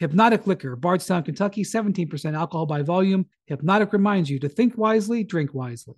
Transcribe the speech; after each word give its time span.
Hpnotiq 0.00 0.46
Liquor, 0.46 0.76
Bardstown, 0.76 1.24
Kentucky, 1.24 1.64
17% 1.64 2.36
alcohol 2.36 2.66
by 2.66 2.82
volume. 2.82 3.26
Hpnotiq 3.50 3.92
reminds 3.92 4.30
you 4.30 4.38
to 4.38 4.48
think 4.48 4.78
wisely, 4.78 5.24
drink 5.24 5.54
wisely. 5.54 5.96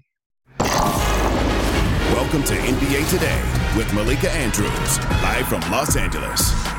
Welcome 0.58 2.42
to 2.44 2.54
NBA 2.54 3.10
Today 3.10 3.42
with 3.76 3.92
Malika 3.92 4.30
Andrews, 4.32 4.98
live 5.22 5.46
from 5.48 5.60
Los 5.70 5.96
Angeles. 5.96 6.69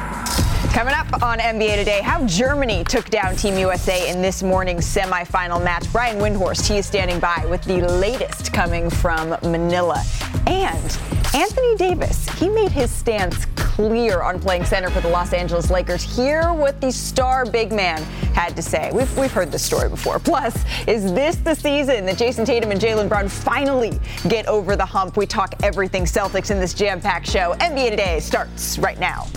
Coming 0.70 0.94
up 0.94 1.22
on 1.22 1.40
NBA 1.40 1.76
Today, 1.76 2.02
how 2.02 2.26
Germany 2.26 2.86
took 2.86 3.10
down 3.10 3.36
Team 3.36 3.58
USA 3.58 4.10
in 4.10 4.22
this 4.22 4.42
morning's 4.42 4.86
semifinal 4.86 5.62
match. 5.62 5.92
Brian 5.92 6.18
Windhorst, 6.18 6.66
he 6.68 6.78
is 6.78 6.86
standing 6.86 7.20
by 7.20 7.46
with 7.50 7.62
the 7.66 7.82
latest 7.82 8.54
coming 8.54 8.90
from 8.90 9.32
Manila. 9.44 10.02
And 10.48 10.98
Anthony 11.34 11.76
Davis, 11.76 12.28
he 12.40 12.48
made 12.48 12.72
his 12.72 12.90
stance 12.90 13.46
clear 13.55 14.22
on 14.22 14.40
playing 14.40 14.64
center 14.64 14.90
for 14.90 15.02
the 15.02 15.10
Los 15.10 15.34
Angeles 15.34 15.70
Lakers. 15.70 16.04
Hear 16.04 16.54
what 16.54 16.80
the 16.80 16.91
star 16.91 17.46
big 17.46 17.74
man 17.74 18.02
had 18.34 18.55
to 18.55 18.62
say. 18.62 18.91
We've, 18.94 19.18
we've 19.18 19.32
heard 19.32 19.52
this 19.52 19.64
story 19.64 19.90
before. 19.90 20.20
Plus, 20.20 20.55
is 20.88 21.14
this 21.14 21.36
the 21.38 21.55
season 21.55 22.05
that 22.05 22.18
Jayson 22.18 22.46
Tatum 22.46 22.72
and 22.72 22.80
Jaylen 22.80 23.10
Brown 23.10 23.28
finally 23.28 24.00
get 24.30 24.48
over 24.48 24.76
the 24.76 24.85
hump? 24.85 25.18
We 25.18 25.26
talk 25.26 25.55
everything 25.63 26.05
Celtics 26.05 26.50
in 26.50 26.60
this 26.60 26.74
jam 26.74 27.02
packed 27.02 27.30
show. 27.30 27.55
NBA 27.60 27.90
Today 27.90 28.20
starts 28.20 28.78
right 28.78 29.00
now. 29.00 29.28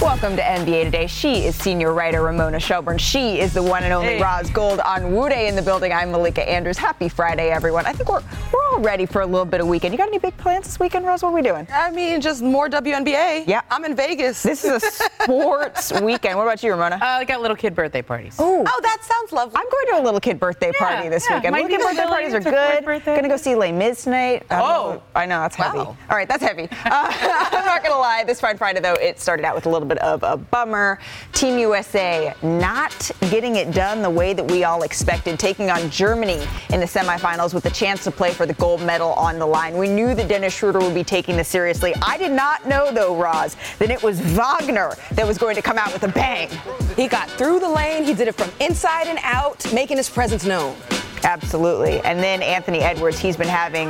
Welcome 0.00 0.36
to 0.36 0.42
NBA 0.42 0.84
Today. 0.84 1.06
She 1.06 1.44
is 1.44 1.54
senior 1.54 1.92
writer 1.94 2.22
Ramona 2.22 2.58
Shelburne. 2.60 2.98
She 2.98 3.40
is 3.40 3.54
the 3.54 3.62
one 3.62 3.84
and 3.84 3.92
only 3.92 4.14
hey. 4.14 4.22
Roz 4.22 4.50
Gold-Onwude 4.50 5.48
in 5.48 5.56
the 5.56 5.62
building. 5.62 5.92
I'm 5.92 6.10
Malika 6.10 6.46
Andrews. 6.48 6.76
Happy 6.76 7.08
Friday, 7.08 7.50
everyone. 7.50 7.86
I 7.86 7.92
think 7.92 8.08
we're 8.10 8.22
we're 8.52 8.64
all 8.72 8.80
ready 8.80 9.06
for 9.06 9.22
a 9.22 9.26
little 9.26 9.44
bit 9.44 9.60
of 9.60 9.66
weekend. 9.66 9.94
You 9.94 9.98
got 9.98 10.08
any 10.08 10.18
big 10.18 10.36
plans 10.36 10.66
this 10.66 10.78
weekend, 10.78 11.06
Roz? 11.06 11.22
What 11.22 11.30
are 11.30 11.34
we 11.34 11.42
doing? 11.42 11.66
I 11.72 11.90
mean, 11.90 12.20
just 12.20 12.42
more 12.42 12.68
WNBA. 12.68 13.46
Yeah. 13.46 13.62
I'm 13.70 13.84
in 13.84 13.96
Vegas. 13.96 14.42
This 14.42 14.64
is 14.64 14.82
a 14.82 14.90
sports 14.90 15.92
weekend. 16.02 16.36
What 16.36 16.44
about 16.44 16.62
you, 16.62 16.70
Ramona? 16.72 16.96
Uh, 16.96 17.04
I 17.04 17.24
got 17.24 17.40
little 17.40 17.56
kid 17.56 17.74
birthday 17.74 18.02
parties. 18.02 18.38
Ooh. 18.40 18.64
Oh, 18.66 18.80
that 18.82 18.98
sounds 19.02 19.32
lovely. 19.32 19.56
I'm 19.56 19.68
going 19.70 19.86
to 19.88 20.02
a 20.02 20.04
little 20.04 20.20
kid 20.20 20.38
birthday 20.38 20.72
yeah, 20.74 20.86
party 20.86 21.08
this 21.08 21.26
yeah. 21.28 21.36
weekend. 21.36 21.54
little 21.54 21.68
kid 21.68 21.80
birthday 21.80 22.04
parties 22.04 22.34
are 22.34 22.40
good. 22.40 23.04
Gonna 23.04 23.28
go 23.28 23.36
see 23.36 23.54
Les 23.54 23.72
Mis 23.72 24.04
tonight. 24.04 24.44
Oh, 24.50 25.02
I 25.14 25.26
know 25.26 25.40
that's 25.40 25.56
heavy. 25.56 25.78
Wow. 25.78 25.96
All 26.10 26.16
right, 26.16 26.28
that's 26.28 26.42
heavy. 26.42 26.68
Uh, 26.84 27.10
I'm 27.50 27.64
not 27.64 27.82
gonna 27.82 27.98
lie. 27.98 28.24
This 28.24 28.40
Fine 28.40 28.58
Friday 28.58 28.78
though, 28.78 28.94
it 28.94 29.18
started 29.18 29.44
out 29.44 29.54
with 29.54 29.66
a 29.66 29.70
little 29.70 29.83
bit 29.84 29.98
of 29.98 30.22
a 30.22 30.36
bummer. 30.36 30.98
Team 31.32 31.58
USA 31.58 32.34
not 32.42 33.10
getting 33.30 33.56
it 33.56 33.72
done 33.72 34.02
the 34.02 34.10
way 34.10 34.32
that 34.32 34.50
we 34.50 34.64
all 34.64 34.82
expected, 34.82 35.38
taking 35.38 35.70
on 35.70 35.90
Germany 35.90 36.42
in 36.70 36.80
the 36.80 36.86
semifinals 36.86 37.54
with 37.54 37.66
a 37.66 37.70
chance 37.70 38.04
to 38.04 38.10
play 38.10 38.32
for 38.32 38.46
the 38.46 38.54
gold 38.54 38.82
medal 38.82 39.12
on 39.14 39.38
the 39.38 39.46
line. 39.46 39.76
We 39.76 39.88
knew 39.88 40.14
that 40.14 40.28
Dennis 40.28 40.54
Schroeder 40.54 40.80
would 40.80 40.94
be 40.94 41.04
taking 41.04 41.36
this 41.36 41.48
seriously. 41.48 41.94
I 42.02 42.18
did 42.18 42.32
not 42.32 42.66
know, 42.66 42.92
though, 42.92 43.16
Roz, 43.16 43.56
that 43.78 43.90
it 43.90 44.02
was 44.02 44.20
Wagner 44.20 44.94
that 45.12 45.26
was 45.26 45.38
going 45.38 45.56
to 45.56 45.62
come 45.62 45.78
out 45.78 45.92
with 45.92 46.02
a 46.02 46.08
bang. 46.08 46.48
He 46.96 47.08
got 47.08 47.30
through 47.30 47.60
the 47.60 47.68
lane, 47.68 48.04
he 48.04 48.14
did 48.14 48.28
it 48.28 48.34
from 48.34 48.50
inside 48.60 49.06
and 49.06 49.18
out, 49.22 49.72
making 49.72 49.96
his 49.96 50.08
presence 50.08 50.44
known. 50.44 50.76
Absolutely. 51.24 52.00
And 52.00 52.22
then 52.22 52.42
Anthony 52.42 52.80
Edwards, 52.80 53.18
he's 53.18 53.36
been 53.36 53.48
having 53.48 53.88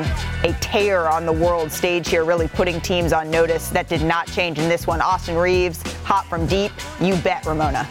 a 0.48 0.56
tear 0.60 1.08
on 1.08 1.26
the 1.26 1.32
world 1.32 1.70
stage 1.70 2.08
here, 2.08 2.24
really 2.24 2.48
putting 2.48 2.80
teams 2.80 3.12
on 3.12 3.30
notice. 3.30 3.70
That 3.70 3.88
did 3.88 4.02
not 4.02 4.28
change 4.28 4.58
in 4.58 4.68
this 4.68 4.86
one. 4.86 5.00
Austin 5.00 5.36
Reaves, 5.36 5.82
hot 6.04 6.26
from 6.26 6.46
deep. 6.46 6.72
You 7.00 7.16
bet, 7.16 7.44
Ramona. 7.44 7.88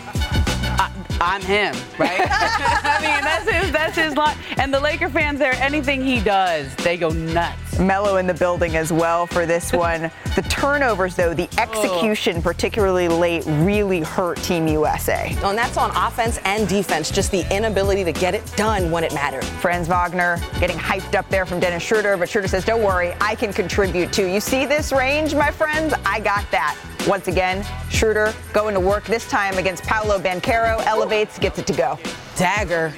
I'm 1.21 1.41
him, 1.41 1.73
right? 1.97 2.19
I 2.29 2.99
mean, 3.01 3.23
that's 3.23 3.49
his, 3.49 3.71
that's 3.71 3.95
his 3.95 4.15
line. 4.15 4.35
And 4.57 4.73
the 4.73 4.79
Laker 4.79 5.09
fans 5.09 5.39
there, 5.39 5.53
anything 5.55 6.03
he 6.03 6.19
does, 6.19 6.73
they 6.77 6.97
go 6.97 7.09
nuts. 7.09 7.62
Melo 7.79 8.17
in 8.17 8.27
the 8.27 8.33
building 8.33 8.75
as 8.75 8.91
well 8.91 9.25
for 9.27 9.45
this 9.45 9.71
one. 9.73 10.11
the 10.35 10.41
turnovers, 10.49 11.15
though, 11.15 11.33
the 11.33 11.49
execution, 11.59 12.41
particularly 12.41 13.07
late, 13.07 13.43
really 13.45 14.01
hurt 14.01 14.37
Team 14.37 14.67
USA. 14.67 15.35
Oh, 15.41 15.49
and 15.49 15.57
that's 15.57 15.77
on 15.77 15.91
offense 15.91 16.39
and 16.45 16.67
defense, 16.67 17.11
just 17.11 17.31
the 17.31 17.45
inability 17.55 18.03
to 18.03 18.11
get 18.11 18.35
it 18.35 18.45
done 18.55 18.91
when 18.91 19.03
it 19.03 19.13
mattered. 19.13 19.43
Franz 19.43 19.87
Wagner 19.87 20.37
getting 20.59 20.77
hyped 20.77 21.15
up 21.15 21.27
there 21.29 21.45
from 21.45 21.59
Dennis 21.59 21.83
Schroeder, 21.83 22.17
but 22.17 22.29
Schroeder 22.29 22.47
says, 22.47 22.65
don't 22.65 22.83
worry, 22.83 23.13
I 23.21 23.35
can 23.35 23.53
contribute 23.53 24.11
too. 24.13 24.27
You 24.27 24.39
see 24.39 24.65
this 24.65 24.91
range, 24.91 25.35
my 25.35 25.51
friends? 25.51 25.93
I 26.05 26.19
got 26.19 26.49
that. 26.51 26.77
Once 27.07 27.27
again, 27.27 27.65
Schroeder 27.89 28.33
going 28.53 28.73
to 28.73 28.79
work 28.79 29.03
this 29.05 29.27
time 29.27 29.57
against 29.57 29.83
Paolo 29.83 30.19
Banchero, 30.19 30.83
elevates, 30.85 31.37
gets 31.37 31.59
it 31.59 31.67
to 31.67 31.73
go. 31.73 31.99
Dagger. 32.37 32.93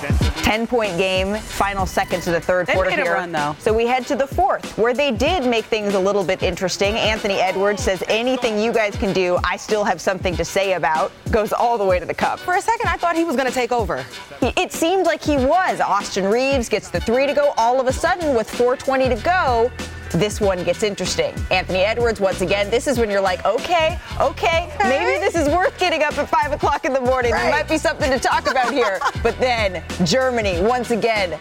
10 0.00 0.66
point 0.66 0.96
game, 0.96 1.36
final 1.36 1.86
seconds 1.86 2.26
of 2.26 2.34
the 2.34 2.40
third 2.40 2.66
they 2.66 2.74
quarter 2.74 2.90
here. 2.90 3.14
Run, 3.14 3.32
though. 3.32 3.56
So 3.58 3.72
we 3.72 3.86
head 3.86 4.06
to 4.06 4.16
the 4.16 4.26
fourth, 4.26 4.76
where 4.78 4.94
they 4.94 5.10
did 5.10 5.44
make 5.44 5.64
things 5.66 5.94
a 5.94 5.98
little 5.98 6.24
bit 6.24 6.42
interesting. 6.42 6.94
Anthony 6.96 7.34
Edwards 7.34 7.82
says, 7.82 8.02
anything 8.08 8.58
you 8.58 8.72
guys 8.72 8.96
can 8.96 9.12
do, 9.12 9.38
I 9.44 9.56
still 9.56 9.84
have 9.84 10.00
something 10.00 10.36
to 10.36 10.44
say 10.44 10.74
about. 10.74 11.12
Goes 11.30 11.52
all 11.52 11.78
the 11.78 11.84
way 11.84 11.98
to 11.98 12.06
the 12.06 12.14
cup. 12.14 12.38
For 12.38 12.56
a 12.56 12.62
second, 12.62 12.88
I 12.88 12.96
thought 12.96 13.16
he 13.16 13.24
was 13.24 13.36
going 13.36 13.48
to 13.48 13.54
take 13.54 13.72
over. 13.72 14.04
It 14.42 14.72
seemed 14.72 15.06
like 15.06 15.22
he 15.22 15.36
was. 15.36 15.80
Austin 15.80 16.24
Reaves 16.24 16.68
gets 16.68 16.90
the 16.90 17.00
three 17.00 17.26
to 17.26 17.34
go 17.34 17.52
all 17.56 17.80
of 17.80 17.86
a 17.86 17.92
sudden 17.92 18.34
with 18.34 18.48
420 18.50 19.08
to 19.08 19.22
go 19.22 19.70
this 20.10 20.40
one 20.40 20.64
gets 20.64 20.82
interesting. 20.82 21.34
Anthony 21.50 21.80
Edwards, 21.80 22.20
once 22.20 22.40
again, 22.40 22.70
this 22.70 22.86
is 22.86 22.98
when 22.98 23.10
you're 23.10 23.20
like, 23.20 23.44
okay, 23.44 23.98
okay, 24.20 24.72
maybe 24.80 25.20
this 25.20 25.34
is 25.34 25.48
worth 25.48 25.78
getting 25.78 26.02
up 26.02 26.16
at 26.18 26.28
5 26.28 26.52
o'clock 26.52 26.84
in 26.84 26.92
the 26.92 27.00
morning. 27.00 27.32
Right. 27.32 27.42
There 27.42 27.50
might 27.50 27.68
be 27.68 27.78
something 27.78 28.10
to 28.10 28.18
talk 28.18 28.50
about 28.50 28.72
here. 28.72 28.98
but 29.22 29.38
then 29.38 29.84
Germany, 30.04 30.60
once 30.60 30.90
again, 30.90 31.38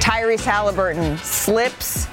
Tyrese 0.00 0.44
Halliburton 0.44 1.18
slips, 1.18 2.06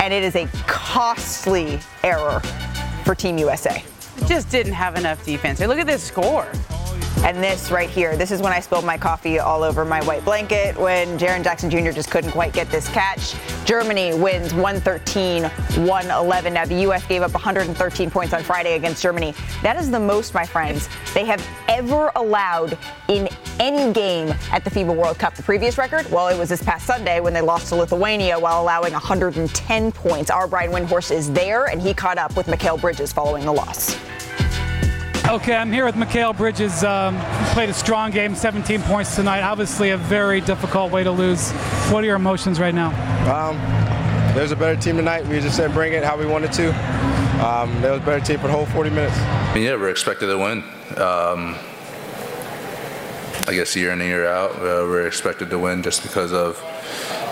and 0.00 0.12
it 0.12 0.22
is 0.22 0.34
a 0.36 0.48
costly 0.66 1.78
error 2.02 2.40
for 3.04 3.14
Team 3.14 3.38
USA. 3.38 3.84
Just 4.26 4.50
didn't 4.50 4.72
have 4.72 4.96
enough 4.96 5.24
defense. 5.24 5.60
Hey, 5.60 5.66
look 5.66 5.78
at 5.78 5.86
this 5.86 6.02
score. 6.02 6.48
And 7.24 7.42
this 7.42 7.70
right 7.70 7.90
here, 7.90 8.16
this 8.16 8.30
is 8.30 8.40
when 8.40 8.52
I 8.52 8.60
spilled 8.60 8.84
my 8.84 8.96
coffee 8.96 9.38
all 9.38 9.62
over 9.62 9.84
my 9.84 10.02
white 10.04 10.24
blanket 10.24 10.76
when 10.76 11.18
Jaren 11.18 11.42
Jackson 11.42 11.68
Jr. 11.70 11.90
just 11.90 12.10
couldn't 12.10 12.30
quite 12.30 12.52
get 12.52 12.70
this 12.70 12.88
catch. 12.88 13.34
Germany 13.64 14.14
wins 14.14 14.54
113 14.54 15.44
111. 15.86 16.54
Now, 16.54 16.64
the 16.64 16.82
U.S. 16.82 17.04
gave 17.06 17.22
up 17.22 17.32
113 17.32 18.10
points 18.10 18.32
on 18.32 18.42
Friday 18.44 18.76
against 18.76 19.02
Germany. 19.02 19.34
That 19.62 19.76
is 19.76 19.90
the 19.90 19.98
most, 19.98 20.34
my 20.34 20.46
friends, 20.46 20.88
they 21.14 21.24
have 21.24 21.44
ever 21.68 22.12
allowed 22.14 22.78
in 23.08 23.28
any 23.58 23.92
game 23.92 24.32
at 24.52 24.62
the 24.62 24.70
FIBA 24.70 24.94
World 24.94 25.18
Cup. 25.18 25.34
The 25.34 25.42
previous 25.42 25.78
record, 25.78 26.08
well, 26.12 26.28
it 26.28 26.38
was 26.38 26.48
this 26.48 26.62
past 26.62 26.86
Sunday 26.86 27.18
when 27.20 27.32
they 27.32 27.40
lost 27.40 27.68
to 27.70 27.74
Lithuania 27.76 28.38
while 28.38 28.62
allowing 28.62 28.92
110 28.92 29.92
points. 29.92 30.30
Our 30.30 30.46
Brian 30.46 30.70
Windhorst 30.70 31.10
is 31.10 31.32
there, 31.32 31.66
and 31.66 31.82
he 31.82 31.92
caught 31.92 32.18
up 32.18 32.36
with 32.36 32.46
Mikal 32.46 32.80
Bridges 32.80 33.12
following 33.12 33.44
the 33.44 33.52
loss. 33.52 33.96
Okay, 35.28 35.56
I'm 35.56 35.72
here 35.72 35.84
with 35.84 35.96
Mikal 35.96 36.36
Bridges. 36.36 36.84
Um, 36.84 37.18
played 37.52 37.68
a 37.68 37.74
strong 37.74 38.12
game, 38.12 38.36
17 38.36 38.80
points 38.82 39.16
tonight. 39.16 39.40
Obviously, 39.40 39.90
a 39.90 39.96
very 39.96 40.40
difficult 40.40 40.92
way 40.92 41.02
to 41.02 41.10
lose. 41.10 41.50
What 41.90 42.04
are 42.04 42.06
your 42.06 42.14
emotions 42.14 42.60
right 42.60 42.74
now? 42.74 42.90
Um, 43.28 43.56
there's 44.36 44.52
a 44.52 44.56
better 44.56 44.80
team 44.80 44.96
tonight. 44.96 45.26
We 45.26 45.40
just 45.40 45.56
didn't 45.56 45.72
bring 45.72 45.94
it 45.94 46.04
how 46.04 46.16
we 46.16 46.26
wanted 46.26 46.52
to. 46.52 46.68
Um, 47.44 47.82
there 47.82 47.90
was 47.90 48.02
a 48.02 48.04
better 48.04 48.24
team 48.24 48.38
for 48.38 48.46
the 48.46 48.52
whole 48.52 48.66
40 48.66 48.90
minutes. 48.90 49.16
Yeah, 49.56 49.74
we're 49.74 49.90
expected 49.90 50.26
to 50.26 50.38
win. 50.38 50.62
Um, 50.96 51.56
I 53.48 53.52
guess 53.52 53.74
year 53.74 53.92
in 53.92 54.00
and 54.00 54.08
year 54.08 54.28
out, 54.28 54.52
uh, 54.52 54.86
we're 54.86 55.08
expected 55.08 55.50
to 55.50 55.58
win 55.58 55.82
just 55.82 56.04
because 56.04 56.32
of 56.32 56.62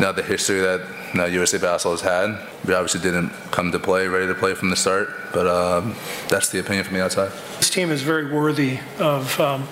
you 0.01 0.07
know, 0.07 0.11
the 0.11 0.23
history 0.25 0.61
that 0.61 0.81
know, 1.19 1.27
USA 1.27 1.59
Basketball 1.59 1.93
has 1.93 2.01
had. 2.01 2.49
We 2.67 2.75
obviously 2.75 3.01
didn't 3.01 3.31
come 3.51 3.73
to 3.73 3.79
play 3.79 4.07
ready 4.07 4.27
to 4.27 4.35
play 4.35 4.55
from 4.55 4.71
the 4.71 4.77
start, 4.77 5.09
but 5.33 5.47
um, 5.47 5.95
that's 6.29 6.51
the 6.51 6.61
opinion 6.61 6.85
from 6.85 6.95
the 6.95 7.05
outside. 7.05 7.31
This 7.59 7.71
team 7.71 7.91
is 7.91 8.03
very 8.03 8.33
worthy 8.33 8.79
of 8.99 9.39
um, 9.41 9.69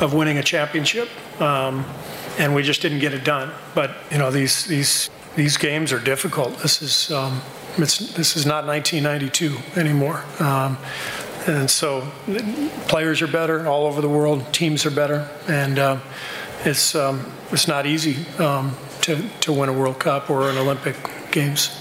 of 0.00 0.14
winning 0.14 0.38
a 0.38 0.42
championship, 0.42 1.08
um, 1.40 1.84
and 2.38 2.54
we 2.54 2.62
just 2.62 2.82
didn't 2.82 3.00
get 3.00 3.14
it 3.14 3.24
done. 3.24 3.50
But 3.74 3.92
you 4.10 4.18
know, 4.18 4.30
these 4.30 4.64
these 4.66 5.10
these 5.36 5.56
games 5.56 5.92
are 5.92 6.00
difficult. 6.00 6.58
This 6.58 6.82
is 6.82 7.10
um, 7.10 7.40
this 7.78 8.36
is 8.36 8.44
not 8.44 8.66
1992 8.66 9.80
anymore. 9.80 10.24
Um, 10.40 10.76
and 11.46 11.68
so 11.68 12.02
players 12.86 13.20
are 13.20 13.26
better 13.26 13.66
all 13.66 13.86
over 13.86 14.00
the 14.00 14.08
world, 14.08 14.52
teams 14.52 14.86
are 14.86 14.90
better, 14.90 15.28
and 15.48 15.78
uh, 15.78 15.98
it's, 16.64 16.94
um, 16.94 17.24
it's 17.50 17.68
not 17.68 17.86
easy 17.86 18.26
um, 18.38 18.76
to, 19.02 19.28
to 19.40 19.52
win 19.52 19.68
a 19.68 19.72
World 19.72 19.98
Cup 19.98 20.30
or 20.30 20.50
an 20.50 20.56
Olympic 20.56 20.96
Games. 21.30 21.78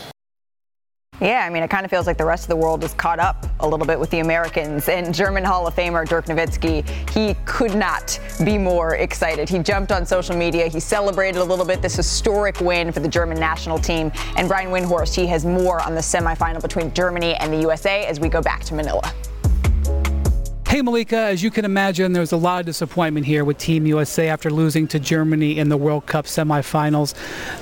Yeah, 1.21 1.45
I 1.45 1.51
mean, 1.51 1.61
it 1.61 1.69
kind 1.69 1.85
of 1.85 1.91
feels 1.91 2.07
like 2.07 2.17
the 2.17 2.25
rest 2.25 2.45
of 2.45 2.49
the 2.49 2.55
world 2.55 2.83
is 2.83 2.95
caught 2.95 3.19
up 3.19 3.45
a 3.59 3.67
little 3.67 3.85
bit 3.85 3.99
with 3.99 4.09
the 4.09 4.21
Americans. 4.21 4.89
And 4.89 5.13
German 5.13 5.43
Hall 5.43 5.67
of 5.67 5.75
Famer 5.75 6.07
Dirk 6.07 6.25
Nowitzki, 6.25 6.83
he 7.11 7.35
could 7.45 7.75
not 7.75 8.19
be 8.43 8.57
more 8.57 8.95
excited. 8.95 9.47
He 9.47 9.59
jumped 9.59 9.91
on 9.91 10.03
social 10.03 10.35
media. 10.35 10.67
He 10.67 10.79
celebrated 10.79 11.39
a 11.39 11.43
little 11.43 11.65
bit 11.65 11.79
this 11.79 11.95
historic 11.95 12.59
win 12.59 12.91
for 12.91 13.01
the 13.01 13.07
German 13.07 13.39
national 13.39 13.77
team. 13.77 14.11
And 14.35 14.47
Brian 14.47 14.71
Windhorst, 14.71 15.13
he 15.13 15.27
has 15.27 15.45
more 15.45 15.79
on 15.79 15.93
the 15.93 16.01
semifinal 16.01 16.59
between 16.59 16.91
Germany 16.91 17.35
and 17.35 17.53
the 17.53 17.61
USA 17.61 18.07
as 18.07 18.19
we 18.19 18.27
go 18.27 18.41
back 18.41 18.63
to 18.63 18.73
Manila. 18.73 19.13
Hey, 20.71 20.81
Malika, 20.81 21.17
as 21.17 21.43
you 21.43 21.51
can 21.51 21.65
imagine, 21.65 22.13
there 22.13 22.21
was 22.21 22.31
a 22.31 22.37
lot 22.37 22.61
of 22.61 22.65
disappointment 22.65 23.25
here 23.25 23.43
with 23.43 23.57
Team 23.57 23.85
USA 23.85 24.29
after 24.29 24.49
losing 24.49 24.87
to 24.87 24.99
Germany 24.99 25.57
in 25.59 25.67
the 25.67 25.75
World 25.75 26.05
Cup 26.05 26.23
semifinals. 26.23 27.13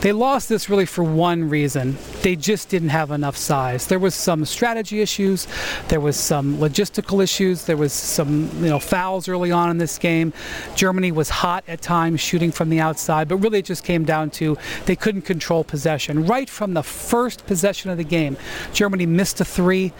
They 0.01 0.11
lost 0.11 0.47
this 0.47 0.69
really 0.69 0.85
for 0.85 1.03
one 1.03 1.49
reason. 1.49 1.97
They 2.21 2.35
just 2.35 2.69
didn't 2.69 2.89
have 2.89 3.09
enough 3.09 3.35
size. 3.35 3.87
There 3.87 3.97
was 3.97 4.13
some 4.13 4.45
strategy 4.45 5.01
issues, 5.01 5.47
there 5.87 5.99
was 5.99 6.17
some 6.17 6.57
logistical 6.57 7.23
issues, 7.23 7.65
there 7.65 7.77
was 7.77 7.93
some, 7.93 8.47
you 8.63 8.69
know, 8.69 8.77
fouls 8.77 9.27
early 9.27 9.51
on 9.51 9.71
in 9.71 9.79
this 9.79 9.97
game. 9.97 10.31
Germany 10.75 11.11
was 11.11 11.29
hot 11.29 11.63
at 11.67 11.81
times 11.81 12.21
shooting 12.21 12.51
from 12.51 12.69
the 12.69 12.79
outside, 12.79 13.27
but 13.27 13.37
really 13.37 13.57
it 13.57 13.65
just 13.65 13.83
came 13.83 14.05
down 14.05 14.29
to 14.29 14.55
they 14.85 14.95
couldn't 14.95 15.23
control 15.23 15.63
possession. 15.63 16.27
Right 16.27 16.47
from 16.47 16.75
the 16.75 16.83
first 16.83 17.47
possession 17.47 17.89
of 17.89 17.97
the 17.97 18.03
game, 18.03 18.37
Germany 18.71 19.07
missed 19.07 19.41
a 19.41 19.45
3 19.45 19.93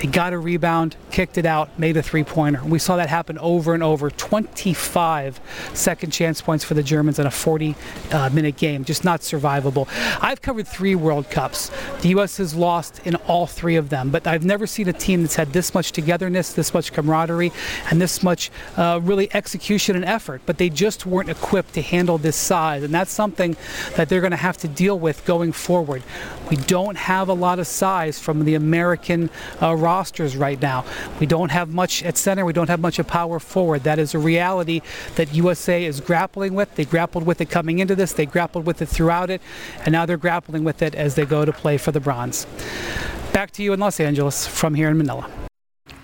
they 0.00 0.06
got 0.06 0.32
a 0.32 0.38
rebound, 0.38 0.94
kicked 1.10 1.38
it 1.38 1.46
out, 1.46 1.76
made 1.76 1.96
a 1.96 2.02
three 2.02 2.22
pointer. 2.22 2.62
We 2.64 2.78
saw 2.78 2.96
that 2.96 3.08
happen 3.08 3.36
over 3.38 3.74
and 3.74 3.82
over 3.82 4.10
25 4.10 5.40
second 5.74 6.12
chance 6.12 6.40
points 6.40 6.62
for 6.64 6.74
the 6.74 6.84
Germans 6.84 7.18
in 7.18 7.26
a 7.26 7.30
40 7.30 7.74
uh, 8.12 8.30
minute 8.30 8.56
game. 8.56 8.84
Just 8.84 9.04
not 9.04 9.22
survivable. 9.22 9.88
I've 10.22 10.40
covered 10.40 10.68
three 10.68 10.94
World 10.94 11.30
Cups. 11.30 11.72
The 12.02 12.10
U.S. 12.10 12.36
has 12.36 12.54
lost 12.54 13.00
in 13.04 13.16
all 13.16 13.46
three 13.46 13.74
of 13.74 13.88
them, 13.88 14.10
but 14.10 14.26
I've 14.28 14.44
never 14.44 14.68
seen 14.68 14.88
a 14.88 14.92
team 14.92 15.22
that's 15.22 15.34
had 15.34 15.52
this 15.52 15.74
much 15.74 15.90
togetherness, 15.90 16.52
this 16.52 16.72
much 16.72 16.92
camaraderie, 16.92 17.52
and 17.90 18.00
this 18.00 18.22
much 18.22 18.52
uh, 18.76 19.00
really 19.02 19.28
execution 19.34 19.96
and 19.96 20.04
effort. 20.04 20.42
But 20.46 20.58
they 20.58 20.70
just 20.70 21.06
weren't 21.06 21.28
equipped 21.28 21.74
to 21.74 21.82
handle 21.82 22.18
this 22.18 22.36
size, 22.36 22.84
and 22.84 22.94
that's 22.94 23.10
something 23.10 23.56
that 23.96 24.08
they're 24.08 24.20
going 24.20 24.30
to 24.30 24.36
have 24.36 24.58
to 24.58 24.68
deal 24.68 24.98
with 24.98 25.24
going 25.24 25.50
forward. 25.50 26.04
We 26.50 26.56
don't 26.56 26.96
have 26.96 27.28
a 27.28 27.34
lot 27.34 27.58
of 27.58 27.66
size 27.66 28.18
from 28.18 28.44
the 28.44 28.54
American 28.54 29.30
uh, 29.60 29.74
rosters 29.88 30.36
right 30.36 30.60
now. 30.60 30.84
We 31.20 31.26
don't 31.26 31.50
have 31.50 31.68
much 31.82 32.02
at 32.02 32.16
center. 32.18 32.44
We 32.44 32.52
don't 32.52 32.68
have 32.68 32.80
much 32.80 32.98
of 32.98 33.06
power 33.06 33.38
forward. 33.40 33.80
That 33.84 33.98
is 33.98 34.14
a 34.14 34.18
reality 34.18 34.82
that 35.16 35.32
USA 35.34 35.78
is 35.90 36.00
grappling 36.00 36.54
with. 36.54 36.74
They 36.74 36.84
grappled 36.84 37.24
with 37.24 37.40
it 37.40 37.48
coming 37.48 37.78
into 37.78 37.94
this. 37.94 38.12
They 38.12 38.26
grappled 38.26 38.66
with 38.66 38.82
it 38.82 38.88
throughout 38.96 39.30
it, 39.30 39.40
and 39.84 39.92
now 39.92 40.04
they're 40.06 40.24
grappling 40.28 40.62
with 40.62 40.82
it 40.82 40.94
as 40.94 41.14
they 41.14 41.24
go 41.24 41.44
to 41.44 41.52
play 41.52 41.78
for 41.78 41.92
the 41.92 42.00
bronze. 42.00 42.46
Back 43.32 43.50
to 43.52 43.62
you 43.62 43.72
in 43.72 43.80
Los 43.80 43.98
Angeles 43.98 44.46
from 44.46 44.74
here 44.74 44.90
in 44.90 44.98
Manila. 44.98 45.47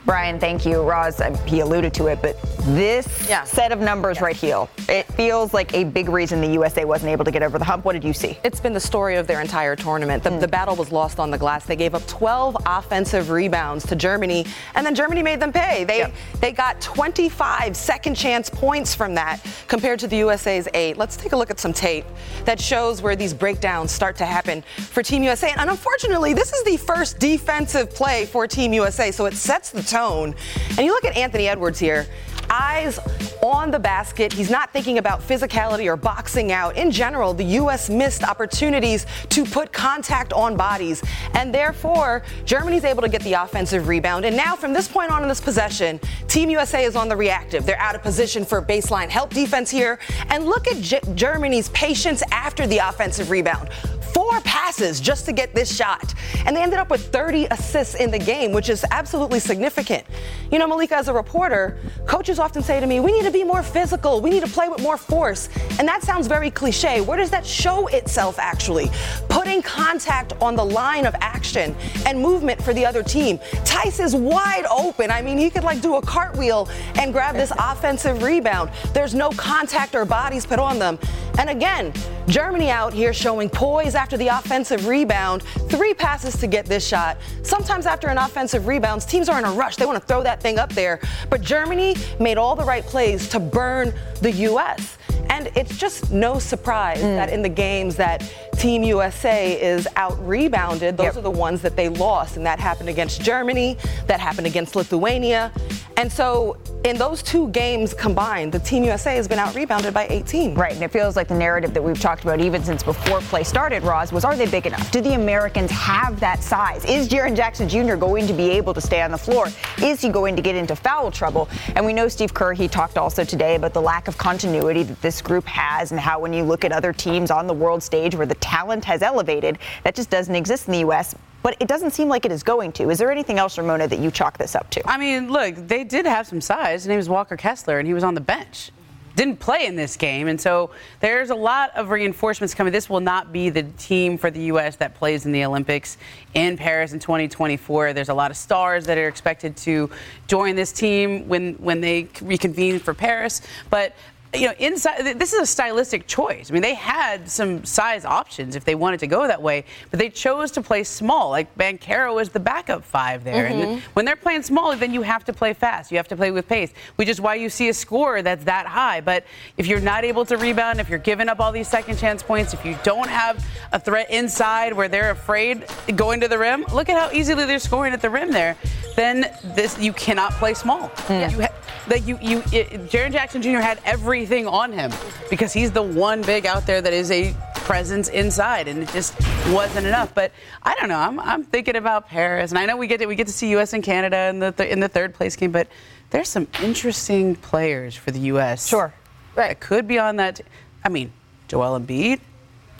Brian, 0.04 0.38
thank 0.38 0.66
you. 0.66 0.82
Roz, 0.82 1.20
uh, 1.20 1.34
he 1.46 1.60
alluded 1.60 1.94
to 1.94 2.08
it, 2.08 2.20
but 2.20 2.36
this 2.66 3.26
yeah. 3.28 3.44
set 3.44 3.72
of 3.72 3.80
numbers 3.80 4.18
yeah. 4.18 4.24
right 4.24 4.36
here, 4.36 4.68
it 4.88 5.06
feels 5.14 5.54
like 5.54 5.72
a 5.74 5.84
big 5.84 6.10
reason 6.10 6.42
the 6.42 6.52
USA 6.52 6.84
wasn't 6.84 7.10
able 7.10 7.24
to 7.24 7.30
get 7.30 7.42
over 7.42 7.58
the 7.58 7.64
hump. 7.64 7.86
What 7.86 7.94
did 7.94 8.04
you 8.04 8.12
see? 8.12 8.38
It's 8.44 8.60
been 8.60 8.74
the 8.74 8.80
story 8.80 9.16
of 9.16 9.26
their 9.26 9.40
entire 9.40 9.74
tournament. 9.74 10.22
The, 10.22 10.30
mm. 10.30 10.40
the 10.40 10.48
battle 10.48 10.76
was 10.76 10.92
lost 10.92 11.18
on 11.18 11.30
the 11.30 11.38
glass. 11.38 11.64
They 11.64 11.76
gave 11.76 11.94
up 11.94 12.06
12 12.06 12.56
offensive 12.66 13.30
rebounds 13.30 13.86
to 13.86 13.96
Germany, 13.96 14.44
and 14.74 14.84
then 14.84 14.94
Germany 14.94 15.22
made 15.22 15.40
them 15.40 15.52
pay. 15.52 15.84
They 15.84 15.98
yep. 15.98 16.12
they 16.40 16.52
got 16.52 16.80
25 16.82 17.74
second 17.74 18.14
chance 18.14 18.50
points 18.50 18.94
from 18.94 19.14
that 19.14 19.40
compared 19.68 19.98
to 20.00 20.06
the 20.06 20.18
USA's 20.18 20.68
eight. 20.74 20.98
Let's 20.98 21.16
take 21.16 21.32
a 21.32 21.36
look 21.36 21.50
at 21.50 21.58
some 21.58 21.72
tape 21.72 22.04
that 22.44 22.60
shows 22.60 23.00
where 23.00 23.16
these 23.16 23.32
breakdowns 23.32 23.90
start 23.90 24.16
to 24.16 24.26
happen 24.26 24.62
for 24.76 25.02
Team 25.02 25.22
USA. 25.22 25.52
And 25.56 25.70
unfortunately, 25.70 26.34
this 26.34 26.52
is 26.52 26.62
the 26.64 26.76
first 26.76 27.18
defensive 27.18 27.90
play 27.90 28.26
for 28.26 28.46
Team 28.46 28.74
USA, 28.74 29.10
so 29.10 29.24
it 29.24 29.34
sets 29.34 29.70
the 29.70 29.82
tone. 29.94 30.34
And 30.70 30.80
you 30.80 30.92
look 30.92 31.04
at 31.04 31.16
Anthony 31.16 31.46
Edwards 31.48 31.78
here 31.78 32.06
eyes 32.50 32.98
on 33.42 33.70
the 33.70 33.78
basket. 33.78 34.32
He's 34.32 34.50
not 34.50 34.72
thinking 34.72 34.98
about 34.98 35.20
physicality 35.20 35.86
or 35.86 35.96
boxing 35.96 36.52
out. 36.52 36.76
In 36.76 36.90
general, 36.90 37.34
the 37.34 37.44
U.S. 37.44 37.90
missed 37.90 38.24
opportunities 38.24 39.06
to 39.30 39.44
put 39.44 39.72
contact 39.72 40.32
on 40.32 40.56
bodies. 40.56 41.02
And 41.34 41.54
therefore, 41.54 42.22
Germany's 42.44 42.84
able 42.84 43.02
to 43.02 43.08
get 43.08 43.22
the 43.22 43.34
offensive 43.34 43.88
rebound. 43.88 44.24
And 44.24 44.36
now, 44.36 44.56
from 44.56 44.72
this 44.72 44.88
point 44.88 45.10
on 45.10 45.22
in 45.22 45.28
this 45.28 45.40
possession, 45.40 46.00
Team 46.28 46.50
USA 46.50 46.84
is 46.84 46.96
on 46.96 47.08
the 47.08 47.16
reactive. 47.16 47.66
They're 47.66 47.78
out 47.78 47.94
of 47.94 48.02
position 48.02 48.44
for 48.44 48.62
baseline 48.62 49.08
help 49.08 49.30
defense 49.30 49.70
here. 49.70 49.98
And 50.28 50.44
look 50.44 50.66
at 50.66 50.80
G- 50.80 51.00
Germany's 51.14 51.68
patience 51.70 52.22
after 52.32 52.66
the 52.66 52.78
offensive 52.78 53.30
rebound 53.30 53.68
four 54.14 54.40
passes 54.42 55.00
just 55.00 55.26
to 55.26 55.32
get 55.32 55.54
this 55.54 55.74
shot. 55.74 56.14
And 56.46 56.56
they 56.56 56.62
ended 56.62 56.78
up 56.78 56.88
with 56.88 57.08
30 57.08 57.46
assists 57.50 57.96
in 57.96 58.12
the 58.12 58.18
game, 58.18 58.52
which 58.52 58.68
is 58.68 58.84
absolutely 58.92 59.40
significant. 59.40 60.06
You 60.52 60.60
know, 60.60 60.68
Malika, 60.68 60.96
as 60.96 61.08
a 61.08 61.12
reporter, 61.12 61.78
coaches 62.06 62.33
often 62.38 62.62
say 62.62 62.80
to 62.80 62.86
me, 62.86 63.00
we 63.00 63.12
need 63.12 63.24
to 63.24 63.30
be 63.30 63.44
more 63.44 63.62
physical, 63.62 64.20
we 64.20 64.30
need 64.30 64.44
to 64.44 64.50
play 64.50 64.68
with 64.68 64.80
more 64.80 64.96
force. 64.96 65.48
And 65.78 65.86
that 65.88 66.02
sounds 66.02 66.26
very 66.26 66.50
cliche. 66.50 67.00
Where 67.00 67.16
does 67.16 67.30
that 67.30 67.44
show 67.44 67.86
itself 67.88 68.38
actually? 68.38 68.90
Putting 69.28 69.62
contact 69.62 70.32
on 70.40 70.56
the 70.56 70.64
line 70.64 71.06
of 71.06 71.14
action 71.20 71.74
and 72.06 72.20
movement 72.20 72.62
for 72.62 72.72
the 72.72 72.84
other 72.84 73.02
team. 73.02 73.38
Theis 73.64 74.00
is 74.00 74.14
wide 74.14 74.66
open. 74.70 75.10
I 75.10 75.22
mean, 75.22 75.38
he 75.38 75.50
could 75.50 75.64
like 75.64 75.80
do 75.80 75.96
a 75.96 76.02
cartwheel 76.02 76.68
and 76.96 77.12
grab 77.12 77.34
this 77.34 77.52
offensive 77.58 78.22
rebound. 78.22 78.70
There's 78.92 79.14
no 79.14 79.30
contact 79.30 79.94
or 79.94 80.04
bodies 80.04 80.46
put 80.46 80.58
on 80.58 80.78
them. 80.78 80.98
And 81.38 81.50
again, 81.50 81.92
Germany 82.26 82.70
out 82.70 82.92
here 82.92 83.12
showing 83.12 83.48
poise 83.48 83.94
after 83.94 84.16
the 84.16 84.28
offensive 84.28 84.86
rebound. 84.86 85.42
Three 85.68 85.94
passes 85.94 86.36
to 86.38 86.46
get 86.46 86.66
this 86.66 86.86
shot. 86.86 87.18
Sometimes 87.42 87.86
after 87.86 88.08
an 88.08 88.18
offensive 88.18 88.66
rebound, 88.66 89.02
teams 89.02 89.28
are 89.28 89.38
in 89.38 89.44
a 89.44 89.52
rush. 89.52 89.76
They 89.76 89.86
want 89.86 90.00
to 90.00 90.06
throw 90.06 90.22
that 90.22 90.40
thing 90.40 90.58
up 90.58 90.72
there. 90.72 91.00
But 91.30 91.40
Germany 91.40 91.96
made 92.20 92.38
all 92.38 92.54
the 92.56 92.64
right 92.64 92.84
plays 92.84 93.28
to 93.30 93.40
burn 93.40 93.92
the 94.20 94.30
U.S. 94.32 94.96
And 95.30 95.50
it's 95.56 95.76
just 95.76 96.12
no 96.12 96.38
surprise 96.38 96.98
mm. 96.98 97.16
that 97.16 97.30
in 97.30 97.42
the 97.42 97.48
games 97.48 97.96
that 97.96 98.22
Team 98.64 98.82
USA 98.82 99.60
is 99.60 99.86
out 99.96 100.16
rebounded, 100.26 100.96
those 100.96 101.04
yep. 101.04 101.16
are 101.16 101.20
the 101.20 101.30
ones 101.30 101.60
that 101.60 101.76
they 101.76 101.90
lost. 101.90 102.38
And 102.38 102.46
that 102.46 102.58
happened 102.58 102.88
against 102.88 103.20
Germany, 103.20 103.76
that 104.06 104.20
happened 104.20 104.46
against 104.46 104.74
Lithuania. 104.74 105.52
And 105.98 106.10
so 106.10 106.56
in 106.84 106.98
those 106.98 107.22
two 107.22 107.48
games 107.48 107.94
combined, 107.94 108.52
the 108.52 108.58
Team 108.58 108.84
USA 108.84 109.16
has 109.16 109.28
been 109.28 109.38
out 109.38 109.54
rebounded 109.54 109.94
by 109.94 110.06
18. 110.08 110.54
Right, 110.54 110.72
and 110.72 110.82
it 110.82 110.90
feels 110.90 111.14
like 111.14 111.28
the 111.28 111.34
narrative 111.34 111.72
that 111.72 111.82
we've 111.82 112.00
talked 112.00 112.24
about 112.24 112.40
even 112.40 112.64
since 112.64 112.82
before 112.82 113.20
play 113.20 113.44
started, 113.44 113.82
Roz, 113.84 114.12
was 114.12 114.24
are 114.24 114.36
they 114.36 114.46
big 114.46 114.66
enough? 114.66 114.90
Do 114.90 115.00
the 115.00 115.14
Americans 115.14 115.70
have 115.70 116.18
that 116.20 116.42
size? 116.42 116.84
Is 116.84 117.08
Jaren 117.08 117.36
Jackson 117.36 117.68
Jr. 117.68 117.94
going 117.94 118.26
to 118.26 118.32
be 118.32 118.50
able 118.50 118.74
to 118.74 118.80
stay 118.80 119.00
on 119.02 119.12
the 119.12 119.18
floor? 119.18 119.48
Is 119.82 120.00
he 120.00 120.08
going 120.08 120.36
to 120.36 120.42
get 120.42 120.56
into 120.56 120.74
foul 120.74 121.10
trouble? 121.10 121.48
And 121.76 121.86
we 121.86 121.92
know 121.92 122.08
Steve 122.08 122.34
Kerr, 122.34 122.52
he 122.52 122.66
talked 122.66 122.98
also 122.98 123.24
today 123.24 123.54
about 123.54 123.72
the 123.72 123.82
lack 123.82 124.08
of 124.08 124.18
continuity 124.18 124.82
that 124.82 125.00
this 125.00 125.22
group 125.22 125.46
has 125.46 125.92
and 125.92 126.00
how 126.00 126.18
when 126.18 126.32
you 126.32 126.42
look 126.42 126.64
at 126.64 126.72
other 126.72 126.92
teams 126.92 127.30
on 127.30 127.46
the 127.46 127.54
world 127.54 127.82
stage 127.82 128.14
where 128.14 128.26
the 128.26 128.34
talent 128.54 128.84
has 128.84 129.02
elevated, 129.02 129.58
that 129.82 129.94
just 129.94 130.10
doesn't 130.10 130.34
exist 130.34 130.68
in 130.68 130.72
the 130.72 130.80
U.S 130.80 131.14
but 131.44 131.54
it 131.60 131.68
doesn't 131.68 131.90
seem 131.90 132.08
like 132.08 132.24
it 132.24 132.32
is 132.32 132.42
going 132.42 132.72
to. 132.72 132.88
Is 132.88 132.98
there 132.98 133.12
anything 133.12 133.38
else, 133.38 133.58
Ramona, 133.58 133.86
that 133.86 133.98
you 133.98 134.10
chalk 134.10 134.38
this 134.38 134.56
up 134.56 134.70
to? 134.70 134.90
I 134.90 134.96
mean, 134.96 135.30
look, 135.30 135.54
they 135.56 135.84
did 135.84 136.06
have 136.06 136.26
some 136.26 136.40
size. 136.40 136.84
His 136.84 136.88
name 136.88 136.98
is 136.98 137.06
Walker 137.06 137.36
Kessler, 137.36 137.78
and 137.78 137.86
he 137.86 137.92
was 137.92 138.02
on 138.02 138.14
the 138.14 138.22
bench. 138.22 138.70
Didn't 139.14 139.40
play 139.40 139.66
in 139.66 139.76
this 139.76 139.94
game, 139.96 140.26
and 140.26 140.40
so 140.40 140.70
there's 141.00 141.28
a 141.28 141.34
lot 141.34 141.70
of 141.76 141.90
reinforcements 141.90 142.54
coming. 142.54 142.72
This 142.72 142.88
will 142.88 143.00
not 143.00 143.30
be 143.30 143.50
the 143.50 143.64
team 143.76 144.16
for 144.16 144.30
the 144.30 144.40
U.S. 144.44 144.76
that 144.76 144.94
plays 144.94 145.26
in 145.26 145.32
the 145.32 145.44
Olympics 145.44 145.98
in 146.32 146.56
Paris 146.56 146.94
in 146.94 146.98
2024. 146.98 147.92
There's 147.92 148.08
a 148.08 148.14
lot 148.14 148.30
of 148.30 148.38
stars 148.38 148.86
that 148.86 148.96
are 148.96 149.06
expected 149.06 149.54
to 149.58 149.90
join 150.26 150.56
this 150.56 150.72
team 150.72 151.28
when 151.28 151.54
when 151.56 151.82
they 151.82 152.08
reconvene 152.22 152.78
for 152.78 152.94
Paris. 152.94 153.42
But 153.68 153.94
you 154.34 154.48
know, 154.48 154.54
inside, 154.58 155.18
this 155.18 155.32
is 155.32 155.40
a 155.40 155.46
stylistic 155.46 156.06
choice. 156.06 156.50
I 156.50 156.52
mean, 156.52 156.62
they 156.62 156.74
had 156.74 157.28
some 157.28 157.64
size 157.64 158.04
options 158.04 158.56
if 158.56 158.64
they 158.64 158.74
wanted 158.74 159.00
to 159.00 159.06
go 159.06 159.26
that 159.26 159.40
way, 159.40 159.64
but 159.90 159.98
they 159.98 160.08
chose 160.08 160.50
to 160.52 160.62
play 160.62 160.84
small. 160.84 161.30
Like 161.30 161.56
Banchero 161.56 162.20
is 162.20 162.28
the 162.30 162.40
backup 162.40 162.84
five 162.84 163.24
there. 163.24 163.48
Mm-hmm. 163.48 163.60
And 163.60 163.80
when 163.94 164.04
they're 164.04 164.16
playing 164.16 164.42
small, 164.42 164.74
then 164.76 164.92
you 164.92 165.02
have 165.02 165.24
to 165.24 165.32
play 165.32 165.52
fast. 165.52 165.90
You 165.90 165.96
have 165.98 166.08
to 166.08 166.16
play 166.16 166.30
with 166.30 166.48
pace, 166.48 166.72
which 166.96 167.08
is 167.08 167.20
why 167.20 167.36
you 167.36 167.48
see 167.48 167.68
a 167.68 167.74
score 167.74 168.22
that's 168.22 168.44
that 168.44 168.66
high. 168.66 169.00
But 169.00 169.24
if 169.56 169.66
you're 169.66 169.80
not 169.80 170.04
able 170.04 170.24
to 170.26 170.36
rebound, 170.36 170.80
if 170.80 170.88
you're 170.88 170.98
giving 170.98 171.28
up 171.28 171.40
all 171.40 171.52
these 171.52 171.68
second 171.68 171.98
chance 171.98 172.22
points, 172.22 172.54
if 172.54 172.64
you 172.64 172.76
don't 172.82 173.08
have 173.08 173.44
a 173.72 173.80
threat 173.80 174.10
inside 174.10 174.72
where 174.72 174.88
they're 174.88 175.10
afraid 175.10 175.64
going 175.96 176.20
to 176.20 176.28
the 176.28 176.38
rim, 176.38 176.64
look 176.74 176.88
at 176.88 176.98
how 176.98 177.16
easily 177.16 177.44
they're 177.46 177.58
scoring 177.58 177.92
at 177.92 178.02
the 178.02 178.10
rim 178.10 178.30
there. 178.30 178.56
Then 178.96 179.30
this 179.42 179.78
you 179.78 179.92
cannot 179.92 180.32
play 180.32 180.54
small. 180.54 180.88
Mm. 180.88 181.32
You 181.32 181.42
ha- 181.42 181.48
that 181.88 182.06
you 182.06 182.18
you 182.20 182.40
Jaren 182.40 183.12
Jackson 183.12 183.42
Jr. 183.42 183.58
had 183.58 183.80
everything 183.84 184.46
on 184.46 184.72
him 184.72 184.90
because 185.30 185.52
he's 185.52 185.70
the 185.70 185.82
one 185.82 186.22
big 186.22 186.46
out 186.46 186.66
there 186.66 186.80
that 186.80 186.92
is 186.92 187.10
a 187.10 187.34
presence 187.56 188.08
inside, 188.08 188.68
and 188.68 188.82
it 188.82 188.88
just 188.90 189.18
wasn't 189.50 189.86
enough. 189.86 190.14
But 190.14 190.32
I 190.62 190.74
don't 190.76 190.88
know. 190.88 190.98
I'm, 190.98 191.18
I'm 191.18 191.44
thinking 191.44 191.76
about 191.76 192.08
Paris, 192.08 192.50
and 192.50 192.58
I 192.58 192.66
know 192.66 192.76
we 192.76 192.86
get 192.86 193.00
to, 193.00 193.06
we 193.06 193.16
get 193.16 193.26
to 193.26 193.32
see 193.32 193.50
U.S. 193.50 193.72
and 193.72 193.82
Canada 193.82 194.28
in 194.28 194.38
the 194.38 194.52
th- 194.52 194.70
in 194.70 194.80
the 194.80 194.88
third 194.88 195.14
place 195.14 195.36
game, 195.36 195.52
but 195.52 195.68
there's 196.10 196.28
some 196.28 196.46
interesting 196.62 197.34
players 197.36 197.94
for 197.94 198.10
the 198.10 198.20
U.S. 198.20 198.66
Sure, 198.66 198.94
right. 199.34 199.58
could 199.58 199.88
be 199.88 199.98
on 199.98 200.16
that. 200.16 200.40
I 200.84 200.88
mean, 200.88 201.12
Joel 201.48 201.80
Embiid. 201.80 202.20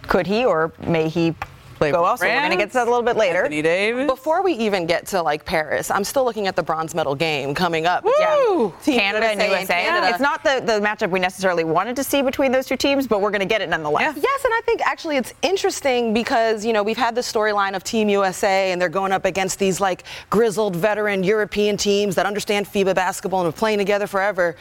Could 0.03 0.27
he, 0.27 0.45
or 0.45 0.71
may 0.87 1.09
he 1.09 1.35
go 1.93 2.05
also. 2.05 2.27
We're 2.27 2.39
going 2.39 2.51
to 2.51 2.57
get 2.57 2.69
to 2.69 2.75
that 2.75 2.87
a 2.87 2.91
little 2.91 3.03
bit 3.03 3.17
later. 3.17 3.43
Anthony 3.45 3.63
Davis. 3.63 4.07
Before 4.07 4.43
we 4.43 4.53
even 4.55 4.87
get 4.87 5.07
to 5.09 5.23
like 5.23 5.45
Paris, 5.45 5.91
I'm 5.91 6.05
still 6.05 6.25
looking 6.25 6.47
at 6.47 6.57
the 6.57 6.63
bronze 6.63 6.95
medal 6.95 7.15
game 7.15 7.55
coming 7.55 7.87
up. 7.87 8.05
Yeah. 8.19 8.71
Team 8.83 8.99
Canada 8.99 9.27
and 9.27 9.41
USA 9.41 9.59
USA. 9.59 9.75
and 9.75 9.87
Canada. 9.87 10.09
It's 10.11 10.21
not 10.21 10.43
the, 10.45 10.63
the 10.65 10.81
matchup 10.81 11.11
we 11.11 11.21
necessarily 11.21 11.65
wanted 11.65 11.97
to 11.97 12.05
see 12.05 12.23
between 12.23 12.53
those 12.53 12.67
two 12.67 12.77
teams, 12.77 13.07
but 13.07 13.21
we're 13.21 13.31
going 13.31 13.41
to 13.41 13.47
get 13.47 13.61
it 13.61 13.69
nonetheless. 13.69 14.17
Yes, 14.17 14.45
and 14.45 14.55
I 14.55 14.61
think 14.65 14.81
actually 14.87 15.17
it's 15.17 15.33
interesting 15.43 16.15
because, 16.15 16.65
you 16.65 16.73
know, 16.73 16.83
we've 16.83 16.97
had 16.97 17.15
the 17.15 17.21
storyline 17.21 17.75
of 17.75 17.85
Team 17.85 18.09
USA 18.09 18.73
and 18.73 18.81
they're 18.81 18.89
going 18.89 19.13
up 19.13 19.25
against 19.25 19.59
these 19.59 19.81
like 19.81 20.05
grizzled 20.31 20.77
veteran 20.77 21.23
European 21.23 21.77
teams 21.77 22.15
that 22.15 22.27
understand 22.27 22.67
FIBA 22.67 22.95
basketball 22.95 23.41
and 23.41 23.47
have 23.47 23.57
playing 23.57 23.79
together 23.79 24.07
forever. 24.07 24.57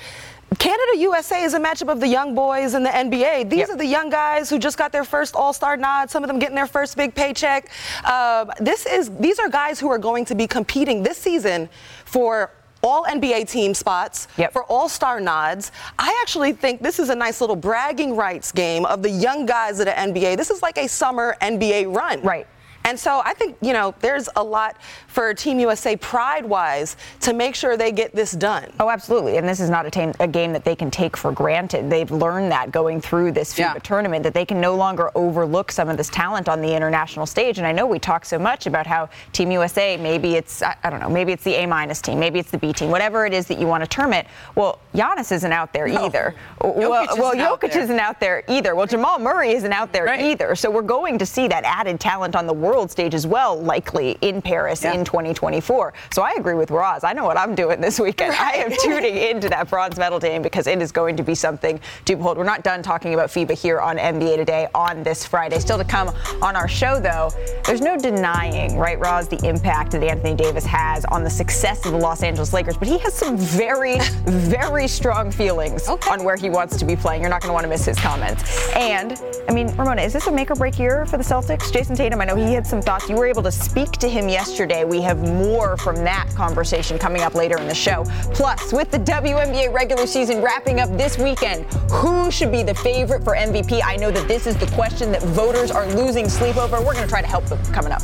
Canada 0.60 0.98
USA 0.98 1.44
is 1.44 1.54
a 1.54 1.60
matchup 1.60 1.90
of 1.92 2.00
the 2.00 2.08
young 2.08 2.36
boys 2.36 2.74
in 2.74 2.84
the 2.84 2.90
NBA. 2.90 3.50
These 3.50 3.60
Yep. 3.60 3.70
are 3.70 3.76
the 3.78 3.86
young 3.86 4.10
guys 4.10 4.50
who 4.50 4.60
just 4.60 4.78
got 4.78 4.92
their 4.92 5.04
first 5.06 5.36
All 5.36 5.54
Star 5.54 5.78
nod. 5.78 6.10
Some 6.12 6.24
of 6.24 6.28
them 6.28 6.38
getting 6.40 6.56
their 6.56 6.68
first 6.68 6.98
big 6.98 7.16
paycheck. 7.16 7.70
Uh, 8.04 8.46
this 8.60 8.86
is 8.86 9.10
these 9.18 9.40
are 9.40 9.50
guys 9.50 9.80
who 9.80 9.90
are 9.90 9.98
going 9.98 10.26
to 10.26 10.36
be 10.36 10.46
competing 10.48 11.02
this 11.02 11.18
season 11.18 11.70
for 12.06 12.52
all 12.84 13.06
NBA 13.06 13.46
team 13.50 13.74
spots, 13.74 14.28
Yep. 14.36 14.52
for 14.52 14.64
All 14.66 14.90
Star 14.90 15.22
nods. 15.22 15.72
I 15.98 16.18
actually 16.22 16.52
think 16.52 16.82
this 16.82 17.00
is 17.00 17.10
a 17.10 17.16
nice 17.16 17.40
little 17.40 17.56
bragging 17.56 18.16
rights 18.18 18.52
game 18.52 18.86
of 18.86 19.02
the 19.02 19.10
young 19.10 19.46
guys 19.46 19.80
of 19.80 19.86
the 19.86 19.98
NBA. 19.98 20.36
This 20.36 20.50
is 20.52 20.62
like 20.62 20.78
a 20.78 20.88
summer 20.88 21.38
NBA 21.42 21.86
run. 21.96 22.22
Right. 22.22 22.46
And 22.86 23.00
so 23.00 23.22
I 23.24 23.34
think, 23.34 23.56
you 23.62 23.72
know, 23.74 23.94
there's 24.02 24.28
a 24.36 24.44
lot 24.44 24.78
for 25.08 25.34
Team 25.34 25.60
USA 25.60 25.96
pride 25.96 26.46
wise 26.46 26.98
to 27.22 27.34
make 27.34 27.56
sure 27.56 27.78
they 27.78 27.92
get 27.92 28.14
this 28.14 28.32
done. 28.34 28.72
Oh, 28.80 28.90
absolutely. 28.90 29.38
And 29.38 29.48
this 29.48 29.60
is 29.62 29.70
not 29.70 29.86
a, 29.86 29.92
ta- 29.92 30.12
a 30.20 30.28
game 30.28 30.52
that 30.54 30.66
they 30.66 30.76
can 30.76 30.92
take 30.92 31.16
for 31.16 31.32
granted. 31.32 31.90
They've 31.90 32.12
learned 32.12 32.52
that 32.52 32.72
going 32.72 33.00
through 33.00 33.32
this 33.32 33.54
FIBA 33.54 33.58
Yeah. 33.58 33.74
tournament 33.76 34.24
that 34.24 34.34
they 34.34 34.46
can 34.46 34.60
no 34.60 34.76
longer 34.76 35.12
overlook 35.16 35.72
some 35.72 35.88
of 35.88 35.96
this 35.98 36.10
talent 36.10 36.50
on 36.50 36.62
the 36.62 36.76
international 36.76 37.26
stage. 37.26 37.58
And 37.58 37.66
I 37.66 37.72
know 37.72 37.86
we 37.86 38.00
talk 38.00 38.26
so 38.26 38.38
much 38.38 38.68
about 38.68 38.86
how 38.86 39.08
Team 39.32 39.52
USA, 39.52 39.96
maybe 39.96 40.36
it's, 40.36 40.62
I, 40.62 40.76
I 40.84 40.90
don't 40.90 41.00
know, 41.00 41.10
maybe 41.10 41.32
it's 41.32 41.44
the 41.44 41.54
A 41.56 41.66
minus 41.66 42.02
team, 42.02 42.20
maybe 42.20 42.38
it's 42.40 42.52
the 42.52 42.58
B 42.58 42.74
team, 42.74 42.90
whatever 42.92 43.26
it 43.26 43.34
is 43.34 43.48
that 43.48 43.60
you 43.60 43.68
want 43.68 43.84
to 43.84 43.88
term 43.88 44.12
it. 44.12 44.28
Well, 44.56 44.80
Giannis 44.94 45.32
isn't 45.32 45.54
out 45.54 45.72
there 45.72 45.88
either. 45.88 46.36
well, 46.60 46.74
Jokic 46.74 47.18
well, 47.18 47.30
isn't 47.32 47.40
out 47.42 47.62
Jokic 47.62 47.72
there. 47.74 47.82
isn't 47.84 48.00
out 48.00 48.20
there 48.20 48.44
either. 48.50 48.76
Well, 48.76 48.88
Jamal 48.88 49.20
Murray 49.20 49.52
isn't 49.54 49.72
out 49.72 49.94
there 49.94 50.04
Right. 50.06 50.20
either. 50.20 50.54
So 50.56 50.70
we're 50.70 50.82
going 50.82 51.18
to 51.20 51.26
see 51.26 51.48
that 51.48 51.64
added 51.64 52.00
talent 52.00 52.36
on 52.36 52.46
the 52.46 52.54
world 52.54 52.73
stage 52.82 53.14
as 53.14 53.28
well, 53.28 53.62
likely 53.62 54.18
in 54.22 54.42
Paris 54.42 54.84
Yeah. 54.84 54.94
in 54.94 55.06
2024. 55.06 55.94
So 56.12 56.22
I 56.24 56.32
agree 56.38 56.56
with 56.56 56.72
Roz. 56.72 57.04
I 57.04 57.14
know 57.14 57.26
what 57.26 57.38
I'm 57.38 57.54
doing 57.56 57.80
this 57.80 58.00
weekend. 58.00 58.34
I 58.34 58.52
am 58.54 58.72
tuning 58.84 59.16
into 59.16 59.48
that 59.50 59.70
bronze 59.70 59.98
medal 59.98 60.20
game 60.20 60.42
because 60.42 60.66
it 60.68 60.82
is 60.82 60.92
going 60.92 61.16
to 61.18 61.24
be 61.24 61.36
something 61.36 61.80
to 62.06 62.16
behold. 62.16 62.38
We're 62.38 62.44
not 62.44 62.64
done 62.64 62.82
talking 62.82 63.14
about 63.14 63.30
FIBA 63.30 63.54
here 63.54 63.80
on 63.80 63.98
NBA 63.98 64.38
Today 64.38 64.68
on 64.74 65.04
this 65.04 65.26
Friday. 65.26 65.60
Still 65.60 65.78
to 65.78 65.84
come 65.86 66.10
on 66.42 66.56
our 66.56 66.68
show, 66.68 67.00
though, 67.00 67.30
there's 67.66 67.82
no 67.82 67.96
denying, 67.98 68.78
right, 68.78 69.00
Roz, 69.00 69.28
the 69.28 69.40
impact 69.48 69.92
that 69.92 70.04
Anthony 70.04 70.36
Davis 70.36 70.66
has 70.66 71.06
on 71.06 71.24
the 71.24 71.30
success 71.30 71.86
of 71.86 71.92
the 71.92 71.98
Los 71.98 72.24
Angeles 72.24 72.54
Lakers. 72.54 72.76
But 72.78 72.88
he 72.88 72.98
has 73.00 73.14
some 73.14 73.38
very, 73.38 74.00
very 74.26 74.88
strong 74.88 75.30
feelings 75.32 75.88
on 75.88 76.24
where 76.24 76.36
he 76.36 76.50
wants 76.50 76.78
to 76.78 76.86
be 76.86 76.96
playing. 76.96 77.22
You're 77.22 77.30
not 77.30 77.42
going 77.42 77.50
to 77.50 77.54
want 77.54 77.64
to 77.66 77.70
miss 77.70 77.86
his 77.86 78.00
comments. 78.00 78.44
And, 78.76 79.22
I 79.48 79.54
mean, 79.54 79.68
Ramona, 79.78 80.02
is 80.02 80.14
this 80.14 80.26
a 80.28 80.32
make 80.32 80.50
or 80.50 80.56
break 80.56 80.80
year 80.80 81.06
for 81.06 81.18
the 81.18 81.24
Celtics? 81.24 81.72
Jayson 81.72 81.96
Tatum, 81.96 82.20
I 82.22 82.26
know 82.26 82.36
he 82.36 82.54
had 82.54 82.63
some 82.66 82.82
thoughts. 82.82 83.10
You 83.10 83.16
were 83.16 83.26
able 83.26 83.44
to 83.44 83.52
speak 83.52 83.92
to 83.94 84.08
him 84.08 84.30
yesterday. 84.30 84.84
We 84.86 85.02
have 85.02 85.20
more 85.20 85.78
from 85.78 85.98
that 85.98 86.30
conversation 86.36 86.98
coming 86.98 87.22
up 87.22 87.36
later 87.36 87.58
in 87.58 87.68
the 87.68 87.76
show. 87.76 88.04
Plus, 88.34 88.72
with 88.74 88.92
the 88.92 89.00
WNBA 89.00 89.74
regular 89.74 90.08
season 90.08 90.42
wrapping 90.42 90.80
up 90.80 90.90
this 90.98 91.18
weekend, 91.18 91.66
who 91.92 92.32
should 92.32 92.52
be 92.52 92.64
the 92.64 92.76
favorite 92.76 93.24
for 93.24 93.36
MVP? 93.36 93.82
I 93.84 93.96
know 93.96 94.12
that 94.12 94.28
this 94.28 94.48
is 94.48 94.56
the 94.58 94.68
question 94.68 95.12
that 95.12 95.24
voters 95.24 95.72
are 95.72 95.88
losing 95.94 96.30
sleep 96.30 96.58
over. 96.58 96.78
We're 96.78 96.94
going 96.94 97.06
to 97.06 97.10
try 97.10 97.22
to 97.22 97.28
help 97.28 97.46
them 97.46 97.64
coming 97.74 97.92
up. 97.92 98.02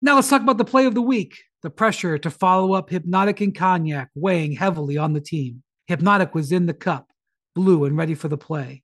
Now 0.00 0.16
let's 0.16 0.28
talk 0.28 0.42
about 0.42 0.58
the 0.58 0.64
play 0.64 0.84
of 0.84 0.94
the 0.94 1.02
week. 1.02 1.42
The 1.62 1.70
pressure 1.70 2.18
to 2.18 2.30
follow 2.30 2.74
up 2.74 2.90
Hpnotiq 2.90 3.40
and 3.40 3.54
Cognac 3.54 4.10
weighing 4.14 4.52
heavily 4.52 4.98
on 4.98 5.14
the 5.14 5.20
team. 5.20 5.62
Hpnotiq 5.90 6.34
was 6.34 6.52
in 6.52 6.66
the 6.66 6.74
cup, 6.74 7.10
blue 7.54 7.84
and 7.86 7.96
ready 7.96 8.14
for 8.14 8.28
the 8.28 8.36
play. 8.36 8.83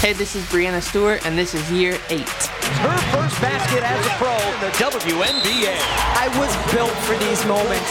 Hey, 0.00 0.14
this 0.14 0.34
is 0.34 0.42
Breanna 0.46 0.80
Stewart, 0.80 1.26
and 1.26 1.36
this 1.36 1.52
is 1.52 1.60
year 1.70 1.92
eight. 2.08 2.24
Her 2.80 2.96
first 3.12 3.36
basket 3.36 3.84
as 3.84 4.00
a 4.00 4.16
pro 4.16 4.32
in 4.32 4.56
the 4.64 4.72
WNBA. 4.80 5.76
I 6.16 6.24
was 6.40 6.48
built 6.72 6.96
for 7.04 7.20
these 7.20 7.44
moments. 7.44 7.84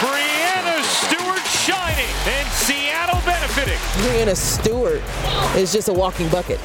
Breanna 0.00 0.80
Stewart 0.80 1.44
shining 1.44 2.08
and 2.24 2.48
Seattle 2.48 3.20
benefiting. 3.28 3.76
Breanna 4.08 4.32
Stewart 4.32 5.04
is 5.52 5.70
just 5.70 5.90
a 5.90 5.92
walking 5.92 6.30
bucket. 6.30 6.56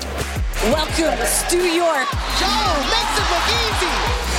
Welcome, 0.72 1.20
Stu 1.28 1.60
York. 1.60 2.08
Joe 2.40 2.72
makes 2.88 3.16
it 3.20 3.28
look 3.28 3.48
easy. 3.68 3.96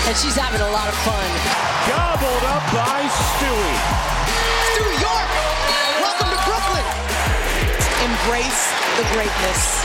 And 0.08 0.16
she's 0.16 0.40
having 0.40 0.64
a 0.64 0.70
lot 0.72 0.88
of 0.88 0.96
fun. 1.04 1.28
Gobbled 1.84 2.44
up 2.48 2.64
by 2.72 3.04
Stewie. 3.12 3.76
Stu 4.72 4.88
York, 5.04 5.28
welcome 6.00 6.32
to 6.32 6.40
Brooklyn. 6.48 7.05
Embrace 8.06 8.70
the 8.96 9.02
greatness. 9.14 9.82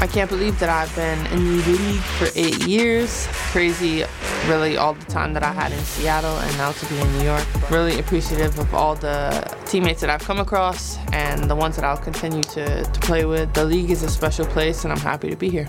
I 0.00 0.06
can't 0.06 0.30
believe 0.30 0.60
that 0.60 0.68
I've 0.68 0.94
been 0.94 1.18
in 1.32 1.56
the 1.56 1.64
league 1.66 2.00
for 2.00 2.28
eight 2.36 2.64
years. 2.68 3.26
Crazy, 3.50 4.04
really, 4.46 4.76
all 4.76 4.94
the 4.94 5.04
time 5.06 5.32
that 5.34 5.42
I 5.42 5.50
had 5.50 5.72
in 5.72 5.78
Seattle 5.80 6.36
and 6.38 6.56
now 6.56 6.70
to 6.70 6.86
be 6.86 7.00
in 7.00 7.18
New 7.18 7.24
York. 7.24 7.44
Really 7.68 7.98
appreciative 7.98 8.56
of 8.60 8.72
all 8.72 8.94
the 8.94 9.30
teammates 9.66 10.00
that 10.02 10.08
I've 10.08 10.22
come 10.22 10.38
across 10.38 10.98
and 11.12 11.50
the 11.50 11.56
ones 11.56 11.74
that 11.74 11.84
I'll 11.84 11.96
continue 11.96 12.44
to, 12.44 12.84
to 12.84 13.00
play 13.00 13.24
with. 13.24 13.52
The 13.54 13.64
league 13.64 13.90
is 13.90 14.04
a 14.04 14.08
special 14.08 14.46
place, 14.46 14.84
and 14.84 14.92
I'm 14.92 15.00
happy 15.00 15.28
to 15.28 15.36
be 15.36 15.50
here. 15.50 15.68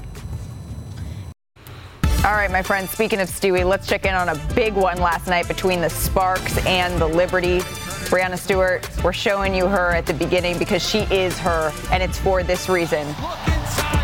All 2.23 2.33
right, 2.35 2.51
my 2.51 2.61
friends, 2.61 2.91
speaking 2.91 3.19
of 3.21 3.29
Stewie, 3.29 3.65
let's 3.65 3.87
check 3.87 4.05
in 4.05 4.13
on 4.13 4.29
a 4.29 4.35
big 4.53 4.75
one 4.75 4.97
last 4.99 5.25
night 5.25 5.47
between 5.47 5.81
the 5.81 5.89
Sparks 5.89 6.63
and 6.67 7.01
the 7.01 7.07
Liberty. 7.07 7.61
Breanna 8.09 8.39
Stewart, 8.39 8.89
we're 9.03 9.13
showing 9.13 9.53
you 9.53 9.67
her 9.67 9.91
at 9.91 10.07
the 10.07 10.15
beginning 10.15 10.57
because 10.57 10.83
she 10.83 11.01
is 11.13 11.37
her, 11.37 11.71
and 11.91 12.01
it's 12.01 12.17
for 12.17 12.41
this 12.41 12.67
reason. 12.67 13.05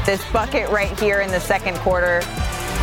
This 0.06 0.24
bucket 0.32 0.70
right 0.70 0.98
here 1.00 1.22
in 1.22 1.32
the 1.32 1.40
second 1.40 1.76
quarter 1.78 2.22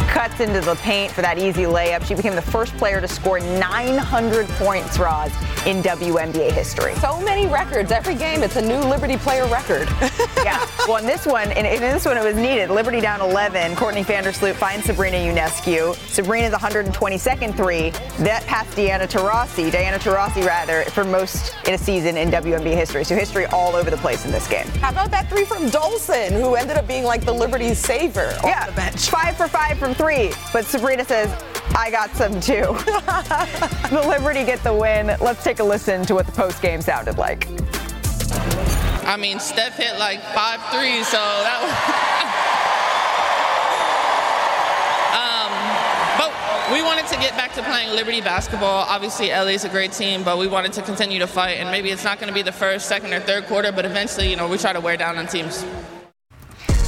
cuts 0.09 0.41
into 0.41 0.61
the 0.61 0.75
paint 0.77 1.13
for 1.13 1.23
that 1.23 1.39
easy 1.39 1.63
layup. 1.63 2.05
She 2.05 2.15
became 2.15 2.35
the 2.35 2.43
first 2.43 2.77
player 2.77 3.01
to 3.01 3.09
score 3.09 3.41
900 3.41 4.49
points, 4.51 4.99
Roz, 4.99 5.33
in 5.67 5.83
WNBA 5.83 6.53
history. 6.53 6.95
So 6.97 7.21
many 7.21 7.47
records. 7.47 7.93
Every 7.93 8.15
game, 8.15 8.43
it's 8.43 8.57
a 8.57 8.63
new 8.63 8.79
Liberty 8.79 9.17
player 9.17 9.47
record. 9.47 9.89
yeah. 10.45 10.67
Well, 10.87 10.97
in 10.97 11.07
this 11.07 11.27
one, 11.27 11.53
in, 11.53 11.67
in 11.67 11.81
this 11.81 12.05
one, 12.05 12.17
it 12.17 12.25
was 12.25 12.37
needed. 12.37 12.71
Liberty 12.71 13.01
down 13.01 13.21
11. 13.21 13.77
Courtney 13.77 14.03
Vandersloot 14.03 14.55
finds 14.55 14.87
Sabrina 14.87 15.17
Ionescu. 15.17 15.95
Sabrina's 16.09 16.53
122nd 16.53 17.57
three. 17.57 17.91
That 18.25 18.45
passed 18.47 18.77
Diana 18.77 19.07
Taurasi, 19.07 19.71
Diana 19.71 19.99
Taurasi 19.99 20.45
rather, 20.47 20.83
for 20.91 21.05
most 21.05 21.55
in 21.67 21.75
a 21.75 21.79
season 21.79 22.17
in 22.17 22.31
WNBA 22.31 22.75
history. 22.75 23.05
So 23.05 23.15
history 23.15 23.47
all 23.47 23.77
over 23.77 23.91
the 23.91 23.97
place 23.97 24.25
in 24.25 24.33
this 24.33 24.49
game. 24.49 24.67
How 24.81 24.91
about 24.91 25.11
that 25.11 25.29
three 25.29 25.45
from 25.45 25.71
Dolson, 25.71 26.33
who 26.33 26.55
ended 26.55 26.77
up 26.77 26.87
being 26.87 27.05
like 27.05 27.25
the 27.25 27.33
Liberty 27.33 27.75
saver 27.75 28.37
yeah, 28.45 28.63
on 28.63 28.67
the 28.69 28.73
bench? 28.73 29.09
Five 29.09 29.37
for 29.37 29.49
five 29.49 29.79
from 29.79 29.92
three. 29.95 30.33
But 30.53 30.65
Sabrina 30.65 31.05
says, 31.05 31.31
I 31.75 31.91
got 31.91 32.11
some 32.11 32.41
too. 32.41 32.63
the 33.91 34.05
Liberty 34.07 34.45
get 34.45 34.63
the 34.63 34.75
win. 34.75 35.17
Let's 35.21 35.43
take 35.43 35.59
a 35.61 35.65
listen 35.65 36.05
to 36.07 36.15
what 36.15 36.27
the 36.27 36.33
post 36.33 36.61
game 36.61 36.83
sounded 36.83 37.19
like. 37.19 37.49
I 39.05 39.17
mean, 39.17 39.41
Steph 39.41 39.77
hit 39.77 39.99
like 39.99 40.21
five 40.35 40.61
threes, 40.71 41.09
so 41.09 41.19
that 41.19 41.59
was. 41.63 41.73
um, 45.19 45.53
but 46.19 46.73
we 46.73 46.83
wanted 46.83 47.07
to 47.09 47.17
get 47.17 47.37
back 47.37 47.53
to 47.55 47.63
playing 47.63 47.91
Liberty 47.97 48.21
basketball. 48.21 48.85
Obviously, 48.89 49.31
LA's 49.31 49.65
a 49.65 49.69
great 49.69 49.93
team, 49.93 50.23
but 50.23 50.39
we 50.39 50.47
wanted 50.47 50.73
to 50.75 50.83
continue 50.83 51.19
to 51.19 51.27
fight. 51.27 51.59
And 51.59 51.71
maybe 51.71 51.91
it's 51.91 52.05
not 52.05 52.19
going 52.19 52.29
to 52.29 52.35
be 52.35 52.43
the 52.43 52.53
first, 52.53 52.87
second, 52.87 53.13
or 53.13 53.21
third 53.21 53.47
quarter, 53.47 53.73
but 53.73 53.85
eventually, 53.85 54.31
you 54.31 54.37
know, 54.37 54.47
we 54.47 54.59
try 54.59 54.73
to 54.73 54.81
wear 54.81 54.97
down 54.97 55.19
on 55.19 55.27
teams. 55.27 55.65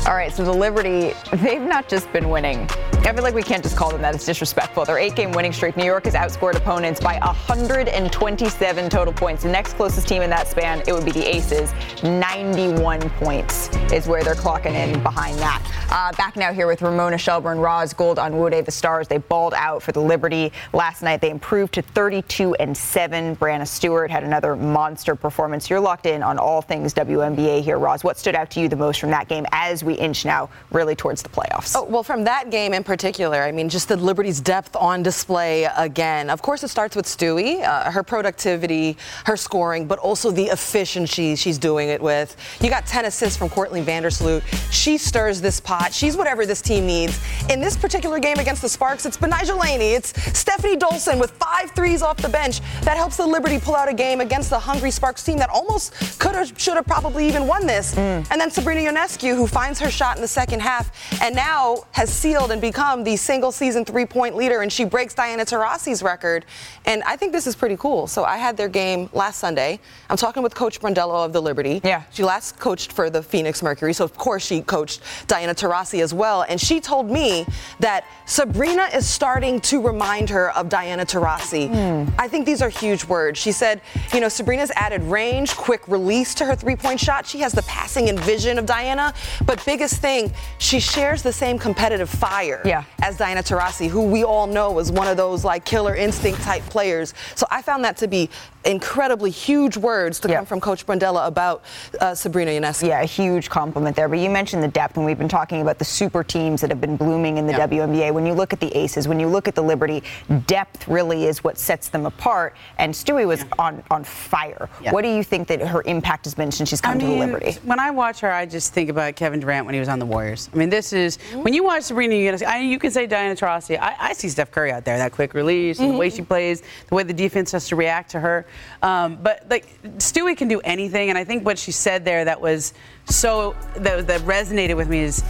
All 0.06 0.14
right, 0.14 0.30
so 0.32 0.44
the 0.44 0.52
Liberty, 0.52 1.14
they've 1.32 1.62
not 1.62 1.88
just 1.88 2.12
been 2.12 2.28
winning. 2.28 2.68
I 3.06 3.12
feel 3.12 3.22
like 3.22 3.34
we 3.34 3.42
can't 3.42 3.62
just 3.62 3.76
call 3.76 3.90
them 3.90 4.00
that. 4.00 4.14
It's 4.14 4.24
disrespectful. 4.24 4.86
Their 4.86 4.96
eight 4.96 5.14
game 5.14 5.30
winning 5.32 5.52
streak, 5.52 5.76
New 5.76 5.84
York 5.84 6.06
has 6.06 6.14
outscored 6.14 6.56
opponents 6.56 7.00
by 7.00 7.18
127 7.18 8.88
total 8.88 9.12
points. 9.12 9.42
The 9.42 9.50
next 9.50 9.74
closest 9.74 10.08
team 10.08 10.22
in 10.22 10.30
that 10.30 10.48
span, 10.48 10.82
it 10.86 10.92
would 10.94 11.04
be 11.04 11.10
the 11.10 11.22
Aces. 11.22 11.74
91 12.02 13.10
points 13.10 13.68
is 13.92 14.08
where 14.08 14.24
they're 14.24 14.34
clocking 14.34 14.72
in 14.72 15.02
behind 15.02 15.38
that. 15.38 15.62
Uh, 15.90 16.16
back 16.16 16.34
now 16.34 16.50
here 16.50 16.66
with 16.66 16.80
Ramona 16.80 17.18
Shelburne, 17.18 17.58
Roz 17.58 17.92
Gold-Onwude. 17.92 18.64
The 18.64 18.70
Stars, 18.70 19.06
they 19.06 19.18
balled 19.18 19.52
out 19.52 19.82
for 19.82 19.92
the 19.92 20.00
Liberty 20.00 20.50
last 20.72 21.02
night. 21.02 21.20
They 21.20 21.30
improved 21.30 21.74
to 21.74 21.82
32 21.82 22.54
and 22.54 22.74
7. 22.74 23.36
Breanna 23.36 23.68
Stewart 23.68 24.10
had 24.10 24.24
another 24.24 24.56
monster 24.56 25.14
performance. 25.14 25.68
You're 25.68 25.78
locked 25.78 26.06
in 26.06 26.22
on 26.22 26.38
all 26.38 26.62
things 26.62 26.94
WNBA 26.94 27.62
here, 27.62 27.78
Roz. 27.78 28.02
What 28.02 28.16
stood 28.16 28.34
out 28.34 28.48
to 28.52 28.60
you 28.60 28.68
the 28.70 28.76
most 28.76 28.98
from 28.98 29.10
that 29.10 29.28
game 29.28 29.44
as 29.52 29.84
we 29.84 29.92
inch 29.92 30.24
now 30.24 30.48
really 30.72 30.96
towards 30.96 31.22
the 31.22 31.28
playoffs? 31.28 31.74
Oh, 31.76 31.84
well, 31.84 32.02
from 32.02 32.24
that 32.24 32.48
game 32.48 32.72
in 32.72 32.82
particular, 32.82 32.93
I 33.42 33.52
mean, 33.52 33.68
just 33.68 33.88
the 33.88 33.96
Liberty's 33.96 34.40
depth 34.40 34.76
on 34.76 35.02
display 35.02 35.64
again. 35.76 36.30
Of 36.30 36.42
course, 36.42 36.62
it 36.62 36.68
starts 36.68 36.94
with 36.94 37.06
Stewie, 37.06 37.62
uh, 37.62 37.90
her 37.90 38.02
productivity, 38.02 38.96
her 39.24 39.36
scoring, 39.36 39.86
but 39.86 39.98
also 39.98 40.30
the 40.30 40.44
efficiency 40.44 41.34
she's 41.34 41.58
doing 41.58 41.88
it 41.88 42.00
with. 42.00 42.36
You 42.60 42.70
got 42.70 42.86
10 42.86 43.06
assists 43.06 43.36
from 43.36 43.48
Courtney 43.48 43.82
Vandersloot. 43.82 44.42
She 44.72 44.96
stirs 44.96 45.40
this 45.40 45.60
pot. 45.60 45.92
She's 45.92 46.16
whatever 46.16 46.46
this 46.46 46.62
team 46.62 46.86
needs. 46.86 47.20
In 47.50 47.60
this 47.60 47.76
particular 47.76 48.18
game 48.20 48.38
against 48.38 48.62
the 48.62 48.68
Sparks, 48.68 49.06
it's 49.06 49.16
Betnijah 49.16 49.58
Laney. 49.60 49.92
It's 49.92 50.12
Stefanie 50.12 50.78
Dolson 50.78 51.18
with 51.18 51.32
five 51.32 51.70
threes 51.72 52.02
off 52.02 52.18
the 52.18 52.28
bench 52.28 52.60
that 52.82 52.96
helps 52.96 53.16
the 53.16 53.26
Liberty 53.26 53.58
pull 53.58 53.74
out 53.74 53.88
a 53.88 53.94
game 53.94 54.20
against 54.20 54.50
the 54.50 54.58
hungry 54.58 54.90
Sparks 54.92 55.24
team 55.24 55.38
that 55.38 55.50
almost 55.50 56.20
could 56.20 56.34
have, 56.34 56.52
should 56.56 56.76
have 56.76 56.86
probably 56.86 57.26
even 57.26 57.46
won 57.46 57.66
this. 57.66 57.94
Mm. 57.94 58.26
And 58.30 58.40
then 58.40 58.50
Sabrina 58.50 58.92
Ionescu, 58.92 59.34
who 59.34 59.46
finds 59.46 59.80
her 59.80 59.90
shot 59.90 60.16
in 60.16 60.22
the 60.22 60.28
second 60.28 60.60
half 60.60 60.92
and 61.20 61.34
now 61.34 61.84
has 61.92 62.12
sealed 62.12 62.50
and 62.52 62.60
become 62.60 62.83
the 63.04 63.16
single 63.16 63.50
season 63.50 63.84
three 63.84 64.04
point 64.04 64.36
leader. 64.36 64.60
And 64.60 64.72
she 64.72 64.84
breaks 64.84 65.14
Diana 65.14 65.44
Taurasi's 65.44 66.02
record. 66.02 66.44
And 66.84 67.02
I 67.04 67.16
think 67.16 67.32
this 67.32 67.46
is 67.46 67.56
pretty 67.56 67.76
cool. 67.76 68.06
So 68.06 68.24
I 68.24 68.36
had 68.36 68.56
their 68.56 68.68
game 68.68 69.08
last 69.12 69.38
Sunday. 69.38 69.80
I'm 70.10 70.16
talking 70.16 70.42
with 70.42 70.54
Coach 70.54 70.80
Brondello 70.80 71.24
of 71.24 71.32
the 71.32 71.40
Liberty. 71.40 71.80
Yeah. 71.82 72.02
She 72.12 72.22
last 72.22 72.58
coached 72.58 72.92
for 72.92 73.08
the 73.08 73.22
Phoenix 73.22 73.62
Mercury. 73.62 73.94
So, 73.94 74.04
of 74.04 74.16
course, 74.16 74.44
she 74.44 74.60
coached 74.60 75.00
Diana 75.26 75.54
Taurasi 75.54 76.02
as 76.02 76.12
well. 76.12 76.44
And 76.48 76.60
she 76.60 76.80
told 76.80 77.10
me 77.10 77.46
that 77.80 78.04
Sabrina 78.26 78.88
is 78.94 79.08
starting 79.08 79.60
to 79.62 79.80
remind 79.80 80.28
her 80.30 80.54
of 80.56 80.68
Diana 80.68 81.06
Taurasi. 81.06 81.70
Mm. 81.70 82.12
I 82.18 82.28
think 82.28 82.44
these 82.44 82.60
are 82.60 82.68
huge 82.68 83.04
words. 83.04 83.38
She 83.38 83.52
said, 83.52 83.80
you 84.12 84.20
know, 84.20 84.28
Sabrina's 84.28 84.72
added 84.76 85.02
range, 85.04 85.56
quick 85.56 85.88
release 85.88 86.34
to 86.34 86.44
her 86.44 86.54
three 86.54 86.76
point 86.76 87.00
shot. 87.00 87.26
She 87.26 87.38
has 87.38 87.52
the 87.52 87.62
passing 87.62 88.08
and 88.08 88.20
vision 88.20 88.58
of 88.58 88.66
Diana. 88.66 89.14
But 89.46 89.64
biggest 89.64 90.00
thing, 90.00 90.32
she 90.58 90.80
shares 90.80 91.22
the 91.22 91.32
same 91.32 91.58
competitive 91.58 92.10
fire 92.10 92.62
yeah. 92.64 92.73
As 93.02 93.16
Diana 93.16 93.42
Taurasi, 93.42 93.88
who 93.88 94.02
we 94.02 94.24
all 94.24 94.46
know 94.46 94.78
is 94.78 94.90
one 94.90 95.08
of 95.08 95.16
those 95.16 95.44
like 95.44 95.64
killer 95.64 95.94
instinct 95.94 96.40
type 96.42 96.62
players. 96.64 97.14
So 97.34 97.46
I 97.50 97.62
found 97.62 97.84
that 97.84 97.96
to 97.98 98.08
be 98.08 98.30
incredibly 98.64 99.30
huge 99.30 99.76
words 99.76 100.18
to 100.20 100.28
come 100.28 100.46
from 100.46 100.60
Coach 100.60 100.86
Brondello 100.86 101.26
about 101.26 101.64
uh, 102.00 102.14
Sabrina 102.14 102.50
Ionescu. 102.52 102.88
Yeah, 102.88 103.02
a 103.02 103.04
huge 103.04 103.50
compliment 103.50 103.94
there. 103.94 104.08
But 104.08 104.18
you 104.18 104.30
mentioned 104.30 104.62
the 104.62 104.68
depth, 104.68 104.96
and 104.96 105.04
we've 105.04 105.18
been 105.18 105.28
talking 105.28 105.60
about 105.60 105.78
the 105.78 105.84
super 105.84 106.24
teams 106.24 106.60
that 106.60 106.70
have 106.70 106.80
been 106.80 106.96
blooming 106.96 107.36
in 107.36 107.46
the 107.46 107.52
WNBA. 107.52 108.12
When 108.12 108.26
you 108.26 108.32
look 108.32 108.52
at 108.52 108.60
the 108.60 108.74
Aces, 108.76 109.06
when 109.06 109.20
you 109.20 109.28
look 109.28 109.48
at 109.48 109.54
the 109.54 109.62
Liberty, 109.62 110.02
depth 110.46 110.88
really 110.88 111.26
is 111.26 111.44
what 111.44 111.58
sets 111.58 111.88
them 111.88 112.06
apart. 112.06 112.56
And 112.78 112.92
Stewie 112.92 113.26
was 113.26 113.44
on, 113.58 113.82
on 113.90 114.04
fire. 114.04 114.68
What 114.90 115.02
do 115.02 115.08
you 115.08 115.22
think 115.22 115.48
that 115.48 115.60
her 115.60 115.82
impact 115.84 116.24
has 116.24 116.34
been 116.34 116.50
since 116.50 116.68
she's 116.68 116.80
come 116.80 116.92
I 116.92 116.98
mean, 116.98 117.06
to 117.06 117.12
the 117.14 117.26
Liberty? 117.26 117.58
When 117.64 117.78
I 117.78 117.90
watch 117.90 118.20
her, 118.20 118.32
I 118.32 118.46
just 118.46 118.72
think 118.72 118.90
about 118.90 119.16
Kevin 119.16 119.40
Durant 119.40 119.66
when 119.66 119.74
he 119.74 119.80
was 119.80 119.88
on 119.88 119.98
the 119.98 120.06
Warriors. 120.06 120.48
I 120.52 120.56
mean, 120.56 120.70
this 120.70 120.92
is 120.92 121.16
when 121.34 121.52
you 121.54 121.64
watch 121.64 121.84
Sabrina 121.84 122.14
Ionescu. 122.14 122.46
I, 122.46 122.58
you 122.66 122.78
can 122.78 122.90
say 122.90 123.06
Diana 123.06 123.34
Taurasi. 123.34 123.78
I, 123.78 123.96
I, 123.98 124.12
see 124.12 124.28
Steph 124.28 124.50
Curry 124.50 124.72
out 124.72 124.84
there, 124.84 124.98
that 124.98 125.12
quick 125.12 125.34
release, 125.34 125.78
mm-hmm. 125.78 125.92
the 125.92 125.98
way 125.98 126.10
she 126.10 126.22
plays, 126.22 126.62
the 126.88 126.94
way 126.94 127.02
the 127.02 127.12
defense 127.12 127.52
has 127.52 127.68
to 127.68 127.76
react 127.76 128.10
to 128.12 128.20
her. 128.20 128.46
Um, 128.82 129.16
but 129.22 129.44
like 129.48 129.82
Stewie 129.98 130.36
can 130.36 130.48
do 130.48 130.60
anything, 130.60 131.08
and 131.08 131.18
I 131.18 131.24
think 131.24 131.44
what 131.44 131.58
she 131.58 131.72
said 131.72 132.04
there 132.04 132.24
that 132.24 132.40
was 132.40 132.74
so 133.06 133.54
that, 133.76 134.06
that 134.06 134.20
resonated 134.22 134.76
with 134.76 134.88
me 134.88 135.00
is 135.00 135.22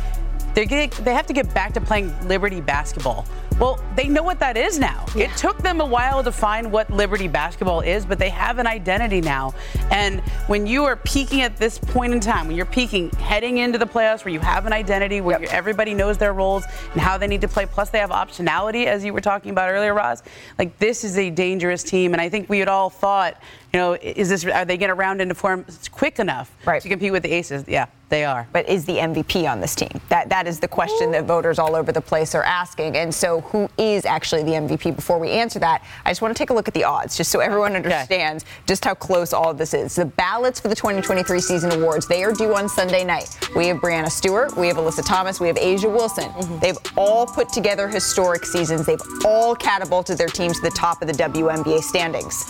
they 0.54 0.66
they 0.66 1.14
have 1.14 1.26
to 1.26 1.32
get 1.32 1.52
back 1.52 1.74
to 1.74 1.80
playing 1.80 2.14
Liberty 2.28 2.60
basketball. 2.60 3.26
Well, 3.58 3.78
they 3.94 4.08
know 4.08 4.24
what 4.24 4.40
that 4.40 4.56
is 4.56 4.80
now. 4.80 5.06
Yeah. 5.14 5.26
It 5.26 5.36
took 5.36 5.58
them 5.58 5.80
a 5.80 5.86
while 5.86 6.24
to 6.24 6.32
find 6.32 6.72
what 6.72 6.90
Liberty 6.90 7.28
basketball 7.28 7.82
is, 7.82 8.04
but 8.04 8.18
they 8.18 8.30
have 8.30 8.58
an 8.58 8.66
identity 8.66 9.20
now. 9.20 9.54
And 9.92 10.20
when 10.48 10.66
you 10.66 10.84
are 10.84 10.96
peaking 10.96 11.42
at 11.42 11.56
this 11.56 11.78
point 11.78 12.12
in 12.12 12.18
time, 12.18 12.48
when 12.48 12.56
you're 12.56 12.66
peaking 12.66 13.10
heading 13.10 13.58
into 13.58 13.78
the 13.78 13.86
playoffs 13.86 14.24
where 14.24 14.34
you 14.34 14.40
have 14.40 14.66
an 14.66 14.72
identity, 14.72 15.20
where 15.20 15.40
yep. 15.40 15.52
everybody 15.52 15.94
knows 15.94 16.18
their 16.18 16.32
roles 16.32 16.64
and 16.92 17.00
how 17.00 17.16
they 17.16 17.28
need 17.28 17.42
to 17.42 17.48
play, 17.48 17.64
plus 17.64 17.90
they 17.90 17.98
have 17.98 18.10
optionality, 18.10 18.86
as 18.86 19.04
you 19.04 19.12
were 19.12 19.20
talking 19.20 19.52
about 19.52 19.70
earlier, 19.70 19.94
Roz, 19.94 20.24
like 20.58 20.76
this 20.78 21.04
is 21.04 21.16
a 21.16 21.30
dangerous 21.30 21.84
team. 21.84 22.12
And 22.12 22.20
I 22.20 22.28
think 22.28 22.48
we 22.48 22.58
had 22.58 22.68
all 22.68 22.90
thought, 22.90 23.40
you 23.72 23.78
know, 23.78 23.92
is 23.94 24.30
this, 24.30 24.44
are 24.44 24.64
they 24.64 24.76
going 24.76 24.88
to 24.88 24.94
round 24.94 25.20
into 25.22 25.34
form 25.34 25.64
quick 25.92 26.18
enough 26.18 26.50
right. 26.66 26.82
to 26.82 26.88
compete 26.88 27.12
with 27.12 27.22
the 27.22 27.32
Aces? 27.32 27.64
Yeah. 27.68 27.86
They 28.08 28.24
are. 28.24 28.46
But 28.52 28.68
is 28.68 28.84
the 28.84 28.96
MVP 28.98 29.50
on 29.50 29.60
this 29.60 29.74
team? 29.74 30.00
That 30.08 30.28
that 30.28 30.46
is 30.46 30.60
the 30.60 30.68
question 30.68 31.10
that 31.12 31.24
voters 31.24 31.58
all 31.58 31.74
over 31.74 31.90
the 31.92 32.00
place 32.00 32.34
are 32.34 32.42
asking. 32.42 32.96
And 32.96 33.14
so 33.14 33.40
who 33.40 33.68
is 33.78 34.04
actually 34.04 34.42
the 34.44 34.52
MVP? 34.52 34.94
Before 34.94 35.18
we 35.18 35.30
answer 35.30 35.58
that, 35.60 35.82
I 36.04 36.10
just 36.10 36.22
want 36.22 36.34
to 36.34 36.38
take 36.38 36.50
a 36.50 36.54
look 36.54 36.68
at 36.68 36.74
the 36.74 36.84
odds, 36.84 37.16
just 37.16 37.30
so 37.30 37.40
everyone 37.40 37.74
understands 37.76 38.44
okay. 38.44 38.52
just 38.66 38.84
how 38.84 38.94
close 38.94 39.32
all 39.32 39.50
of 39.50 39.58
this 39.58 39.74
is. 39.74 39.96
The 39.96 40.04
ballots 40.04 40.60
for 40.60 40.68
the 40.68 40.74
2023 40.74 41.40
season 41.40 41.72
awards, 41.72 42.06
they 42.06 42.22
are 42.24 42.32
due 42.32 42.54
on 42.54 42.68
Sunday 42.68 43.04
night. 43.04 43.36
We 43.56 43.68
have 43.68 43.78
Breanna 43.78 44.10
Stewart, 44.10 44.56
we 44.56 44.68
have 44.68 44.76
Alyssa 44.76 45.04
Thomas, 45.04 45.40
we 45.40 45.48
have 45.48 45.56
A'ja 45.56 45.90
Wilson. 45.90 46.30
Mm-hmm. 46.30 46.58
They've 46.58 46.78
all 46.96 47.26
put 47.26 47.48
together 47.48 47.88
historic 47.88 48.44
seasons. 48.44 48.86
They've 48.86 49.00
all 49.24 49.54
catapulted 49.54 50.18
their 50.18 50.28
teams 50.28 50.60
to 50.60 50.62
the 50.62 50.76
top 50.76 51.02
of 51.02 51.08
the 51.08 51.14
WNBA 51.14 51.82
standings. 51.82 52.44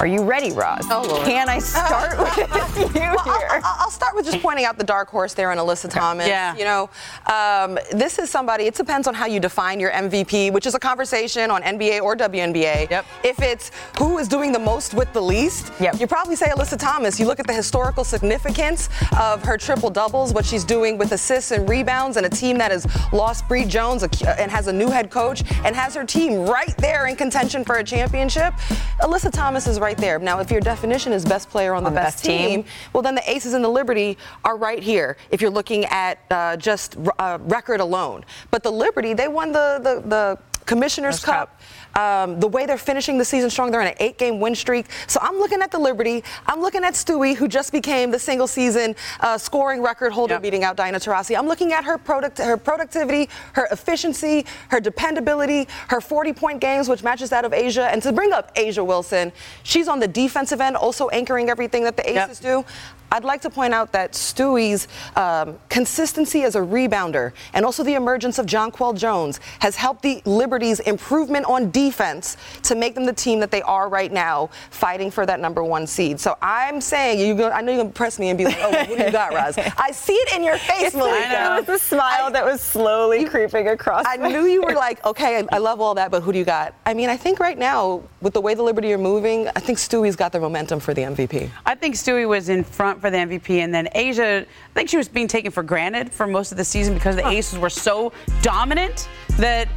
Are 0.00 0.06
you 0.06 0.22
ready, 0.22 0.52
Roz? 0.52 0.86
Oh, 0.90 1.06
Lord. 1.08 1.26
Can 1.26 1.48
I 1.48 1.58
start 1.60 2.18
with 2.18 2.36
you 2.36 3.00
well, 3.00 3.38
here? 3.38 3.48
I'll, 3.64 3.76
I'll, 3.80 3.90
start 3.90 4.14
with 4.14 4.24
just 4.24 4.42
pointing 4.42 4.64
out 4.64 4.76
the 4.76 4.83
dark 4.84 5.08
horse 5.08 5.34
there 5.34 5.52
in 5.52 5.58
Alyssa 5.58 5.90
Thomas. 5.90 6.26
Yeah. 6.26 6.56
You 6.56 6.64
know, 6.64 6.90
um, 7.26 7.78
this 7.92 8.18
is 8.18 8.30
somebody, 8.30 8.64
it 8.64 8.74
depends 8.74 9.06
on 9.06 9.14
how 9.14 9.26
you 9.26 9.40
define 9.40 9.80
your 9.80 9.90
MVP, 9.90 10.52
which 10.52 10.66
is 10.66 10.74
a 10.74 10.78
conversation 10.78 11.50
on 11.50 11.62
NBA 11.62 12.02
or 12.02 12.16
WNBA. 12.16 12.90
Yep. 12.90 13.06
If 13.22 13.42
it's 13.42 13.70
who 13.98 14.18
is 14.18 14.28
doing 14.28 14.52
the 14.52 14.58
most 14.58 14.94
with 14.94 15.12
the 15.12 15.20
least, 15.20 15.72
yep. 15.80 15.98
you 16.00 16.06
probably 16.06 16.36
say 16.36 16.46
Alyssa 16.46 16.78
Thomas. 16.78 17.18
You 17.18 17.26
look 17.26 17.40
at 17.40 17.46
the 17.46 17.52
historical 17.52 18.04
significance 18.04 18.88
of 19.18 19.42
her 19.44 19.56
triple 19.56 19.90
doubles, 19.90 20.32
what 20.32 20.44
she's 20.44 20.64
doing 20.64 20.98
with 20.98 21.12
assists 21.12 21.50
and 21.50 21.68
rebounds, 21.68 22.16
and 22.16 22.26
a 22.26 22.30
team 22.30 22.58
that 22.58 22.70
has 22.70 22.86
lost 23.12 23.46
Bree 23.48 23.64
Jones 23.64 24.02
and 24.02 24.50
has 24.50 24.66
a 24.66 24.72
new 24.72 24.88
head 24.88 25.10
coach 25.10 25.42
and 25.64 25.74
has 25.74 25.94
her 25.94 26.04
team 26.04 26.46
right 26.46 26.76
there 26.78 27.06
in 27.06 27.16
contention 27.16 27.64
for 27.64 27.76
a 27.76 27.84
championship. 27.84 28.54
Alyssa 29.00 29.30
Thomas 29.30 29.66
is 29.66 29.78
right 29.80 29.96
there. 29.96 30.18
Now, 30.18 30.40
if 30.40 30.50
your 30.50 30.60
definition 30.60 31.12
is 31.12 31.24
best 31.24 31.48
player 31.50 31.74
on 31.74 31.82
the, 31.82 31.88
on 31.88 31.94
best, 31.94 32.16
best 32.16 32.24
team, 32.24 32.62
team, 32.62 32.72
well, 32.92 33.02
then 33.02 33.14
the 33.14 33.30
Aces 33.30 33.54
and 33.54 33.64
the 33.64 33.68
Liberty 33.68 34.16
are 34.44 34.56
right 34.56 34.73
here 34.82 35.16
if 35.30 35.40
you're 35.40 35.50
looking 35.50 35.84
at 35.86 36.18
uh, 36.30 36.56
just 36.56 36.96
uh, 37.18 37.38
record 37.42 37.80
alone. 37.80 38.24
But 38.50 38.62
the 38.62 38.72
Liberty, 38.72 39.14
they 39.14 39.28
won 39.28 39.52
the, 39.52 39.80
the, 39.82 40.08
the 40.08 40.38
Commissioner's 40.64 41.24
Cup. 41.24 41.58
Cup. 41.58 41.60
Um, 41.96 42.40
the 42.40 42.48
way 42.48 42.66
they're 42.66 42.76
finishing 42.76 43.18
the 43.18 43.24
season 43.24 43.50
strong, 43.50 43.70
they're 43.70 43.80
in 43.80 43.88
an 43.88 43.94
eight 44.00 44.18
game 44.18 44.40
win 44.40 44.54
streak. 44.54 44.86
So 45.06 45.20
I'm 45.22 45.36
looking 45.36 45.62
at 45.62 45.70
the 45.70 45.78
Liberty. 45.78 46.24
I'm 46.46 46.60
looking 46.60 46.84
at 46.84 46.94
Stewie, 46.94 47.34
who 47.36 47.48
just 47.48 47.72
became 47.72 48.10
the 48.10 48.18
single 48.18 48.46
season 48.46 48.96
uh, 49.20 49.38
scoring 49.38 49.82
record 49.82 50.12
holder, 50.12 50.34
yep. 50.34 50.42
beating 50.42 50.64
out 50.64 50.76
Diana 50.76 50.98
Taurasi. 50.98 51.38
I'm 51.38 51.46
looking 51.46 51.72
at 51.72 51.84
her, 51.84 51.98
product, 51.98 52.38
her 52.38 52.56
productivity, 52.56 53.28
her 53.52 53.66
efficiency, 53.70 54.46
her 54.68 54.80
dependability, 54.80 55.68
her 55.88 56.00
40 56.00 56.32
point 56.32 56.60
games, 56.60 56.88
which 56.88 57.02
matches 57.02 57.30
that 57.30 57.44
of 57.44 57.52
A'ja. 57.52 57.92
And 57.92 58.02
to 58.02 58.12
bring 58.12 58.32
up 58.32 58.54
A'ja 58.56 58.84
Wilson, 58.84 59.32
she's 59.62 59.88
on 59.88 60.00
the 60.00 60.08
defensive 60.08 60.60
end, 60.60 60.76
also 60.76 61.08
anchoring 61.08 61.50
everything 61.50 61.84
that 61.84 61.96
the 61.96 62.08
Aces 62.08 62.42
yep. 62.42 62.64
do. 62.64 62.72
I'd 63.12 63.22
like 63.22 63.42
to 63.42 63.50
point 63.50 63.72
out 63.72 63.92
that 63.92 64.12
Stewie's 64.12 64.88
um, 65.14 65.56
consistency 65.68 66.42
as 66.42 66.56
a 66.56 66.60
rebounder 66.60 67.32
and 67.52 67.64
also 67.64 67.84
the 67.84 67.94
emergence 67.94 68.40
of 68.40 68.46
Jonquel 68.46 68.98
Jones 68.98 69.38
has 69.60 69.76
helped 69.76 70.02
the 70.02 70.20
Liberty's 70.24 70.80
improvement 70.80 71.46
on 71.46 71.70
defense 71.70 71.83
to 71.92 72.74
make 72.74 72.94
them 72.94 73.04
the 73.04 73.12
team 73.12 73.40
that 73.40 73.50
they 73.50 73.62
are 73.62 73.88
right 73.88 74.12
now, 74.12 74.50
fighting 74.70 75.10
for 75.10 75.26
that 75.26 75.40
number 75.40 75.62
one 75.62 75.86
seed. 75.86 76.20
So 76.20 76.36
I'm 76.42 76.80
saying, 76.80 77.20
you 77.20 77.34
go, 77.34 77.50
I 77.50 77.60
know 77.60 77.72
you're 77.72 77.82
going 77.82 77.92
to 77.92 77.96
press 77.96 78.18
me 78.18 78.28
and 78.28 78.38
be 78.38 78.44
like, 78.44 78.58
oh, 78.60 78.70
what 78.70 78.88
do 78.88 79.04
you 79.04 79.10
got, 79.10 79.32
Roz? 79.32 79.58
I 79.78 79.90
see 79.92 80.14
it 80.14 80.36
in 80.36 80.44
your 80.44 80.58
face, 80.58 80.94
Malika. 80.94 81.56
It 81.58 81.68
was 81.68 81.82
a 81.82 81.84
smile 81.84 82.26
I, 82.26 82.30
that 82.30 82.44
was 82.44 82.60
slowly 82.60 83.22
you, 83.22 83.30
creeping 83.30 83.68
across. 83.68 84.04
I 84.06 84.16
knew 84.16 84.46
you 84.46 84.62
were 84.62 84.74
like, 84.74 85.04
okay, 85.04 85.38
I, 85.38 85.56
I 85.56 85.58
love 85.58 85.80
all 85.80 85.94
that, 85.94 86.10
but 86.10 86.22
who 86.22 86.32
do 86.32 86.38
you 86.38 86.44
got? 86.44 86.74
I 86.86 86.94
mean, 86.94 87.08
I 87.08 87.16
think 87.16 87.40
right 87.40 87.58
now, 87.58 88.02
with 88.20 88.34
the 88.34 88.40
way 88.40 88.54
the 88.54 88.62
Liberty 88.62 88.92
are 88.92 88.98
moving, 88.98 89.48
I 89.48 89.60
think 89.60 89.78
Stewie's 89.78 90.16
got 90.16 90.32
the 90.32 90.40
momentum 90.40 90.80
for 90.80 90.94
the 90.94 91.02
MVP. 91.02 91.50
I 91.66 91.74
think 91.74 91.94
Stewie 91.94 92.28
was 92.28 92.48
in 92.48 92.64
front 92.64 93.00
for 93.00 93.10
the 93.10 93.16
MVP. 93.16 93.58
And 93.58 93.74
then 93.74 93.88
A'ja, 93.94 94.42
I 94.42 94.46
think 94.74 94.88
she 94.88 94.96
was 94.96 95.08
being 95.08 95.28
taken 95.28 95.50
for 95.50 95.62
granted 95.62 96.12
for 96.12 96.26
most 96.26 96.52
of 96.52 96.58
the 96.58 96.64
season 96.64 96.94
because 96.94 97.16
the 97.16 97.26
Aces 97.26 97.58
were 97.58 97.70
so 97.70 98.12
dominant 98.42 99.08
that 99.38 99.68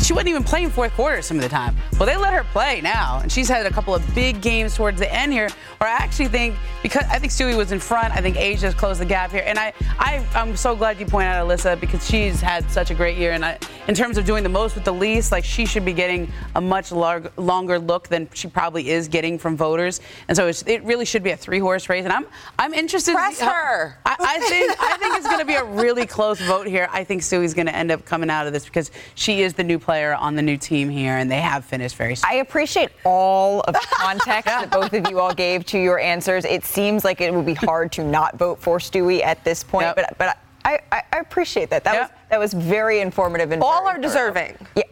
she 0.00 0.12
wasn't 0.12 0.28
even 0.30 0.42
playing 0.44 0.70
fourth 0.70 0.92
quarter 0.94 1.22
some 1.22 1.36
of 1.36 1.42
the 1.42 1.48
time. 1.48 1.76
Well, 1.98 2.06
they 2.06 2.16
let 2.16 2.32
her 2.34 2.44
play 2.44 2.80
now, 2.80 3.20
and 3.20 3.30
she's 3.30 3.48
had 3.48 3.66
a 3.66 3.70
couple 3.70 3.94
of 3.94 4.14
big 4.14 4.40
games 4.40 4.74
towards 4.74 4.98
the 4.98 5.12
end 5.12 5.32
here. 5.32 5.48
Where 5.78 5.90
I 5.90 5.94
actually 5.94 6.28
think 6.28 6.56
because 6.82 7.04
I 7.10 7.18
think 7.18 7.32
Stewie 7.32 7.56
was 7.56 7.72
in 7.72 7.78
front, 7.78 8.14
I 8.14 8.20
think 8.20 8.36
A'ja's 8.36 8.74
closed 8.74 9.00
the 9.00 9.04
gap 9.04 9.30
here, 9.30 9.44
and 9.46 9.58
I, 9.58 9.72
I 9.98 10.24
I'm 10.34 10.56
so 10.56 10.74
glad 10.74 10.98
you 10.98 11.06
point 11.06 11.26
out 11.26 11.46
Alyssa 11.46 11.78
because 11.78 12.06
she's 12.08 12.40
had 12.40 12.68
such 12.70 12.90
a 12.90 12.94
great 12.94 13.16
year, 13.16 13.32
and 13.32 13.44
I, 13.44 13.58
in 13.88 13.94
terms 13.94 14.18
of 14.18 14.24
doing 14.24 14.42
the 14.42 14.48
most 14.48 14.74
with 14.74 14.84
the 14.84 14.92
least, 14.92 15.32
like 15.32 15.44
she 15.44 15.66
should 15.66 15.84
be 15.84 15.92
getting 15.92 16.30
a 16.54 16.60
much 16.60 16.92
lar- 16.92 17.30
longer 17.36 17.78
look 17.78 18.08
than 18.08 18.28
she 18.34 18.48
probably 18.48 18.90
is 18.90 19.08
getting 19.08 19.38
from 19.38 19.56
voters, 19.56 20.00
and 20.28 20.36
so 20.36 20.46
it 20.48 20.82
really 20.84 21.04
should 21.04 21.22
be 21.22 21.30
a 21.30 21.36
three 21.36 21.58
horse 21.58 21.88
race, 21.88 22.04
and 22.04 22.12
I'm 22.12 22.26
I'm 22.58 22.74
interested. 22.74 23.14
Press 23.14 23.40
her. 23.40 23.98
I, 24.04 24.16
I 24.18 24.38
think 24.48 24.76
I 24.80 24.96
think 24.96 25.16
it's 25.16 25.26
going 25.26 25.40
to 25.40 25.44
be 25.44 25.54
a 25.54 25.64
really 25.64 26.06
close 26.06 26.40
vote 26.40 26.66
here. 26.66 26.88
I 26.90 27.04
think 27.04 27.22
Stewie's 27.22 27.54
going 27.54 27.66
to 27.66 27.74
end 27.74 27.90
up 27.90 28.04
coming 28.04 28.30
out 28.30 28.46
of 28.46 28.52
this 28.52 28.64
because 28.64 28.90
she 29.14 29.42
is 29.42 29.54
the 29.54 29.64
new 29.64 29.78
player 29.82 30.14
on 30.14 30.36
the 30.36 30.42
new 30.42 30.56
team 30.56 30.88
here, 30.88 31.16
and 31.16 31.30
they 31.30 31.40
have 31.40 31.64
finished 31.64 31.96
very. 31.96 32.16
strong. 32.16 32.32
I 32.32 32.36
appreciate 32.36 32.90
all 33.04 33.60
of 33.62 33.74
the 33.74 33.86
context 33.90 34.46
that 34.46 34.70
both 34.72 34.92
of 34.92 35.10
you 35.10 35.20
all 35.20 35.34
gave 35.34 35.64
to 35.66 35.78
your 35.78 35.98
answers. 35.98 36.44
It 36.44 36.64
seems 36.64 37.04
like 37.04 37.20
it 37.20 37.32
would 37.32 37.46
be 37.46 37.54
hard 37.54 37.92
to 37.92 38.04
not 38.04 38.38
vote 38.38 38.60
for 38.60 38.78
Stewie 38.78 39.22
at 39.22 39.42
this 39.44 39.62
point, 39.62 39.86
yep. 39.86 39.96
but 39.96 40.18
but 40.18 40.38
I, 40.64 40.80
I, 40.90 41.02
I, 41.12 41.18
appreciate 41.18 41.70
that. 41.70 41.84
That 41.84 41.94
yep. 41.94 42.02
was 42.02 42.18
that 42.30 42.40
was 42.40 42.52
very 42.52 43.00
informative 43.00 43.52
and 43.52 43.62
all 43.62 43.86
are 43.86 43.98
deserving. 43.98 44.56
Yeah, 44.76 44.84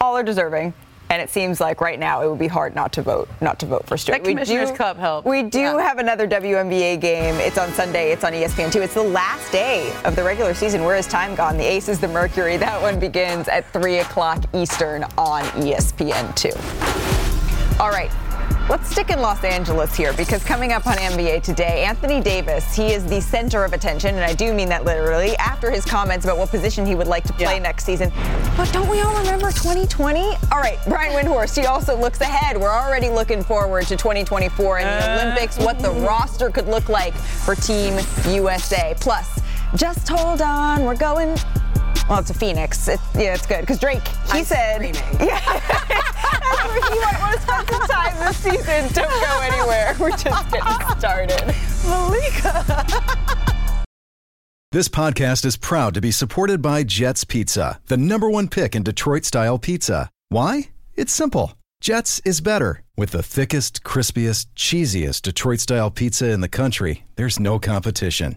all 0.00 0.16
are 0.16 0.22
deserving. 0.22 0.72
And 1.08 1.22
it 1.22 1.30
seems 1.30 1.60
like 1.60 1.80
right 1.80 1.98
now 1.98 2.22
it 2.22 2.28
would 2.28 2.38
be 2.38 2.48
hard 2.48 2.74
not 2.74 2.92
to 2.94 3.02
vote, 3.02 3.28
not 3.40 3.58
to 3.60 3.66
vote 3.66 3.86
for 3.86 3.96
Stewart. 3.96 4.22
That 4.22 4.28
Commissioner's 4.28 4.70
do, 4.70 4.76
Cup 4.76 4.96
help. 4.96 5.24
We 5.24 5.44
do 5.44 5.60
yeah. 5.60 5.80
have 5.80 5.98
another 5.98 6.26
WNBA 6.26 7.00
game. 7.00 7.36
It's 7.36 7.58
on 7.58 7.72
Sunday. 7.72 8.10
It's 8.10 8.24
on 8.24 8.32
ESPN2. 8.32 8.82
It's 8.82 8.94
the 8.94 9.02
last 9.02 9.52
day 9.52 9.92
of 10.04 10.16
the 10.16 10.24
regular 10.24 10.54
season. 10.54 10.84
Where 10.84 10.96
is 10.96 11.06
time 11.06 11.34
gone? 11.34 11.56
The 11.56 11.64
Aces, 11.64 12.00
the 12.00 12.08
Mercury. 12.08 12.56
That 12.56 12.80
one 12.82 12.98
begins 12.98 13.48
at 13.48 13.70
3 13.72 13.98
o'clock 13.98 14.44
Eastern 14.52 15.04
on 15.16 15.44
ESPN2. 15.44 17.78
All 17.78 17.90
right. 17.90 18.10
Let's 18.68 18.90
stick 18.90 19.10
in 19.10 19.20
Los 19.20 19.44
Angeles 19.44 19.94
here 19.94 20.12
because 20.14 20.42
coming 20.42 20.72
up 20.72 20.88
on 20.88 20.96
NBA 20.96 21.44
today, 21.44 21.84
Anthony 21.84 22.20
Davis, 22.20 22.74
he 22.74 22.92
is 22.92 23.06
the 23.06 23.20
center 23.20 23.64
of 23.64 23.72
attention, 23.72 24.16
and 24.16 24.24
I 24.24 24.34
do 24.34 24.52
mean 24.52 24.68
that 24.70 24.84
literally, 24.84 25.36
after 25.36 25.70
his 25.70 25.84
comments 25.84 26.24
about 26.24 26.36
what 26.36 26.50
position 26.50 26.84
he 26.84 26.96
would 26.96 27.06
like 27.06 27.22
to 27.24 27.32
play 27.32 27.54
yeah. 27.54 27.58
next 27.60 27.84
season. 27.84 28.10
But 28.56 28.72
don't 28.72 28.88
we 28.88 29.00
all 29.02 29.16
remember 29.18 29.52
2020? 29.52 30.20
All 30.50 30.58
right, 30.58 30.78
Brian 30.88 31.12
Windhorst, 31.12 31.56
he 31.56 31.66
also 31.66 31.96
looks 31.96 32.20
ahead. 32.20 32.60
We're 32.60 32.68
already 32.68 33.08
looking 33.08 33.42
forward 33.42 33.86
to 33.86 33.96
2024 33.96 34.78
and 34.78 34.86
the 34.86 35.10
uh, 35.10 35.14
Olympics, 35.14 35.58
what 35.58 35.78
the 35.78 35.90
roster 35.90 36.50
could 36.50 36.66
look 36.66 36.88
like 36.88 37.14
for 37.14 37.54
Team 37.54 37.94
USA. 38.28 38.96
Plus, 39.00 39.40
just 39.76 40.08
hold 40.08 40.42
on, 40.42 40.82
we're 40.84 40.96
going 40.96 41.36
well, 42.08 42.20
it's 42.20 42.30
a 42.30 42.34
Phoenix. 42.34 42.86
It, 42.88 43.00
yeah, 43.14 43.34
it's 43.34 43.46
good 43.46 43.60
because 43.62 43.78
Drake. 43.78 44.06
He 44.32 44.38
I'm 44.38 44.44
said, 44.44 44.76
screaming. 44.76 44.94
"Yeah, 45.20 45.40
you 46.92 47.00
might 47.00 47.18
want 47.20 47.36
to 47.36 47.42
spend 47.42 47.68
some 47.68 47.86
time 47.88 48.16
this 48.18 48.36
season. 48.36 48.92
Don't 48.92 49.08
go 49.08 49.40
anywhere. 49.42 49.94
We're 49.98 50.10
just 50.10 50.50
getting 50.50 50.98
started." 50.98 51.54
Malika. 51.86 52.86
This 54.72 54.88
podcast 54.88 55.44
is 55.44 55.56
proud 55.56 55.94
to 55.94 56.00
be 56.00 56.10
supported 56.10 56.60
by 56.60 56.82
Jet's 56.82 57.22
Pizza, 57.24 57.80
the 57.86 57.96
number 57.96 58.28
one 58.28 58.48
pick 58.48 58.74
in 58.74 58.82
Detroit-style 58.82 59.60
pizza. 59.60 60.10
Why? 60.28 60.70
It's 60.96 61.12
simple. 61.12 61.52
Jets 61.80 62.20
is 62.24 62.40
better. 62.40 62.82
With 62.96 63.12
the 63.12 63.22
thickest, 63.22 63.84
crispiest, 63.84 64.46
cheesiest 64.56 65.22
Detroit-style 65.22 65.92
pizza 65.92 66.30
in 66.30 66.40
the 66.40 66.48
country, 66.48 67.04
there's 67.16 67.38
no 67.40 67.58
competition. 67.58 68.36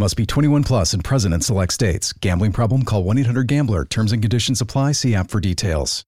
Must 0.00 0.16
be 0.16 0.26
21 0.26 0.62
plus 0.62 0.94
and 0.94 1.02
present 1.02 1.34
in 1.34 1.40
select 1.40 1.72
states. 1.72 2.12
Gambling 2.12 2.52
problem? 2.52 2.84
Call 2.84 3.02
1 3.02 3.18
800 3.18 3.48
GAMBLER. 3.48 3.84
Terms 3.86 4.12
and 4.12 4.22
conditions 4.22 4.60
apply. 4.60 4.92
See 4.92 5.16
app 5.16 5.28
for 5.28 5.40
details. 5.40 6.04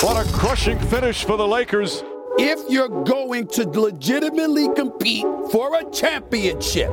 What 0.00 0.26
a 0.26 0.30
crushing 0.32 0.78
finish 0.78 1.24
for 1.24 1.38
the 1.38 1.46
Lakers. 1.46 2.04
If 2.36 2.68
you're 2.68 2.88
going 2.88 3.46
to 3.48 3.68
legitimately 3.68 4.68
compete 4.74 5.24
for 5.52 5.76
a 5.76 5.88
championship, 5.92 6.90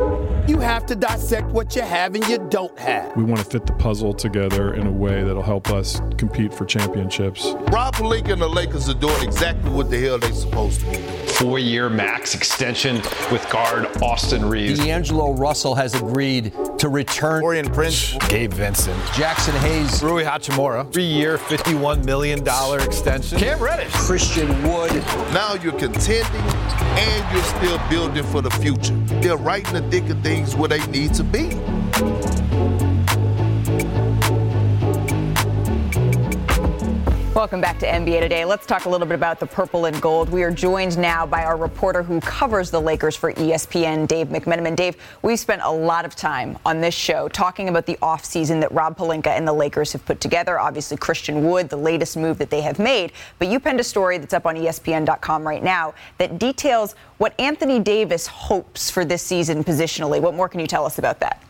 you 0.47 0.59
have 0.59 0.85
to 0.85 0.95
dissect 0.95 1.47
what 1.47 1.75
you 1.75 1.81
have 1.81 2.13
and 2.13 2.27
you 2.27 2.37
don't 2.49 2.77
have. 2.77 3.15
We 3.17 3.23
want 3.23 3.39
to 3.39 3.45
fit 3.45 3.65
the 3.65 3.73
puzzle 3.73 4.13
together 4.13 4.75
in 4.75 4.85
a 4.85 4.91
way 4.91 5.23
that'll 5.23 5.41
help 5.41 5.71
us 5.71 5.99
compete 6.17 6.53
for 6.53 6.65
championships. 6.65 7.55
Rob 7.71 7.95
Pelinka 7.95 8.33
and 8.33 8.41
the 8.41 8.47
Lakers 8.47 8.87
are 8.87 8.93
doing 8.93 9.19
exactly 9.23 9.71
what 9.71 9.89
the 9.89 9.99
hell 9.99 10.19
they're 10.19 10.31
supposed 10.31 10.81
to 10.81 10.85
be 10.91 10.97
doing. 10.97 11.27
Four-year 11.27 11.89
max 11.89 12.35
extension 12.35 12.97
with 13.31 13.47
guard 13.51 13.87
Austin 14.03 14.45
Reaves. 14.45 14.79
D'Angelo 14.79 15.33
Russell 15.33 15.73
has 15.73 15.95
agreed 15.95 16.53
to 16.77 16.87
return. 16.87 17.41
Taurean 17.41 17.73
Prince. 17.73 18.15
Gabe 18.27 18.53
Vincent. 18.53 18.95
Jaxson 19.05 19.57
Hayes. 19.61 20.03
Rui 20.03 20.23
Hachimura. 20.23 20.91
Three-year, 20.93 21.39
$51 21.39 22.05
million 22.05 22.41
extension. 22.79 23.39
Cam 23.39 23.59
Reddish. 23.59 23.91
Christian 23.93 24.47
Wood. 24.61 24.91
Now 25.33 25.53
you're 25.53 25.71
contending 25.79 26.41
and 26.41 27.33
you're 27.33 27.43
still 27.43 27.79
building 27.89 28.23
for 28.23 28.41
the 28.41 28.49
future. 28.49 28.93
They're 29.21 29.37
right 29.37 29.65
in 29.65 29.75
the 29.75 29.89
thick 29.89 30.09
of 30.09 30.21
things 30.21 30.57
where 30.57 30.67
they 30.67 30.85
need 30.87 31.13
to 31.13 31.23
be. 31.23 31.51
Welcome 37.33 37.61
back 37.61 37.79
to 37.79 37.85
NBA 37.87 38.19
Today. 38.19 38.43
Let's 38.43 38.65
talk 38.65 38.83
a 38.83 38.89
little 38.89 39.07
bit 39.07 39.15
about 39.15 39.39
the 39.39 39.45
purple 39.45 39.85
and 39.85 40.01
gold. 40.01 40.29
We 40.29 40.43
are 40.43 40.51
joined 40.51 40.97
now 40.97 41.25
by 41.25 41.45
our 41.45 41.55
reporter 41.55 42.03
who 42.03 42.19
covers 42.19 42.69
the 42.69 42.81
Lakers 42.81 43.15
for 43.15 43.31
ESPN, 43.31 44.05
Dave 44.05 44.27
McMenamin. 44.27 44.75
Dave, 44.75 44.97
we've 45.21 45.39
spent 45.39 45.61
a 45.63 45.71
lot 45.71 46.03
of 46.03 46.13
time 46.13 46.59
on 46.65 46.81
this 46.81 46.93
show 46.93 47.29
talking 47.29 47.69
about 47.69 47.85
the 47.85 47.97
offseason 48.01 48.59
that 48.59 48.69
Rob 48.73 48.97
Pelinka 48.97 49.27
and 49.27 49.47
the 49.47 49.53
Lakers 49.53 49.93
have 49.93 50.05
put 50.05 50.19
together. 50.19 50.59
Obviously, 50.59 50.97
Christian 50.97 51.49
Wood, 51.49 51.69
the 51.69 51.77
latest 51.77 52.17
move 52.17 52.37
that 52.37 52.49
they 52.49 52.59
have 52.59 52.79
made. 52.79 53.13
But 53.39 53.47
you 53.47 53.61
penned 53.61 53.79
a 53.79 53.85
story 53.85 54.17
that's 54.17 54.33
up 54.33 54.45
on 54.45 54.57
ESPN.com 54.57 55.47
right 55.47 55.63
now 55.63 55.93
that 56.17 56.37
details 56.37 56.95
what 57.17 57.33
Anthony 57.39 57.79
Davis 57.79 58.27
hopes 58.27 58.91
for 58.91 59.05
this 59.05 59.23
season 59.23 59.63
positionally. 59.63 60.19
What 60.19 60.33
more 60.33 60.49
can 60.49 60.59
you 60.59 60.67
tell 60.67 60.85
us 60.85 60.97
about 60.97 61.21
that? 61.21 61.41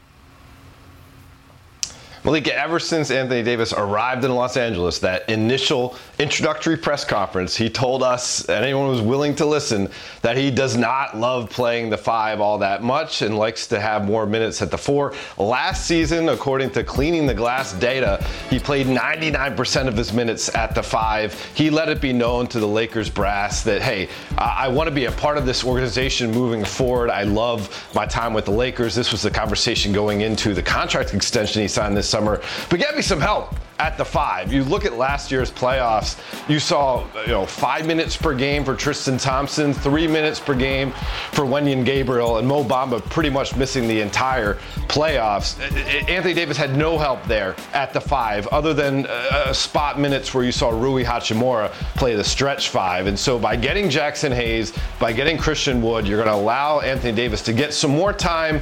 Malika, 2.23 2.55
ever 2.55 2.79
since 2.79 3.09
Anthony 3.09 3.41
Davis 3.41 3.73
arrived 3.73 4.23
in 4.23 4.35
Los 4.35 4.55
Angeles, 4.55 4.99
that 4.99 5.27
initial 5.27 5.95
introductory 6.21 6.77
press 6.77 7.03
conference, 7.03 7.55
he 7.55 7.69
told 7.69 8.03
us, 8.03 8.47
and 8.47 8.63
anyone 8.63 8.85
who 8.85 8.91
was 8.91 9.01
willing 9.01 9.35
to 9.35 9.45
listen, 9.45 9.89
that 10.21 10.37
he 10.37 10.51
does 10.51 10.77
not 10.77 11.17
love 11.17 11.49
playing 11.49 11.89
the 11.89 11.97
five 11.97 12.39
all 12.39 12.59
that 12.59 12.83
much 12.83 13.23
and 13.23 13.35
likes 13.35 13.65
to 13.67 13.79
have 13.79 14.05
more 14.05 14.27
minutes 14.27 14.61
at 14.61 14.69
the 14.69 14.77
four. 14.77 15.15
Last 15.37 15.87
season, 15.87 16.29
according 16.29 16.69
to 16.71 16.83
Cleaning 16.83 17.25
the 17.25 17.33
Glass 17.33 17.73
data, 17.73 18.23
he 18.51 18.59
played 18.59 18.85
99% 18.85 19.87
of 19.87 19.97
his 19.97 20.13
minutes 20.13 20.53
at 20.55 20.75
the 20.75 20.83
five. 20.83 21.33
He 21.55 21.71
let 21.71 21.89
it 21.89 21.99
be 21.99 22.13
known 22.13 22.45
to 22.47 22.59
the 22.59 22.67
Lakers 22.67 23.09
brass 23.09 23.63
that, 23.63 23.81
hey, 23.81 24.07
I, 24.37 24.65
I 24.65 24.67
want 24.67 24.87
to 24.87 24.95
be 24.95 25.05
a 25.05 25.11
part 25.11 25.37
of 25.37 25.47
this 25.47 25.63
organization 25.63 26.31
moving 26.31 26.63
forward. 26.63 27.09
I 27.09 27.23
love 27.23 27.89
my 27.95 28.05
time 28.05 28.35
with 28.35 28.45
the 28.45 28.51
Lakers. 28.51 28.93
This 28.93 29.11
was 29.11 29.23
the 29.23 29.31
conversation 29.31 29.91
going 29.91 30.21
into 30.21 30.53
the 30.53 30.63
contract 30.63 31.15
extension 31.15 31.63
he 31.63 31.67
signed 31.67 31.97
this 31.97 32.07
summer. 32.07 32.41
But 32.69 32.79
get 32.79 32.95
me 32.95 33.01
some 33.01 33.19
help 33.19 33.55
at 33.81 33.97
the 33.97 34.05
five. 34.05 34.53
You 34.53 34.63
look 34.63 34.85
at 34.85 34.93
last 34.93 35.31
year's 35.31 35.49
playoffs, 35.49 36.19
you 36.47 36.59
saw 36.59 37.03
you 37.25 37.31
know 37.31 37.47
five 37.47 37.87
minutes 37.87 38.15
per 38.15 38.35
game 38.35 38.63
for 38.63 38.75
Tristan 38.75 39.17
Thompson, 39.17 39.73
three 39.73 40.07
minutes 40.07 40.39
per 40.39 40.53
game 40.53 40.91
for 41.31 41.45
Wenyen 41.45 41.83
Gabriel, 41.83 42.37
and 42.37 42.47
Mo 42.47 42.63
Bamba 42.63 43.03
pretty 43.09 43.31
much 43.31 43.55
missing 43.55 43.87
the 43.87 43.99
entire 43.99 44.55
playoffs. 44.87 45.59
Anthony 46.07 46.35
Davis 46.35 46.57
had 46.57 46.77
no 46.77 46.99
help 46.99 47.23
there 47.23 47.55
at 47.73 47.91
the 47.91 48.01
five, 48.01 48.45
other 48.47 48.73
than 48.73 49.07
uh, 49.07 49.51
spot 49.51 49.99
minutes 49.99 50.31
where 50.33 50.43
you 50.43 50.51
saw 50.51 50.69
Rui 50.69 51.03
Hachimura 51.03 51.71
play 51.95 52.15
the 52.15 52.23
stretch 52.23 52.69
five. 52.69 53.07
And 53.07 53.17
so 53.17 53.39
by 53.39 53.55
getting 53.55 53.85
Jaxson 53.85 54.31
Hayes, 54.31 54.73
by 54.99 55.11
getting 55.11 55.37
Christian 55.39 55.81
Wood, 55.81 56.07
you're 56.07 56.23
going 56.23 56.29
to 56.29 56.39
allow 56.39 56.81
Anthony 56.81 57.13
Davis 57.13 57.41
to 57.43 57.53
get 57.53 57.73
some 57.73 57.91
more 57.91 58.13
time 58.13 58.59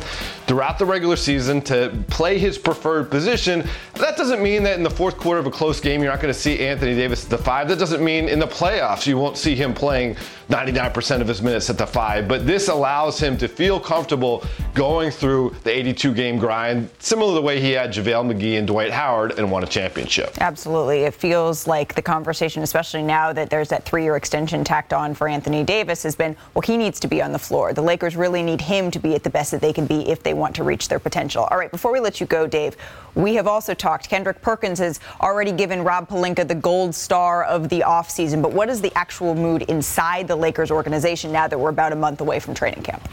throughout 0.47 0.79
the 0.79 0.85
regular 0.85 1.15
season 1.15 1.61
to 1.61 1.95
play 2.07 2.39
his 2.39 2.57
preferred 2.57 3.11
position. 3.11 3.67
That 3.95 4.17
doesn't 4.17 4.41
mean 4.41 4.63
that 4.63 4.77
in 4.77 4.83
the 4.83 4.89
fourth 4.89 5.08
quarter 5.17 5.39
of 5.39 5.45
a 5.45 5.51
close 5.51 5.79
game 5.79 6.01
you're 6.01 6.11
not 6.11 6.21
going 6.21 6.33
to 6.33 6.39
see 6.39 6.59
Anthony 6.59 6.95
Davis 6.95 7.25
the 7.25 7.37
five. 7.37 7.67
That 7.67 7.79
doesn't 7.79 8.03
mean 8.03 8.29
in 8.29 8.39
the 8.39 8.47
playoffs 8.47 9.05
you 9.05 9.17
won't 9.17 9.37
see 9.37 9.55
him 9.55 9.73
playing 9.73 10.17
99% 10.49 11.21
of 11.21 11.27
his 11.27 11.43
minutes 11.43 11.69
at 11.69 11.77
the 11.77 11.85
five. 11.85 12.27
But 12.27 12.47
this 12.47 12.69
allows 12.69 13.19
him 13.19 13.37
to 13.37 13.47
feel 13.47 13.79
comfortable 13.79 14.43
going 14.73 15.11
through 15.11 15.55
the 15.63 15.71
82 15.71 16.13
game 16.13 16.39
grind, 16.39 16.89
similar 16.97 17.31
to 17.31 17.35
the 17.35 17.41
way 17.41 17.61
he 17.61 17.71
had 17.71 17.91
JaVale 17.91 18.33
McGee 18.33 18.57
and 18.57 18.65
Dwight 18.65 18.89
Howard 18.91 19.37
and 19.37 19.51
won 19.51 19.63
a 19.63 19.67
championship. 19.67 20.35
Absolutely. 20.41 21.01
It 21.01 21.13
feels 21.13 21.67
like 21.67 21.93
the 21.93 22.01
conversation, 22.01 22.63
especially 22.63 23.03
now 23.03 23.31
that 23.31 23.51
there's 23.51 23.69
that 23.69 23.85
three 23.85 24.03
year 24.03 24.15
extension 24.15 24.63
tacked 24.63 24.91
on 24.91 25.13
for 25.13 25.27
Anthony 25.27 25.63
Davis, 25.63 26.01
has 26.01 26.15
been 26.15 26.35
well, 26.55 26.61
he 26.61 26.77
needs 26.77 26.99
to 27.01 27.07
be 27.07 27.21
on 27.21 27.31
the 27.31 27.39
floor. 27.39 27.73
The 27.73 27.83
Lakers 27.83 28.15
really 28.15 28.41
need 28.41 28.59
him 28.59 28.89
to 28.91 28.99
be 28.99 29.13
at 29.13 29.23
the 29.23 29.29
best 29.29 29.51
that 29.51 29.61
they 29.61 29.71
can 29.71 29.85
be 29.85 30.09
if 30.09 30.23
they 30.23 30.33
want 30.33 30.55
to 30.55 30.63
reach 30.63 30.87
their 30.87 30.99
potential. 30.99 31.43
All 31.51 31.57
right, 31.57 31.69
before 31.69 31.91
we 31.91 31.99
let 31.99 32.19
you 32.19 32.25
go, 32.25 32.47
Dave, 32.47 32.75
we 33.13 33.35
have 33.35 33.47
also 33.47 33.73
talked. 33.73 34.09
Kendrick 34.09 34.41
Perkins 34.41 34.79
has 34.79 34.99
already 35.21 35.51
given 35.51 35.83
Rob 35.83 36.09
Pelinka 36.09 36.47
the 36.47 36.55
gold 36.55 36.95
star 36.95 37.43
of 37.43 37.69
the 37.69 37.81
offseason, 37.81 38.41
but 38.41 38.51
what 38.51 38.69
is 38.69 38.81
the 38.81 38.91
actual 38.95 39.35
mood 39.35 39.63
inside 39.63 40.27
the 40.27 40.38
Lakers 40.39 40.71
organization 40.71 41.31
now 41.31 41.47
that 41.47 41.59
we're 41.59 41.69
about 41.69 41.93
a 41.93 41.95
month 41.95 42.21
away 42.21 42.39
from 42.39 42.53
training 42.53 42.83
camp? 42.83 43.07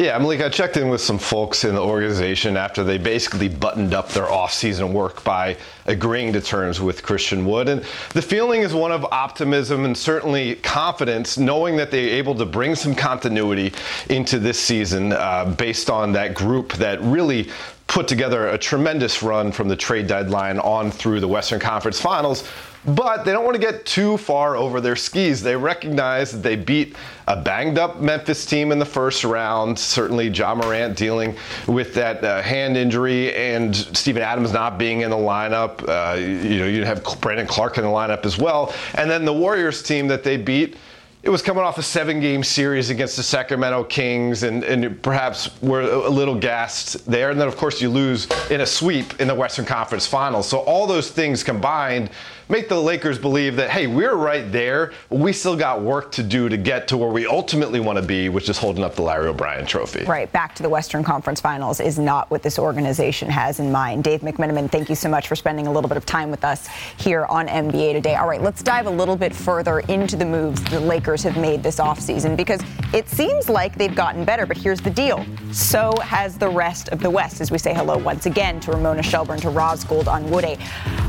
Yeah, 0.00 0.16
Malik, 0.18 0.42
I 0.42 0.48
checked 0.48 0.76
in 0.76 0.90
with 0.90 1.00
some 1.00 1.18
folks 1.18 1.64
in 1.64 1.74
the 1.74 1.82
organization 1.82 2.56
after 2.56 2.84
they 2.84 2.98
basically 2.98 3.48
buttoned 3.48 3.94
up 3.94 4.10
their 4.10 4.30
off-season 4.30 4.92
work 4.92 5.24
by 5.24 5.56
agreeing 5.86 6.32
to 6.34 6.40
terms 6.40 6.80
with 6.80 7.02
Christian 7.02 7.44
Wood. 7.44 7.68
And 7.68 7.80
the 8.10 8.22
feeling 8.22 8.60
is 8.60 8.72
one 8.72 8.92
of 8.92 9.04
optimism 9.06 9.84
and 9.84 9.98
certainly 9.98 10.54
confidence, 10.56 11.36
knowing 11.36 11.74
that 11.78 11.90
they're 11.90 12.14
able 12.14 12.36
to 12.36 12.46
bring 12.46 12.76
some 12.76 12.94
continuity 12.94 13.72
into 14.08 14.38
this 14.38 14.60
season 14.60 15.14
uh, 15.14 15.52
based 15.58 15.90
on 15.90 16.12
that 16.12 16.32
group 16.32 16.74
that 16.74 17.02
really 17.02 17.48
put 17.88 18.06
together 18.06 18.48
a 18.48 18.58
tremendous 18.58 19.20
run 19.20 19.50
from 19.50 19.66
the 19.66 19.74
trade 19.74 20.06
deadline 20.06 20.60
on 20.60 20.92
through 20.92 21.18
the 21.18 21.26
Western 21.26 21.58
Conference 21.58 22.00
Finals 22.00 22.48
but 22.94 23.24
they 23.24 23.32
don't 23.32 23.44
want 23.44 23.54
to 23.54 23.60
get 23.60 23.84
too 23.84 24.16
far 24.16 24.56
over 24.56 24.80
their 24.80 24.96
skis. 24.96 25.42
They 25.42 25.56
recognize 25.56 26.32
that 26.32 26.42
they 26.42 26.56
beat 26.56 26.96
a 27.26 27.36
banged 27.40 27.78
up 27.78 28.00
Memphis 28.00 28.46
team 28.46 28.72
in 28.72 28.78
the 28.78 28.86
first 28.86 29.24
round. 29.24 29.78
Certainly, 29.78 30.28
Ja 30.28 30.54
Morant 30.54 30.96
dealing 30.96 31.36
with 31.66 31.94
that 31.94 32.24
uh, 32.24 32.40
hand 32.42 32.76
injury 32.76 33.34
and 33.34 33.76
Steven 33.76 34.22
Adams 34.22 34.52
not 34.52 34.78
being 34.78 35.02
in 35.02 35.10
the 35.10 35.16
lineup. 35.16 35.86
Uh, 35.86 36.16
you 36.16 36.60
know, 36.60 36.66
you 36.66 36.84
have 36.84 37.04
Brandon 37.20 37.46
Clarke 37.46 37.78
in 37.78 37.84
the 37.84 37.90
lineup 37.90 38.24
as 38.24 38.38
well. 38.38 38.72
And 38.94 39.10
then 39.10 39.24
the 39.24 39.32
Warriors 39.32 39.82
team 39.82 40.08
that 40.08 40.24
they 40.24 40.36
beat 40.36 40.76
it 41.20 41.30
was 41.30 41.42
coming 41.42 41.64
off 41.64 41.78
a 41.78 41.82
seven 41.82 42.20
game 42.20 42.44
series 42.44 42.90
against 42.90 43.16
the 43.16 43.24
Sacramento 43.24 43.84
Kings, 43.84 44.44
and, 44.44 44.62
and 44.62 45.02
perhaps 45.02 45.50
we're 45.60 45.82
a 45.82 46.08
little 46.08 46.36
gassed 46.36 47.04
there. 47.10 47.30
And 47.30 47.40
then, 47.40 47.48
of 47.48 47.56
course, 47.56 47.82
you 47.82 47.90
lose 47.90 48.28
in 48.50 48.60
a 48.60 48.66
sweep 48.66 49.20
in 49.20 49.26
the 49.26 49.34
Western 49.34 49.64
Conference 49.64 50.06
Finals. 50.06 50.48
So, 50.48 50.60
all 50.60 50.86
those 50.86 51.10
things 51.10 51.42
combined 51.42 52.10
make 52.48 52.68
the 52.68 52.80
Lakers 52.80 53.18
believe 53.18 53.56
that, 53.56 53.70
hey, 53.70 53.86
we're 53.86 54.14
right 54.14 54.50
there, 54.50 54.92
we 55.10 55.32
still 55.32 55.56
got 55.56 55.82
work 55.82 56.12
to 56.12 56.22
do 56.22 56.48
to 56.48 56.56
get 56.56 56.88
to 56.88 56.96
where 56.96 57.10
we 57.10 57.26
ultimately 57.26 57.80
want 57.80 57.98
to 57.98 58.04
be, 58.04 58.28
which 58.28 58.48
is 58.48 58.58
holding 58.58 58.82
up 58.82 58.94
the 58.94 59.02
Larry 59.02 59.28
O'Brien 59.28 59.66
trophy. 59.66 60.04
Right, 60.04 60.30
back 60.32 60.54
to 60.56 60.62
the 60.62 60.68
Western 60.68 61.04
Conference 61.04 61.40
Finals 61.40 61.80
is 61.80 61.98
not 61.98 62.30
what 62.30 62.42
this 62.42 62.58
organization 62.58 63.28
has 63.30 63.60
in 63.60 63.70
mind. 63.70 64.04
Dave 64.04 64.20
McMenamin, 64.20 64.70
thank 64.70 64.88
you 64.88 64.94
so 64.94 65.08
much 65.08 65.28
for 65.28 65.36
spending 65.36 65.66
a 65.66 65.72
little 65.72 65.88
bit 65.88 65.96
of 65.96 66.06
time 66.06 66.30
with 66.30 66.44
us 66.44 66.66
here 66.96 67.26
on 67.26 67.46
NBA 67.48 67.92
Today. 67.92 68.16
All 68.16 68.28
right, 68.28 68.42
let's 68.42 68.62
dive 68.62 68.86
a 68.86 68.90
little 68.90 69.16
bit 69.16 69.34
further 69.34 69.80
into 69.80 70.16
the 70.16 70.24
moves 70.24 70.62
the 70.64 70.80
Lakers 70.80 71.22
have 71.22 71.36
made 71.36 71.62
this 71.62 71.76
offseason 71.76 72.36
because 72.36 72.60
it 72.92 73.08
seems 73.08 73.48
like 73.48 73.76
they've 73.76 73.94
gotten 73.94 74.24
better, 74.24 74.46
but 74.46 74.56
here's 74.56 74.80
the 74.80 74.90
deal. 74.90 75.24
So 75.52 75.92
has 76.02 76.38
the 76.38 76.48
rest 76.48 76.88
of 76.90 77.00
the 77.00 77.10
West, 77.10 77.40
as 77.40 77.50
we 77.50 77.58
say 77.58 77.74
hello 77.74 77.98
once 77.98 78.26
again 78.26 78.60
to 78.60 78.72
Ramona 78.72 79.02
Shelburne, 79.02 79.40
to 79.40 79.50
Roz 79.50 79.84
Gold-Onwude 79.84 80.58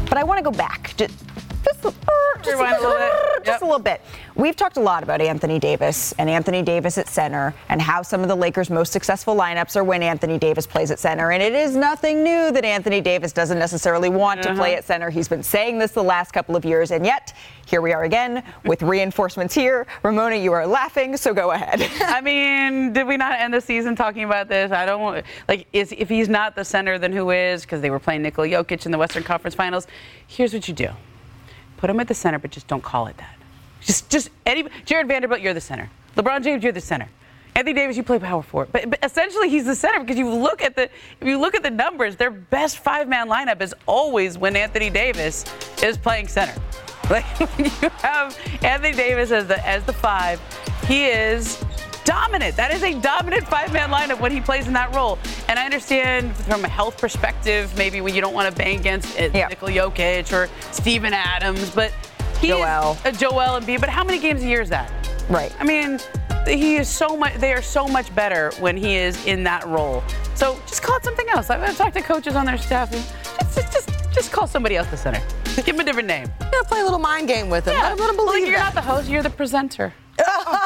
But 0.09 0.17
I 0.17 0.23
want 0.23 0.37
to 0.39 0.43
go 0.43 0.51
back. 0.51 0.95
Just, 1.81 2.57
just, 2.57 2.59
a 2.59 2.87
little 2.87 2.97
bit. 2.97 3.45
Just 3.45 3.61
a 3.61 3.65
little 3.65 3.79
bit. 3.79 4.01
We've 4.35 4.55
talked 4.55 4.77
a 4.77 4.81
lot 4.81 5.03
about 5.03 5.21
Anthony 5.21 5.59
Davis 5.59 6.13
and 6.17 6.29
Anthony 6.29 6.61
Davis 6.61 6.97
at 6.97 7.07
center 7.07 7.53
and 7.67 7.81
how 7.81 8.01
some 8.01 8.21
of 8.21 8.29
the 8.29 8.35
Lakers' 8.35 8.69
most 8.69 8.93
successful 8.93 9.35
lineups 9.35 9.75
are 9.75 9.83
when 9.83 10.01
Anthony 10.01 10.37
Davis 10.37 10.65
plays 10.65 10.91
at 10.91 10.99
center. 10.99 11.31
And 11.31 11.43
it 11.43 11.53
is 11.53 11.75
nothing 11.75 12.23
new 12.23 12.51
that 12.51 12.63
Anthony 12.63 13.01
Davis 13.01 13.33
doesn't 13.33 13.59
necessarily 13.59 14.09
want 14.09 14.39
uh-huh. 14.39 14.49
to 14.49 14.55
play 14.55 14.71
uh-huh. 14.71 14.79
at 14.79 14.85
center. 14.85 15.09
He's 15.09 15.27
been 15.27 15.43
saying 15.43 15.79
this 15.79 15.91
the 15.91 16.03
last 16.03 16.31
couple 16.31 16.55
of 16.55 16.63
years, 16.63 16.91
and 16.91 17.05
yet 17.05 17.35
here 17.65 17.81
we 17.81 17.91
are 17.91 18.03
again 18.03 18.43
with 18.65 18.81
reinforcements 18.81 19.53
here. 19.53 19.85
Ramona, 20.03 20.35
you 20.35 20.53
are 20.53 20.65
laughing, 20.65 21.17
so 21.17 21.33
go 21.33 21.51
ahead. 21.51 21.85
I 22.01 22.21
mean, 22.21 22.93
did 22.93 23.05
we 23.05 23.17
not 23.17 23.39
end 23.39 23.53
the 23.53 23.61
season 23.61 23.95
talking 23.95 24.23
about 24.23 24.47
this? 24.47 24.71
I 24.71 24.85
don't 24.85 25.01
want, 25.01 25.25
like, 25.47 25.67
is, 25.73 25.93
if 25.97 26.07
he's 26.07 26.29
not 26.29 26.55
the 26.55 26.63
center, 26.63 26.97
then 26.97 27.11
who 27.11 27.31
is? 27.31 27.63
Because 27.63 27.81
they 27.81 27.89
were 27.89 27.99
playing 27.99 28.21
Nikola 28.21 28.47
Jokic 28.47 28.85
in 28.85 28.91
the 28.91 28.97
Western 28.97 29.23
Conference 29.23 29.55
Finals. 29.55 29.87
Here's 30.27 30.53
what 30.53 30.67
you 30.67 30.73
do 30.73 30.89
put 31.79 31.89
him 31.89 31.99
at 32.01 32.09
the 32.09 32.13
center, 32.13 32.37
but 32.37 32.51
just 32.51 32.67
don't 32.67 32.83
call 32.83 33.07
it 33.07 33.17
that. 33.17 33.35
Just, 33.81 34.09
just 34.09 34.29
any, 34.45 34.65
Jarred 34.85 35.07
Vanderbilt, 35.07 35.39
you're 35.39 35.53
the 35.53 35.61
center. 35.61 35.89
LeBron 36.17 36.43
James, 36.43 36.61
you're 36.61 36.73
the 36.73 36.81
center. 36.81 37.07
Anthony 37.55 37.73
Davis, 37.73 37.95
you 37.95 38.03
play 38.03 38.19
power 38.19 38.43
forward, 38.43 38.69
but, 38.71 38.89
but 38.89 38.99
essentially 39.01 39.49
he's 39.49 39.65
the 39.65 39.75
center 39.75 40.01
because 40.01 40.17
you 40.17 40.29
look 40.29 40.61
at 40.61 40.75
the 40.75 40.83
if 40.83 41.27
you 41.27 41.39
look 41.39 41.55
at 41.55 41.63
the 41.63 41.69
numbers, 41.69 42.15
their 42.15 42.31
best 42.31 42.79
five-man 42.79 43.27
lineup 43.27 43.61
is 43.61 43.73
always 43.85 44.37
when 44.37 44.55
Anthony 44.55 44.89
Davis 44.89 45.45
is 45.81 45.97
playing 45.97 46.27
center. 46.27 46.59
Like 47.09 47.25
you 47.57 47.89
have 48.03 48.37
Anthony 48.61 48.91
Davis 48.91 49.31
as 49.31 49.47
the 49.47 49.65
as 49.67 49.83
the 49.83 49.93
five, 49.93 50.39
he 50.85 51.07
is 51.07 51.59
dominant. 52.09 52.55
That 52.55 52.73
is 52.73 52.81
a 52.81 52.99
dominant 52.99 53.47
five-man 53.47 53.91
lineup 53.91 54.19
when 54.19 54.31
he 54.31 54.41
plays 54.41 54.65
in 54.65 54.73
that 54.73 54.95
role. 54.95 55.19
And 55.47 55.59
I 55.59 55.65
understand 55.65 56.35
from 56.35 56.65
a 56.65 56.67
health 56.67 56.97
perspective, 56.97 57.71
maybe 57.77 58.01
when 58.01 58.15
you 58.15 58.21
don't 58.21 58.33
want 58.33 58.49
to 58.49 58.57
bang 58.57 58.79
against 58.79 59.19
uh, 59.19 59.29
yeah. 59.31 59.47
Nikola 59.47 59.71
Jokic 59.71 60.33
or 60.33 60.49
Steven 60.71 61.13
Adams, 61.13 61.69
but 61.69 61.93
he 62.41 62.47
Joel. 62.47 62.97
is 63.05 63.05
a 63.05 63.11
Joel 63.11 63.59
Embiid. 63.59 63.79
But 63.79 63.89
how 63.89 64.03
many 64.03 64.17
games 64.17 64.41
a 64.41 64.47
year 64.47 64.61
is 64.61 64.69
that? 64.69 64.91
Right. 65.29 65.53
I 65.59 65.63
mean, 65.63 65.99
he 66.47 66.77
is 66.77 66.89
so 66.89 67.15
much. 67.15 67.35
They 67.35 67.53
are 67.53 67.61
so 67.61 67.87
much 67.87 68.13
better 68.15 68.51
when 68.59 68.75
he 68.75 68.95
is 68.95 69.23
in 69.27 69.43
that 69.43 69.67
role. 69.67 70.03
So 70.33 70.59
just 70.65 70.81
call 70.81 70.97
it 70.97 71.03
something 71.03 71.29
else. 71.29 71.51
I've 71.51 71.77
talked 71.77 71.93
to 71.93 72.01
coaches 72.01 72.35
on 72.35 72.47
their 72.47 72.57
staff. 72.57 72.91
Just, 72.91 73.13
just, 73.55 73.71
just, 73.71 73.89
just 74.11 74.31
call 74.31 74.47
somebody 74.47 74.77
else 74.77 74.87
the 74.87 74.97
center. 74.97 75.21
Give 75.57 75.75
him 75.75 75.79
a 75.81 75.83
different 75.83 76.07
name. 76.07 76.27
Yeah, 76.41 76.61
play 76.65 76.79
a 76.79 76.83
little 76.83 76.97
mind 76.97 77.27
game 77.27 77.51
with 77.51 77.67
him. 77.67 77.73
Yeah. 77.73 77.83
Let 77.83 77.91
him, 77.91 77.97
let 77.99 78.09
him 78.09 78.15
believe 78.15 78.29
well, 78.29 78.39
You're 78.39 78.57
that. 78.57 78.73
not 78.73 78.83
the 78.83 78.89
host. 78.89 79.09
You're 79.09 79.21
the 79.21 79.29
presenter. 79.29 79.93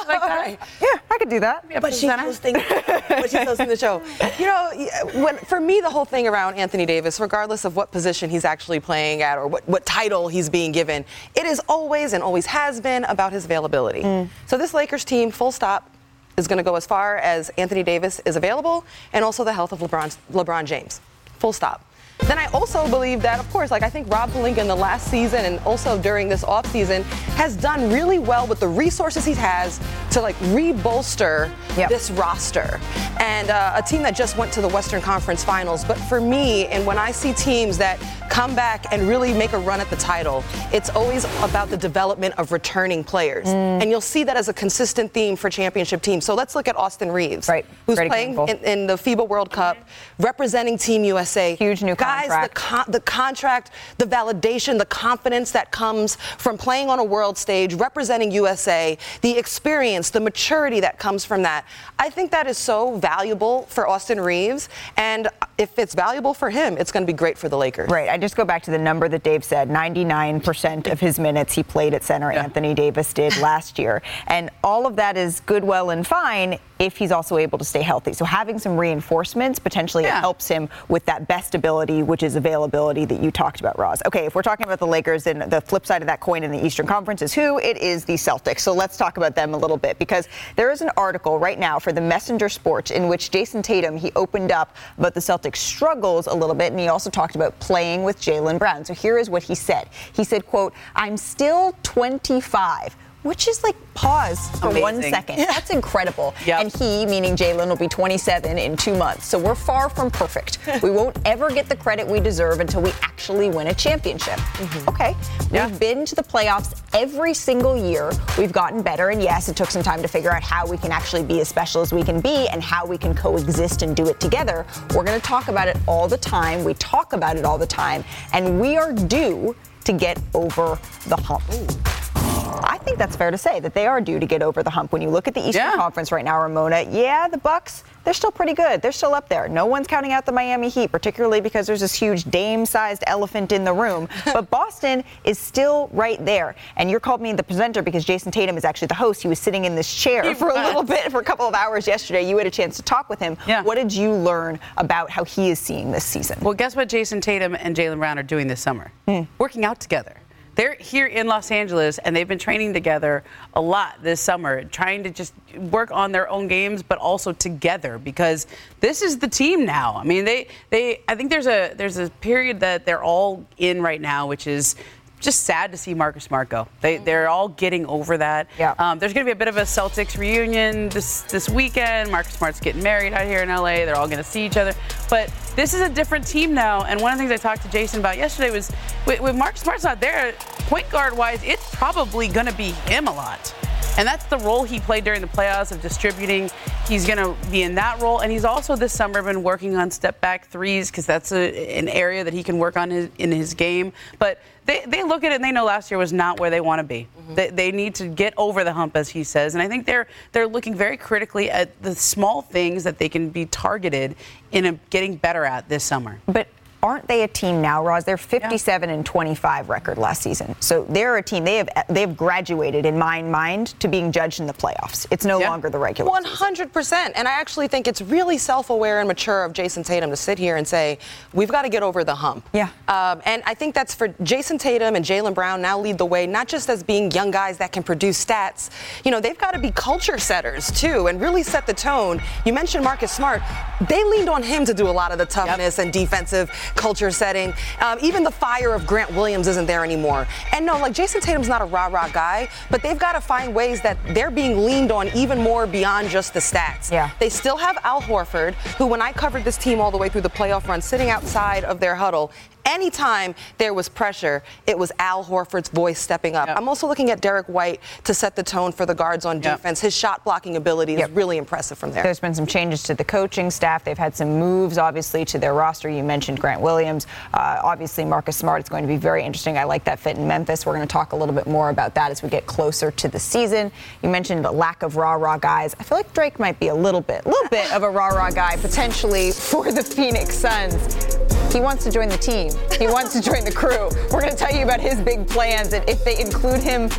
Like 0.13 0.21
that. 0.21 0.67
Yeah, 0.81 0.99
I 1.09 1.17
could 1.17 1.29
do 1.29 1.39
that. 1.39 1.65
But 1.81 1.93
she's 1.93 2.11
hosting. 2.11 2.53
but 2.53 3.29
she's 3.29 3.43
hosting 3.43 3.67
the 3.69 3.77
show. 3.77 4.01
You 4.39 4.47
know, 4.47 4.89
when, 5.13 5.37
for 5.37 5.59
me, 5.59 5.79
the 5.79 5.89
whole 5.89 6.05
thing 6.05 6.27
around 6.27 6.55
Anthony 6.55 6.85
Davis, 6.85 7.19
regardless 7.19 7.65
of 7.65 7.75
what 7.75 7.91
position 7.91 8.29
he's 8.29 8.45
actually 8.45 8.79
playing 8.79 9.21
at 9.21 9.37
or 9.37 9.47
what, 9.47 9.67
what 9.67 9.85
title 9.85 10.27
he's 10.27 10.49
being 10.49 10.71
given, 10.71 11.05
it 11.35 11.45
is 11.45 11.61
always 11.69 12.13
and 12.13 12.23
always 12.23 12.45
has 12.47 12.81
been 12.81 13.03
about 13.05 13.31
his 13.31 13.45
availability. 13.45 14.01
Mm. 14.01 14.29
So 14.47 14.57
this 14.57 14.73
Lakers 14.73 15.05
team, 15.05 15.29
full 15.31 15.51
stop, 15.51 15.89
is 16.35 16.47
going 16.47 16.57
to 16.57 16.63
go 16.63 16.75
as 16.75 16.85
far 16.85 17.17
as 17.17 17.49
Anthony 17.57 17.83
Davis 17.83 18.19
is 18.25 18.35
available, 18.35 18.85
and 19.13 19.23
also 19.23 19.43
the 19.43 19.53
health 19.53 19.71
of 19.71 19.79
LeBron, 19.79 20.15
LeBron 20.31 20.65
James. 20.65 20.99
Full 21.39 21.53
stop. 21.53 21.85
Then 22.19 22.37
I 22.37 22.45
also 22.47 22.87
believe 22.89 23.21
that, 23.23 23.39
of 23.39 23.49
course, 23.49 23.71
like 23.71 23.83
I 23.83 23.89
think 23.89 24.09
Rob 24.09 24.29
Pelinka 24.29 24.59
in 24.59 24.67
the 24.67 24.75
last 24.75 25.09
season 25.09 25.45
and 25.45 25.59
also 25.59 26.01
during 26.01 26.29
this 26.29 26.43
offseason 26.43 27.03
has 27.35 27.55
done 27.55 27.91
really 27.91 28.19
well 28.19 28.47
with 28.47 28.59
the 28.59 28.67
resources 28.67 29.25
he 29.25 29.33
has 29.33 29.79
to 30.11 30.21
like 30.21 30.35
rebolster 30.37 31.51
yep. 31.75 31.89
this 31.89 32.11
roster. 32.11 32.79
And 33.19 33.49
uh, 33.49 33.73
a 33.75 33.81
team 33.81 34.03
that 34.03 34.15
just 34.15 34.37
went 34.37 34.53
to 34.53 34.61
the 34.61 34.67
Western 34.69 35.01
Conference 35.01 35.43
Finals. 35.43 35.83
But 35.83 35.97
for 35.97 36.21
me, 36.21 36.67
and 36.67 36.85
when 36.85 36.97
I 36.97 37.11
see 37.11 37.33
teams 37.33 37.77
that 37.79 37.99
come 38.29 38.55
back 38.55 38.85
and 38.91 39.07
really 39.07 39.33
make 39.33 39.53
a 39.53 39.59
run 39.59 39.79
at 39.79 39.89
the 39.89 39.95
title, 39.95 40.43
it's 40.71 40.89
always 40.89 41.25
about 41.43 41.69
the 41.69 41.77
development 41.77 42.33
of 42.37 42.51
returning 42.51 43.03
players. 43.03 43.47
Mm. 43.47 43.81
And 43.81 43.89
you'll 43.89 44.01
see 44.01 44.23
that 44.23 44.37
as 44.37 44.49
a 44.49 44.53
consistent 44.53 45.13
theme 45.13 45.35
for 45.35 45.49
championship 45.49 46.01
teams. 46.01 46.25
So 46.25 46.35
let's 46.35 46.55
look 46.55 46.67
at 46.67 46.75
Austin 46.75 47.11
Reaves, 47.11 47.47
right. 47.47 47.65
who's 47.85 47.97
Great 47.97 48.09
playing 48.09 48.37
in, 48.47 48.57
in, 48.59 48.87
the 48.87 48.95
FIBA 48.95 49.27
World 49.27 49.51
Cup, 49.51 49.77
representing 50.19 50.77
Team 50.77 51.03
USA. 51.03 51.55
Huge 51.55 51.83
new 51.83 51.95
Guys, 52.03 52.27
contract. 52.27 52.53
the, 52.55 52.61
con- 52.61 52.85
the 52.89 52.99
contract, 52.99 53.71
the 53.97 54.05
validation, 54.05 54.77
the 54.77 54.85
confidence 54.85 55.51
that 55.51 55.71
comes 55.71 56.15
from 56.15 56.57
playing 56.57 56.89
on 56.89 56.99
a 56.99 57.03
world 57.03 57.37
stage, 57.37 57.73
representing 57.73 58.31
USA, 58.31 58.97
the 59.21 59.37
experience, 59.37 60.09
the 60.09 60.19
maturity 60.19 60.79
that 60.79 60.99
comes 60.99 61.25
from 61.25 61.43
that. 61.43 61.65
I 61.99 62.09
think 62.09 62.31
that 62.31 62.47
is 62.47 62.57
so 62.57 62.97
valuable 62.97 63.63
for 63.63 63.87
Austin 63.87 64.19
Reaves, 64.19 64.69
And 64.97 65.27
if 65.57 65.77
it's 65.77 65.93
valuable 65.93 66.33
for 66.33 66.49
him, 66.49 66.77
it's 66.77 66.91
going 66.91 67.03
to 67.03 67.07
be 67.11 67.15
great 67.15 67.37
for 67.37 67.47
the 67.49 67.57
Lakers. 67.57 67.89
Right. 67.89 68.09
I 68.09 68.17
just 68.17 68.35
go 68.35 68.45
back 68.45 68.63
to 68.63 68.71
the 68.71 68.77
number 68.77 69.07
that 69.07 69.23
Dave 69.23 69.43
said 69.43 69.69
99% 69.69 70.91
of 70.91 70.99
his 70.99 71.19
minutes 71.19 71.53
he 71.53 71.63
played 71.63 71.93
at 71.93 72.03
center, 72.03 72.31
yeah. 72.31 72.43
Anthony 72.43 72.73
Davis 72.73 73.13
did 73.13 73.37
last 73.37 73.77
year. 73.77 74.01
And 74.27 74.49
all 74.63 74.87
of 74.87 74.95
that 74.95 75.17
is 75.17 75.39
good, 75.41 75.63
well, 75.63 75.91
and 75.91 76.05
fine 76.05 76.59
if 76.83 76.97
he's 76.97 77.11
also 77.11 77.37
able 77.37 77.57
to 77.57 77.63
stay 77.63 77.81
healthy. 77.81 78.11
So 78.11 78.25
having 78.25 78.59
some 78.59 78.77
reinforcements 78.77 79.57
potentially 79.57 80.03
yeah. 80.03 80.19
helps 80.19 80.47
him 80.47 80.67
with 80.89 81.05
that 81.05 81.27
best 81.27 81.55
ability, 81.55 82.03
which 82.03 82.23
is 82.23 82.35
availability 82.35 83.05
that 83.05 83.21
you 83.21 83.31
talked 83.31 83.61
about, 83.61 83.79
Roz. 83.79 84.01
Okay, 84.05 84.25
if 84.25 84.35
we're 84.35 84.41
talking 84.41 84.65
about 84.65 84.79
the 84.79 84.87
Lakers, 84.87 85.23
then 85.23 85.49
the 85.49 85.61
flip 85.61 85.85
side 85.85 86.01
of 86.01 86.07
that 86.07 86.19
coin 86.19 86.43
in 86.43 86.51
the 86.51 86.63
Eastern 86.63 86.85
Conference 86.85 87.21
is 87.21 87.33
who? 87.33 87.57
It 87.59 87.77
is 87.77 88.03
the 88.03 88.15
Celtics. 88.15 88.59
So 88.59 88.73
let's 88.73 88.97
talk 88.97 89.15
about 89.15 89.33
them 89.33 89.53
a 89.53 89.57
little 89.57 89.77
bit 89.77 89.97
because 89.97 90.27
there 90.57 90.71
is 90.71 90.81
an 90.81 90.91
article 90.97 91.39
right 91.39 91.57
now 91.57 91.79
for 91.79 91.93
the 91.93 92.01
Messenger 92.01 92.49
Sports 92.49 92.91
in 92.91 93.07
which 93.07 93.31
Jayson 93.31 93.61
Tatum 93.61 93.95
he 93.95 94.11
opened 94.15 94.51
up 94.51 94.75
about 94.97 95.13
the 95.13 95.21
Celtics 95.21 95.57
struggles 95.57 96.27
a 96.27 96.33
little 96.33 96.55
bit, 96.55 96.71
and 96.71 96.79
he 96.79 96.89
also 96.89 97.09
talked 97.09 97.35
about 97.35 97.57
playing 97.59 98.03
with 98.03 98.19
Jaylen 98.19 98.59
Brown. 98.59 98.83
So 98.83 98.93
here 98.93 99.17
is 99.17 99.29
what 99.29 99.43
he 99.43 99.55
said. 99.55 99.87
He 100.13 100.23
said, 100.23 100.45
"quote 100.45 100.73
I'm 100.95 101.15
still 101.15 101.75
25." 101.83 102.97
Which 103.23 103.47
is 103.47 103.63
like 103.63 103.75
pause 103.93 104.49
for 104.59 104.67
Amazing. 104.67 104.81
one 104.81 105.01
second. 105.03 105.37
That's 105.37 105.69
incredible. 105.69 106.33
Yep. 106.45 106.61
And 106.61 106.75
he, 106.75 107.05
meaning 107.05 107.35
Jaylen, 107.35 107.67
will 107.67 107.75
be 107.75 107.87
27 107.87 108.57
in 108.57 108.77
two 108.77 108.95
months. 108.95 109.25
So 109.25 109.39
we're 109.39 109.55
far 109.55 109.89
from 109.89 110.11
perfect. 110.11 110.59
we 110.83 110.91
won't 110.91 111.17
ever 111.25 111.49
get 111.49 111.69
the 111.69 111.75
credit 111.75 112.07
we 112.07 112.19
deserve 112.19 112.59
until 112.59 112.81
we 112.81 112.91
actually 113.01 113.49
win 113.49 113.67
a 113.67 113.73
championship. 113.73 114.37
Mm-hmm. 114.39 114.89
Okay. 114.89 115.15
Yeah. 115.51 115.67
We've 115.67 115.79
been 115.79 116.05
to 116.05 116.15
the 116.15 116.23
playoffs 116.23 116.81
every 116.93 117.33
single 117.33 117.77
year. 117.77 118.11
We've 118.37 118.51
gotten 118.51 118.81
better. 118.81 119.09
And 119.09 119.21
yes, 119.21 119.49
it 119.49 119.55
took 119.55 119.71
some 119.71 119.83
time 119.83 120.01
to 120.01 120.07
figure 120.07 120.31
out 120.31 120.43
how 120.43 120.67
we 120.67 120.77
can 120.77 120.91
actually 120.91 121.23
be 121.23 121.39
as 121.41 121.47
special 121.47 121.81
as 121.81 121.93
we 121.93 122.03
can 122.03 122.19
be 122.19 122.47
and 122.49 122.61
how 122.61 122.85
we 122.85 122.97
can 122.97 123.15
coexist 123.15 123.81
and 123.81 123.95
do 123.95 124.07
it 124.09 124.19
together. 124.19 124.65
We're 124.93 125.03
going 125.03 125.19
to 125.19 125.25
talk 125.25 125.47
about 125.47 125.67
it 125.67 125.77
all 125.87 126.07
the 126.07 126.17
time. 126.17 126.63
We 126.63 126.73
talk 126.75 127.13
about 127.13 127.37
it 127.37 127.45
all 127.45 127.57
the 127.57 127.67
time. 127.67 128.03
And 128.33 128.59
we 128.59 128.75
are 128.77 128.91
due 128.93 129.55
to 129.85 129.93
get 129.93 130.19
over 130.33 130.79
the 131.07 131.17
hump. 131.17 131.43
Ooh. 131.53 132.22
I 132.61 132.77
think 132.77 132.97
that's 132.97 133.15
fair 133.15 133.31
to 133.31 133.37
say 133.37 133.59
that 133.59 133.73
they 133.73 133.87
are 133.87 134.01
due 134.01 134.19
to 134.19 134.25
get 134.25 134.41
over 134.41 134.63
the 134.63 134.69
hump. 134.69 134.91
When 134.91 135.01
you 135.01 135.09
look 135.09 135.27
at 135.27 135.33
the 135.33 135.41
Eastern 135.41 135.65
yeah. 135.65 135.75
Conference 135.75 136.11
right 136.11 136.25
now, 136.25 136.41
Ramona, 136.41 136.85
yeah, 136.89 137.27
the 137.27 137.37
Bucks, 137.37 137.83
they're 138.03 138.13
still 138.13 138.31
pretty 138.31 138.53
good. 138.53 138.81
They're 138.81 138.91
still 138.91 139.13
up 139.13 139.29
there. 139.29 139.47
No 139.47 139.65
one's 139.65 139.87
counting 139.87 140.11
out 140.11 140.25
the 140.25 140.31
Miami 140.31 140.69
Heat, 140.69 140.91
particularly 140.91 141.41
because 141.41 141.67
there's 141.67 141.79
this 141.79 141.93
huge 141.93 142.25
Dame-sized 142.25 143.03
elephant 143.07 143.51
in 143.51 143.63
the 143.63 143.73
room. 143.73 144.09
but 144.25 144.49
Boston 144.49 145.03
is 145.23 145.39
still 145.39 145.89
right 145.93 146.23
there. 146.25 146.55
And 146.75 146.89
you're 146.89 146.99
called 146.99 147.21
me 147.21 147.33
the 147.33 147.43
presenter 147.43 147.81
because 147.81 148.05
Jayson 148.05 148.31
Tatum 148.31 148.57
is 148.57 148.65
actually 148.65 148.87
the 148.87 148.95
host. 148.95 149.21
He 149.21 149.27
was 149.27 149.39
sitting 149.39 149.65
in 149.65 149.75
this 149.75 149.93
chair 149.93 150.23
he 150.23 150.33
for 150.33 150.47
was. 150.47 150.57
a 150.57 150.63
little 150.63 150.83
bit, 150.83 151.11
for 151.11 151.19
a 151.19 151.23
couple 151.23 151.47
of 151.47 151.53
hours 151.53 151.87
yesterday. 151.87 152.27
You 152.27 152.37
had 152.37 152.47
a 152.47 152.51
chance 152.51 152.75
to 152.77 152.83
talk 152.83 153.09
with 153.09 153.19
him. 153.19 153.37
Yeah. 153.47 153.63
What 153.63 153.75
did 153.75 153.93
you 153.93 154.11
learn 154.11 154.59
about 154.77 155.09
how 155.09 155.23
he 155.23 155.49
is 155.49 155.59
seeing 155.59 155.91
this 155.91 156.03
season? 156.03 156.39
Well, 156.41 156.53
guess 156.53 156.75
what 156.75 156.89
Jayson 156.89 157.21
Tatum 157.21 157.55
and 157.55 157.75
Jaylen 157.75 157.99
Brown 157.99 158.19
are 158.19 158.23
doing 158.23 158.47
this 158.47 158.61
summer? 158.61 158.91
Hmm. 159.07 159.21
Working 159.37 159.65
out 159.65 159.79
together. 159.79 160.17
They're 160.55 160.75
here 160.75 161.07
in 161.07 161.27
Los 161.27 161.51
Angeles 161.51 161.97
and 161.97 162.15
they've 162.15 162.27
been 162.27 162.39
training 162.39 162.73
together 162.73 163.23
a 163.53 163.61
lot 163.61 164.01
this 164.03 164.21
summer, 164.21 164.63
trying 164.65 165.03
to 165.03 165.09
just 165.09 165.33
work 165.57 165.91
on 165.91 166.11
their 166.11 166.29
own 166.29 166.47
games, 166.47 166.83
but 166.83 166.97
also 166.97 167.31
together 167.31 167.97
because 167.97 168.47
this 168.79 169.01
is 169.01 169.17
the 169.17 169.27
team 169.27 169.65
now. 169.65 169.95
I 169.95 170.03
mean, 170.03 170.25
they, 170.25 170.47
they, 170.69 171.01
I 171.07 171.15
think 171.15 171.29
there's 171.29 171.47
a, 171.47 171.73
there's 171.75 171.97
a 171.97 172.09
period 172.09 172.59
that 172.59 172.85
they're 172.85 173.03
all 173.03 173.45
in 173.57 173.81
right 173.81 174.01
now, 174.01 174.27
which 174.27 174.47
is 174.47 174.75
just 175.23 175.43
sad 175.43 175.71
to 175.71 175.77
see 175.77 175.93
Marcus 175.93 176.25
Smart 176.25 176.49
go. 176.49 176.67
They 176.81 176.97
they're 176.97 177.29
all 177.29 177.47
getting 177.47 177.85
over 177.87 178.17
that. 178.17 178.47
Yeah. 178.59 178.75
Um, 178.77 178.99
there's 178.99 179.13
going 179.13 179.25
to 179.25 179.27
be 179.27 179.31
a 179.31 179.35
bit 179.35 179.47
of 179.47 179.57
a 179.57 179.61
Celtics 179.61 180.17
reunion 180.17 180.89
this 180.89 181.21
this 181.23 181.49
weekend. 181.49 182.11
Marcus 182.11 182.33
Smart's 182.33 182.59
getting 182.59 182.83
married 182.83 183.13
out 183.13 183.25
here 183.25 183.41
in 183.41 183.49
LA. 183.49 183.85
They're 183.85 183.95
all 183.95 184.07
going 184.07 184.17
to 184.17 184.23
see 184.23 184.45
each 184.45 184.57
other. 184.57 184.73
But 185.09 185.31
this 185.55 185.73
is 185.73 185.81
a 185.81 185.89
different 185.89 186.27
team 186.27 186.53
now. 186.53 186.83
And 186.83 187.01
one 187.01 187.13
of 187.13 187.17
the 187.17 187.25
things 187.25 187.31
I 187.31 187.41
talked 187.41 187.63
to 187.63 187.69
Jayson 187.69 187.99
about 187.99 188.17
yesterday 188.17 188.51
was 188.51 188.71
with, 189.05 189.21
with 189.21 189.35
Marcus 189.35 189.61
Smart's 189.61 189.83
not 189.83 189.99
there, 189.99 190.33
point 190.67 190.89
guard 190.89 191.15
wise, 191.17 191.41
it's 191.43 191.73
probably 191.75 192.27
going 192.27 192.47
to 192.47 192.53
be 192.53 192.71
him 192.71 193.07
a 193.07 193.13
lot. 193.13 193.53
And 193.95 194.07
that's 194.07 194.25
the 194.25 194.39
role 194.39 194.63
he 194.63 194.79
played 194.79 195.03
during 195.03 195.21
the 195.21 195.27
playoffs 195.27 195.71
of 195.71 195.79
distributing. 195.81 196.49
He's 196.87 197.05
going 197.05 197.19
to 197.19 197.35
be 197.51 197.61
in 197.61 197.75
that 197.75 198.01
role. 198.01 198.19
And 198.19 198.31
he's 198.31 198.43
also 198.43 198.75
this 198.75 198.91
summer 198.91 199.21
been 199.21 199.43
working 199.43 199.75
on 199.75 199.91
step 199.91 200.19
back 200.19 200.47
threes 200.47 200.89
because 200.89 201.05
that's 201.05 201.31
a, 201.31 201.77
an 201.77 201.87
area 201.87 202.23
that 202.23 202.33
he 202.33 202.41
can 202.41 202.57
work 202.57 202.75
on 202.75 202.89
his, 202.89 203.09
in 203.19 203.31
his 203.31 203.53
game. 203.53 203.93
But 204.17 204.41
they, 204.65 204.83
they 204.87 205.03
look 205.03 205.23
at 205.23 205.31
it 205.31 205.35
and 205.35 205.43
they 205.43 205.51
know 205.51 205.65
last 205.65 205.91
year 205.91 205.99
was 205.99 206.11
not 206.11 206.39
where 206.39 206.49
they 206.49 206.59
want 206.59 206.79
to 206.79 206.83
be. 206.83 207.07
Mm-hmm. 207.19 207.35
They, 207.35 207.49
they 207.51 207.71
need 207.71 207.93
to 207.95 208.07
get 208.07 208.33
over 208.35 208.63
the 208.63 208.73
hump, 208.73 208.97
as 208.97 209.09
he 209.09 209.23
says. 209.23 209.53
And 209.53 209.61
I 209.61 209.67
think 209.67 209.85
they're, 209.85 210.07
they're 210.31 210.47
looking 210.47 210.73
very 210.73 210.97
critically 210.97 211.51
at 211.51 211.79
the 211.83 211.93
small 211.93 212.41
things 212.41 212.83
that 212.85 212.97
they 212.97 213.09
can 213.09 213.29
be 213.29 213.45
targeted 213.45 214.15
in 214.51 214.65
a, 214.65 214.71
getting 214.89 215.17
better 215.17 215.45
at 215.45 215.69
this 215.69 215.83
summer. 215.83 216.19
But 216.27 216.47
aren't 216.83 217.07
they 217.07 217.23
a 217.23 217.27
team 217.27 217.61
now, 217.61 217.83
Roz? 217.83 218.03
They're 218.03 218.17
57 218.17 218.89
yeah. 218.89 218.95
and 218.95 219.05
25 219.05 219.69
record 219.69 219.97
last 219.97 220.21
season. 220.21 220.55
So 220.59 220.85
they're 220.89 221.17
a 221.17 221.23
team. 221.23 221.45
They 221.45 221.55
have 221.55 221.69
they've 221.89 222.15
graduated 222.15 222.85
in 222.85 222.99
my 222.99 223.21
mind 223.21 223.79
to 223.79 223.87
being 223.87 224.11
judged 224.11 224.41
in 224.41 224.45
the 224.45 224.53
playoffs. 224.53 225.07
It's 225.09 225.25
no 225.25 225.39
yeah. 225.39 225.49
longer 225.49 225.69
the 225.69 225.79
regular. 225.79 226.11
100 226.11 226.73
percent. 226.73 227.13
And 227.15 227.27
I 227.27 227.31
actually 227.31 227.69
think 227.69 227.87
it's 227.87 228.01
really 228.01 228.37
self-aware 228.37 228.99
and 228.99 229.07
mature 229.07 229.45
of 229.45 229.53
Jayson 229.53 229.83
Tatum 229.83 230.09
to 230.09 230.17
sit 230.17 230.37
here 230.37 230.57
and 230.57 230.67
say 230.67 230.99
we've 231.33 231.49
got 231.49 231.61
to 231.61 231.69
get 231.69 231.83
over 231.83 232.03
the 232.03 232.15
hump. 232.15 232.47
Yeah. 232.53 232.69
Um, 232.87 233.21
and 233.25 233.41
I 233.45 233.53
think 233.53 233.73
that's 233.73 233.95
for 233.95 234.09
Jayson 234.21 234.57
Tatum 234.57 234.95
and 234.95 235.05
Jaylen 235.05 235.33
Brown 235.33 235.61
now 235.61 235.79
lead 235.79 235.97
the 235.97 236.05
way, 236.05 236.27
not 236.27 236.49
just 236.49 236.69
as 236.69 236.83
being 236.83 237.09
young 237.11 237.31
guys 237.31 237.57
that 237.59 237.71
can 237.71 237.83
produce 237.83 238.23
stats. 238.23 238.69
You 239.05 239.11
know, 239.11 239.21
they've 239.21 239.37
got 239.37 239.51
to 239.51 239.59
be 239.59 239.71
culture 239.71 240.17
setters 240.17 240.69
too 240.71 241.07
and 241.07 241.21
really 241.21 241.43
set 241.43 241.65
the 241.65 241.73
tone. 241.73 242.21
You 242.45 242.51
mentioned 242.51 242.83
Marcus 242.83 243.11
Smart. 243.11 243.41
They 243.87 244.03
leaned 244.03 244.29
on 244.29 244.43
him 244.43 244.65
to 244.65 244.73
do 244.73 244.89
a 244.89 244.91
lot 244.91 245.11
of 245.11 245.17
the 245.17 245.25
toughness 245.25 245.77
yep. 245.77 245.85
and 245.85 245.93
defensive 245.93 246.51
culture 246.75 247.11
setting. 247.11 247.53
Um, 247.79 247.97
even 248.01 248.23
the 248.23 248.31
fire 248.31 248.73
of 248.73 248.85
Grant 248.85 249.11
Williams 249.11 249.47
isn't 249.47 249.65
there 249.65 249.83
anymore. 249.83 250.27
And 250.51 250.65
no, 250.65 250.77
like 250.77 250.93
Jayson 250.93 251.21
Tatum's 251.21 251.47
not 251.47 251.61
a 251.61 251.65
rah 251.65 251.87
rah 251.87 252.09
guy, 252.09 252.49
but 252.69 252.81
they've 252.81 252.99
got 252.99 253.13
to 253.13 253.21
find 253.21 253.53
ways 253.53 253.81
that 253.81 253.97
they're 254.13 254.31
being 254.31 254.65
leaned 254.65 254.91
on 254.91 255.09
even 255.15 255.39
more 255.39 255.67
beyond 255.67 256.09
just 256.09 256.33
the 256.33 256.39
stats. 256.39 256.91
Yeah. 256.91 257.11
They 257.19 257.29
still 257.29 257.57
have 257.57 257.77
Al 257.83 258.01
Horford, 258.01 258.53
who, 258.77 258.87
when 258.87 259.01
I 259.01 259.11
covered 259.11 259.43
this 259.43 259.57
team 259.57 259.79
all 259.79 259.91
the 259.91 259.97
way 259.97 260.09
through 260.09 260.21
the 260.21 260.29
playoff 260.29 260.67
run, 260.67 260.81
sitting 260.81 261.09
outside 261.09 261.63
of 261.63 261.79
their 261.79 261.95
huddle, 261.95 262.31
anytime 262.65 263.35
there 263.57 263.73
was 263.73 263.89
pressure, 263.89 264.43
it 264.67 264.77
was 264.77 264.91
Al 264.99 265.23
Horford's 265.23 265.69
voice 265.69 265.99
stepping 265.99 266.35
up. 266.35 266.47
Yep. 266.47 266.57
I'm 266.57 266.67
also 266.67 266.87
looking 266.87 267.09
at 267.09 267.21
Derrick 267.21 267.47
White 267.47 267.81
to 268.03 268.13
set 268.13 268.35
the 268.35 268.43
tone 268.43 268.71
for 268.71 268.85
the 268.85 268.95
guards 268.95 269.25
on 269.25 269.41
yep. 269.41 269.57
defense. 269.57 269.79
His 269.79 269.95
shot 269.95 270.23
blocking 270.23 270.55
ability 270.55 270.93
yep. 270.93 271.09
is 271.09 271.15
really 271.15 271.37
impressive 271.37 271.77
from 271.77 271.91
there. 271.91 272.03
There's 272.03 272.19
been 272.19 272.33
some 272.33 272.45
changes 272.45 272.83
to 272.83 272.93
the 272.93 273.03
coaching 273.03 273.49
staff. 273.51 273.83
They've 273.83 273.97
had 273.97 274.15
some 274.15 274.39
moves, 274.39 274.77
obviously, 274.77 275.25
to 275.25 275.37
their 275.37 275.53
roster. 275.53 275.89
You 275.89 276.03
mentioned 276.03 276.39
Grant 276.39 276.61
Williams. 276.61 277.07
Uh, 277.33 277.59
obviously, 277.63 278.05
Marcus 278.05 278.37
Smart 278.37 278.63
is 278.63 278.69
going 278.69 278.83
to 278.83 278.87
be 278.87 278.97
very 278.97 279.23
interesting. 279.23 279.57
I 279.57 279.63
like 279.63 279.83
that 279.85 279.99
fit 279.99 280.17
in 280.17 280.27
Memphis. 280.27 280.65
We're 280.65 280.75
going 280.75 280.87
to 280.87 280.91
talk 280.91 281.13
a 281.13 281.15
little 281.15 281.35
bit 281.35 281.47
more 281.47 281.69
about 281.69 281.95
that 281.95 282.11
as 282.11 282.23
we 282.23 282.29
get 282.29 282.45
closer 282.45 282.91
to 282.91 283.07
the 283.07 283.19
season. 283.19 283.71
You 284.01 284.09
mentioned 284.09 284.45
the 284.45 284.51
lack 284.51 284.83
of 284.83 284.95
rah 284.95 285.13
rah 285.13 285.37
guys. 285.37 285.75
I 285.79 285.83
feel 285.83 285.97
like 285.97 286.13
Drake 286.13 286.39
might 286.39 286.59
be 286.59 286.67
a 286.67 286.75
little 286.75 287.01
bit, 287.01 287.25
a 287.25 287.29
little 287.29 287.49
bit 287.49 287.71
of 287.71 287.83
a 287.83 287.89
rah 287.89 288.07
rah 288.07 288.31
guy 288.31 288.57
potentially 288.57 289.31
for 289.31 289.71
the 289.71 289.83
Phoenix 289.83 290.35
Suns. 290.35 291.42
He 291.53 291.59
wants 291.59 291.83
to 291.83 291.91
join 291.91 292.09
the 292.09 292.17
team. 292.17 292.51
He 292.79 292.87
wants 292.87 293.13
to 293.13 293.21
join 293.21 293.45
the 293.45 293.51
crew. 293.51 293.87
We're 294.11 294.21
going 294.21 294.31
to 294.31 294.35
tell 294.35 294.51
you 294.51 294.63
about 294.63 294.81
his 294.81 294.99
big 294.99 295.27
plans 295.27 295.71
and 295.73 295.87
if 295.87 296.03
they 296.03 296.19
include 296.19 296.61
him 296.61 296.89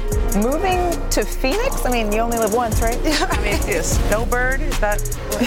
moving 0.41 0.93
to 1.11 1.25
Phoenix. 1.25 1.85
I 1.85 1.91
mean, 1.91 2.13
you 2.13 2.21
only 2.21 2.39
live 2.39 2.55
once, 2.55 2.81
right? 2.81 2.97
I 3.05 3.37
mean, 3.43 3.55
a 3.55 3.83
snowbird. 3.83 4.61
Is 4.61 4.79
that 4.79 5.01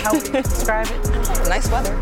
how 0.04 0.12
we 0.12 0.20
describe 0.20 0.88
it? 0.90 1.48
Nice 1.48 1.72
weather. 1.72 1.98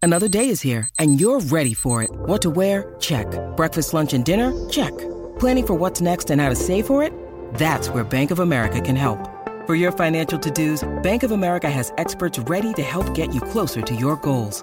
Another 0.00 0.28
day 0.28 0.48
is 0.48 0.60
here, 0.60 0.88
and 1.00 1.20
you're 1.20 1.40
ready 1.40 1.74
for 1.74 2.04
it. 2.04 2.10
What 2.12 2.40
to 2.42 2.50
wear? 2.50 2.94
Check. 3.00 3.26
Breakfast, 3.56 3.92
lunch, 3.92 4.14
and 4.14 4.24
dinner? 4.24 4.52
Check. 4.68 4.96
Planning 5.40 5.66
for 5.66 5.74
what's 5.74 6.00
next 6.00 6.30
and 6.30 6.40
how 6.40 6.48
to 6.48 6.54
save 6.54 6.86
for 6.86 7.02
it? 7.02 7.12
That's 7.54 7.88
where 7.88 8.04
Bank 8.04 8.30
of 8.30 8.38
America 8.38 8.80
can 8.80 8.94
help. 8.94 9.18
For 9.66 9.74
your 9.74 9.90
financial 9.90 10.38
to-dos, 10.38 10.88
Bank 11.02 11.24
of 11.24 11.32
America 11.32 11.68
has 11.68 11.92
experts 11.98 12.38
ready 12.38 12.72
to 12.74 12.82
help 12.82 13.12
get 13.12 13.34
you 13.34 13.40
closer 13.40 13.82
to 13.82 13.94
your 13.94 14.14
goals. 14.16 14.62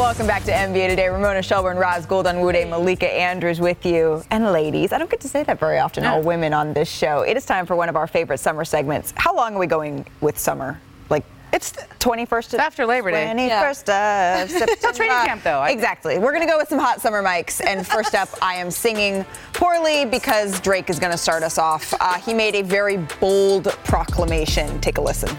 Welcome 0.00 0.26
back 0.26 0.44
to 0.44 0.50
NBA 0.50 0.88
Today. 0.88 1.08
Ramona 1.08 1.42
Shelburne, 1.42 1.76
Roz 1.76 2.06
Gold-Onwude, 2.06 2.68
Malika 2.70 3.06
Andrews 3.12 3.60
with 3.60 3.84
you. 3.84 4.22
And 4.30 4.50
ladies, 4.50 4.92
I 4.92 4.98
don't 4.98 5.10
get 5.10 5.20
to 5.20 5.28
say 5.28 5.42
that 5.44 5.60
very 5.60 5.78
often, 5.78 6.04
all 6.06 6.22
women 6.22 6.54
on 6.54 6.72
this 6.72 6.90
show. 6.90 7.20
It 7.20 7.36
is 7.36 7.44
time 7.44 7.66
for 7.66 7.76
one 7.76 7.88
of 7.90 7.96
our 7.96 8.06
favorite 8.06 8.38
summer 8.38 8.64
segments. 8.64 9.12
How 9.16 9.34
long 9.36 9.54
are 9.54 9.58
we 9.58 9.66
going 9.66 10.06
with 10.22 10.38
summer? 10.38 10.80
Like 11.10 11.24
It's 11.52 11.72
21st 12.00 12.30
of 12.30 12.44
It's 12.44 12.54
after 12.54 12.86
Labor 12.86 13.10
Day. 13.10 13.26
21st 13.26 14.42
of 14.44 14.50
September. 14.50 14.72
It's 14.72 14.96
training 14.96 15.16
camp, 15.26 15.42
though. 15.42 15.60
I- 15.60 15.70
exactly. 15.70 16.18
We're 16.18 16.32
going 16.32 16.46
to 16.46 16.50
go 16.50 16.56
with 16.56 16.68
some 16.70 16.78
hot 16.78 17.00
summer 17.02 17.22
mics. 17.22 17.60
And 17.64 17.86
first 17.86 18.14
up, 18.14 18.30
I 18.42 18.54
am 18.54 18.70
singing 18.70 19.24
poorly 19.52 20.06
because 20.06 20.60
Drake 20.60 20.88
is 20.88 20.98
going 20.98 21.12
to 21.12 21.18
start 21.18 21.42
us 21.42 21.58
off. 21.58 21.92
Uh, 22.00 22.14
he 22.14 22.32
made 22.32 22.54
a 22.54 22.62
very 22.62 22.96
bold 23.20 23.64
proclamation. 23.84 24.80
Take 24.80 24.96
a 24.98 25.02
listen. 25.02 25.36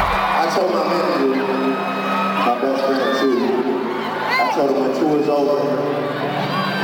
I 0.00 0.50
told 0.54 0.72
my 0.72 0.84
manager, 0.88 1.57
is 5.28 5.34
over, 5.34 5.60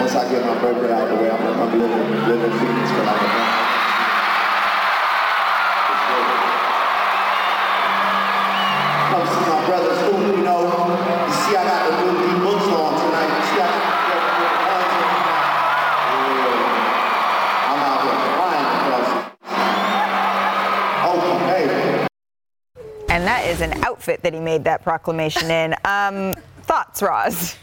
once 0.00 0.14
I 0.14 0.28
get 0.30 0.44
my 0.44 0.60
birthday 0.60 0.92
out 0.92 1.08
of 1.08 1.16
the 1.16 1.22
way, 1.22 1.30
I'm 1.30 1.40
gonna 1.40 1.56
come 1.56 1.80
live 1.80 2.28
live 2.28 2.44
in 2.44 2.52
Phoenix 2.58 2.90
for 2.90 3.04
like 3.04 3.20
a 3.20 3.28
month. 3.32 3.62
My 9.48 9.66
brother's 9.66 9.98
school, 9.98 10.20
you. 10.20 10.28
You 10.28 10.44
see, 11.32 11.56
I 11.56 11.64
got 11.64 11.88
the 11.88 12.12
new 12.12 12.44
books 12.44 12.66
on 12.66 12.92
tonight. 13.00 13.30
And 23.08 23.28
that 23.28 23.46
is 23.46 23.60
an 23.60 23.84
outfit 23.84 24.22
that 24.22 24.34
he 24.34 24.40
made 24.40 24.64
that 24.64 24.82
proclamation 24.82 25.48
in. 25.48 25.74
Um, 25.84 26.34
thoughts, 26.62 27.00
Roz? 27.00 27.56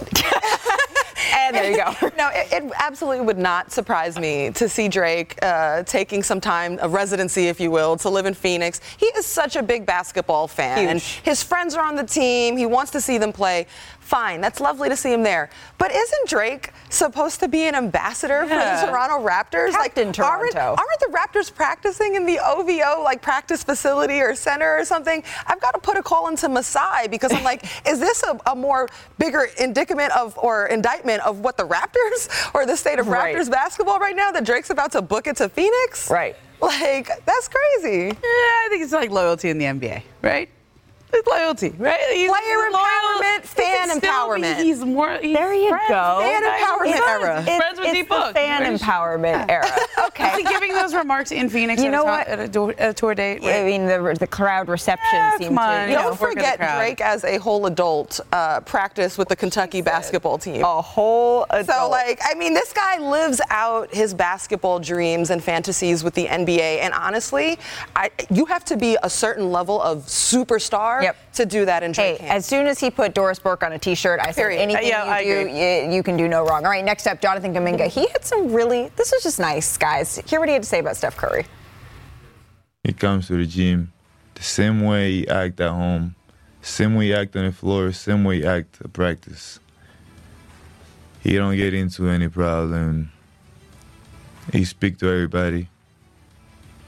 and 1.34 1.56
there 1.56 1.70
you 1.70 1.76
go. 1.76 1.92
no, 2.18 2.30
it, 2.32 2.52
it 2.52 2.72
absolutely 2.78 3.24
would 3.24 3.38
not 3.38 3.72
surprise 3.72 4.18
me 4.18 4.50
to 4.50 4.68
see 4.68 4.88
Drake 4.88 5.38
uh, 5.42 5.82
taking 5.84 6.22
some 6.22 6.40
time, 6.40 6.78
a 6.82 6.88
residency, 6.88 7.48
if 7.48 7.60
you 7.60 7.70
will, 7.70 7.96
to 7.98 8.08
live 8.08 8.26
in 8.26 8.34
Phoenix. 8.34 8.80
He 8.96 9.06
is 9.06 9.26
such 9.26 9.56
a 9.56 9.62
big 9.62 9.86
basketball 9.86 10.48
fan, 10.48 10.78
Huge. 10.78 10.90
and 10.90 11.00
his 11.00 11.42
friends 11.42 11.74
are 11.74 11.84
on 11.84 11.96
the 11.96 12.04
team. 12.04 12.56
He 12.56 12.66
wants 12.66 12.90
to 12.92 13.00
see 13.00 13.18
them 13.18 13.32
play. 13.32 13.66
Fine, 14.02 14.40
that's 14.42 14.60
lovely 14.60 14.88
to 14.90 14.96
see 14.96 15.10
him 15.12 15.22
there. 15.22 15.48
But 15.78 15.90
isn't 15.92 16.28
Drake 16.28 16.72
supposed 16.90 17.40
to 17.40 17.48
be 17.48 17.62
an 17.66 17.74
ambassador 17.74 18.44
Yeah. 18.46 18.80
for 18.80 18.86
the 18.86 18.92
Toronto 18.92 19.26
Raptors? 19.26 19.70
Captain 19.72 20.08
like, 20.08 20.14
Toronto. 20.14 20.58
Aren't, 20.58 20.78
aren't 20.80 21.00
the 21.00 21.16
Raptors 21.16 21.54
practicing 21.54 22.16
in 22.16 22.26
the 22.26 22.38
OVO 22.44 23.02
like 23.02 23.22
practice 23.22 23.62
facility 23.64 24.20
or 24.20 24.34
center 24.34 24.76
or 24.76 24.84
something? 24.84 25.22
I've 25.46 25.60
got 25.60 25.70
to 25.72 25.78
put 25.78 25.96
a 25.96 26.02
call 26.02 26.28
into 26.28 26.48
Masai 26.48 27.08
because 27.08 27.32
I'm 27.32 27.44
like, 27.44 27.64
is 27.88 28.00
this 28.00 28.22
a, 28.24 28.38
a 28.50 28.54
more 28.56 28.88
bigger 29.18 29.48
indictment 29.58 30.14
of 30.16 30.36
or 30.36 30.66
indictment 30.66 31.24
of 31.24 31.38
what 31.40 31.56
the 31.56 31.64
Raptors 31.66 32.28
or 32.54 32.66
the 32.66 32.76
state 32.76 32.98
of 32.98 33.06
Right. 33.06 33.34
Raptors 33.34 33.50
basketball 33.50 33.98
right 33.98 34.16
now 34.16 34.30
that 34.32 34.44
Drake's 34.44 34.70
about 34.70 34.92
to 34.92 35.00
book 35.00 35.26
it 35.26 35.36
to 35.36 35.48
Phoenix? 35.48 36.10
Right. 36.10 36.36
Like 36.60 37.08
that's 37.24 37.48
crazy. 37.48 38.06
Yeah, 38.08 38.12
I 38.22 38.66
think 38.68 38.82
it's 38.82 38.92
like 38.92 39.10
loyalty 39.10 39.48
in 39.48 39.58
the 39.58 39.64
NBA, 39.64 40.02
right? 40.22 40.48
It's 41.14 41.28
loyalty, 41.28 41.74
right? 41.78 42.00
He's 42.12 42.30
Player 42.30 42.70
loyal. 42.70 42.72
empowerment, 42.72 43.40
He 43.42 43.46
fan 43.48 43.88
can 43.88 43.98
be- 44.00 44.06
empowerment. 44.06 44.56
He's 44.62 44.84
more. 44.84 45.18
He's 45.20 45.36
There 45.36 45.52
you 45.54 45.68
friends. 45.68 45.88
go. 45.88 46.18
Fan 46.22 46.42
Guys, 46.42 46.62
empowerment 46.62 46.86
he's 46.86 46.94
era. 46.96 47.20
Friends, 47.42 47.56
friends 47.58 47.78
with 47.78 47.88
it's 47.88 47.94
Deep 47.98 48.08
the 48.08 48.14
Book. 48.14 48.32
fan 48.34 48.62
Right? 48.62 48.80
empowerment 48.80 49.50
era. 49.50 49.70
Okay. 50.06 50.30
he 50.38 50.42
giving 50.44 50.72
those 50.74 50.94
remarks 50.94 51.30
in 51.32 51.48
Phoenix 51.48 51.80
You 51.80 51.88
at, 51.88 51.92
know 51.92 52.02
a, 52.02 52.04
what? 52.04 52.26
at 52.26 52.38
a, 52.40 52.48
do- 52.48 52.74
a 52.78 52.92
tour 52.92 53.14
date? 53.14 53.42
I 53.44 53.62
mean, 53.64 53.86
the, 53.86 54.16
the 54.18 54.26
crowd 54.26 54.68
reception 54.68 55.08
Yeah, 55.12 55.36
seemed 55.38 55.48
come 55.56 55.58
on. 55.58 55.84
to. 55.86 55.90
You 55.92 55.96
Don't 55.98 56.04
work 56.04 56.12
in 56.12 56.18
the 56.20 56.26
forget 56.42 56.58
crowd. 56.58 56.76
Drake 56.78 57.00
as 57.00 57.24
a 57.24 57.38
whole 57.38 57.64
adult 57.66 58.20
uh, 58.32 58.60
practice 58.60 59.16
with 59.16 59.28
the 59.28 59.36
Kentucky 59.36 59.80
basketball 59.80 60.38
team. 60.38 60.64
a 60.64 60.82
whole 60.82 61.46
adult. 61.50 61.66
So, 61.78 61.88
like, 61.88 62.20
I 62.24 62.34
mean, 62.34 62.52
this 62.54 62.72
guy 62.72 62.98
lives 62.98 63.40
out 63.50 63.92
his 63.94 64.12
basketball 64.14 64.78
dreams 64.80 65.30
and 65.30 65.42
fantasies 65.42 66.02
with 66.04 66.14
the 66.14 66.26
NBA. 66.26 66.80
And 66.80 66.92
honestly, 66.94 67.58
I, 67.96 68.10
you 68.30 68.44
have 68.46 68.64
to 68.66 68.76
be 68.76 68.96
a 69.02 69.08
certain 69.10 69.50
level 69.52 69.80
of 69.80 69.98
superstar 70.06 71.01
Yep. 71.02 71.32
to 71.34 71.46
do 71.46 71.64
that 71.64 71.82
in 71.82 71.92
Hey, 71.94 72.10
Drake 72.12 72.18
camp. 72.20 72.32
as 72.32 72.46
soon 72.46 72.66
as 72.66 72.78
he 72.80 72.90
put 72.90 73.14
Doris 73.14 73.38
Burke 73.38 73.62
on 73.62 73.72
a 73.72 73.78
T-shirt, 73.78 74.20
I 74.20 74.30
said 74.32 74.50
anything 74.52 74.84
Uh, 74.84 74.88
yeah, 74.88 75.04
I 75.04 75.20
you 75.20 75.44
do, 75.44 75.50
you, 75.50 75.96
you 75.96 76.02
can 76.02 76.16
do 76.16 76.28
no 76.28 76.44
wrong. 76.46 76.64
All 76.64 76.70
right, 76.70 76.84
next 76.84 77.06
up, 77.06 77.20
Jonathan 77.20 77.52
Kuminga. 77.54 77.86
He 77.88 78.06
had 78.08 78.24
some 78.24 78.52
really. 78.52 78.90
This 78.96 79.12
was 79.12 79.22
just 79.22 79.38
nice, 79.40 79.76
guys. 79.76 80.16
Hear 80.26 80.40
what 80.40 80.48
he 80.48 80.52
had 80.54 80.62
to 80.62 80.68
say 80.68 80.78
about 80.80 80.96
Steph 80.96 81.16
Curry. 81.16 81.46
He 82.84 82.92
comes 82.92 83.28
to 83.28 83.36
the 83.36 83.46
gym 83.46 83.92
the 84.34 84.42
same 84.42 84.82
way 84.84 85.12
he 85.12 85.28
act 85.28 85.60
at 85.60 85.70
home, 85.70 86.14
same 86.62 86.94
way 86.96 87.06
he 87.06 87.14
act 87.14 87.36
on 87.36 87.44
the 87.44 87.52
floor, 87.52 87.92
same 87.92 88.24
way 88.24 88.38
he 88.40 88.46
act 88.46 88.78
at 88.84 88.92
practice. 88.92 89.60
He 91.22 91.36
don't 91.36 91.56
get 91.56 91.72
into 91.74 92.08
any 92.08 92.28
problem. 92.28 93.12
He 94.52 94.64
speak 94.64 94.98
to 94.98 95.06
everybody. 95.08 95.68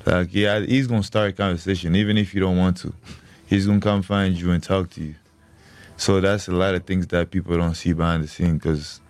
Like 0.04 0.34
yeah, 0.34 0.58
he's 0.60 0.86
gonna 0.88 1.02
start 1.04 1.30
a 1.30 1.32
conversation 1.32 1.94
even 1.94 2.18
if 2.18 2.34
you 2.34 2.40
don't 2.40 2.58
want 2.58 2.76
to. 2.78 2.92
He's 3.46 3.66
gonna 3.66 3.80
come 3.80 4.02
find 4.02 4.34
you 4.34 4.50
and 4.50 4.62
talk 4.62 4.90
to 4.90 5.02
you. 5.02 5.14
So 5.96 6.20
that's 6.20 6.48
a 6.48 6.52
lot 6.52 6.74
of 6.74 6.84
things 6.84 7.06
that 7.08 7.30
people 7.30 7.56
don't 7.56 7.74
see 7.74 7.92
behind 7.92 8.24
the 8.24 8.28
scene 8.28 8.54
because 8.54 9.00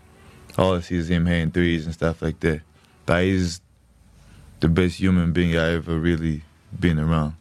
all 0.58 0.74
I 0.74 0.80
see 0.80 0.96
is 0.96 1.08
him 1.08 1.26
hitting 1.26 1.50
threes 1.50 1.86
and 1.86 1.94
stuff 1.94 2.22
like 2.22 2.40
that. 2.40 2.60
But 3.06 3.24
he's 3.24 3.60
the 4.60 4.68
best 4.68 4.98
human 4.98 5.32
being 5.32 5.56
I 5.56 5.74
ever 5.74 5.98
really 5.98 6.42
been 6.78 6.98
around. 6.98 7.34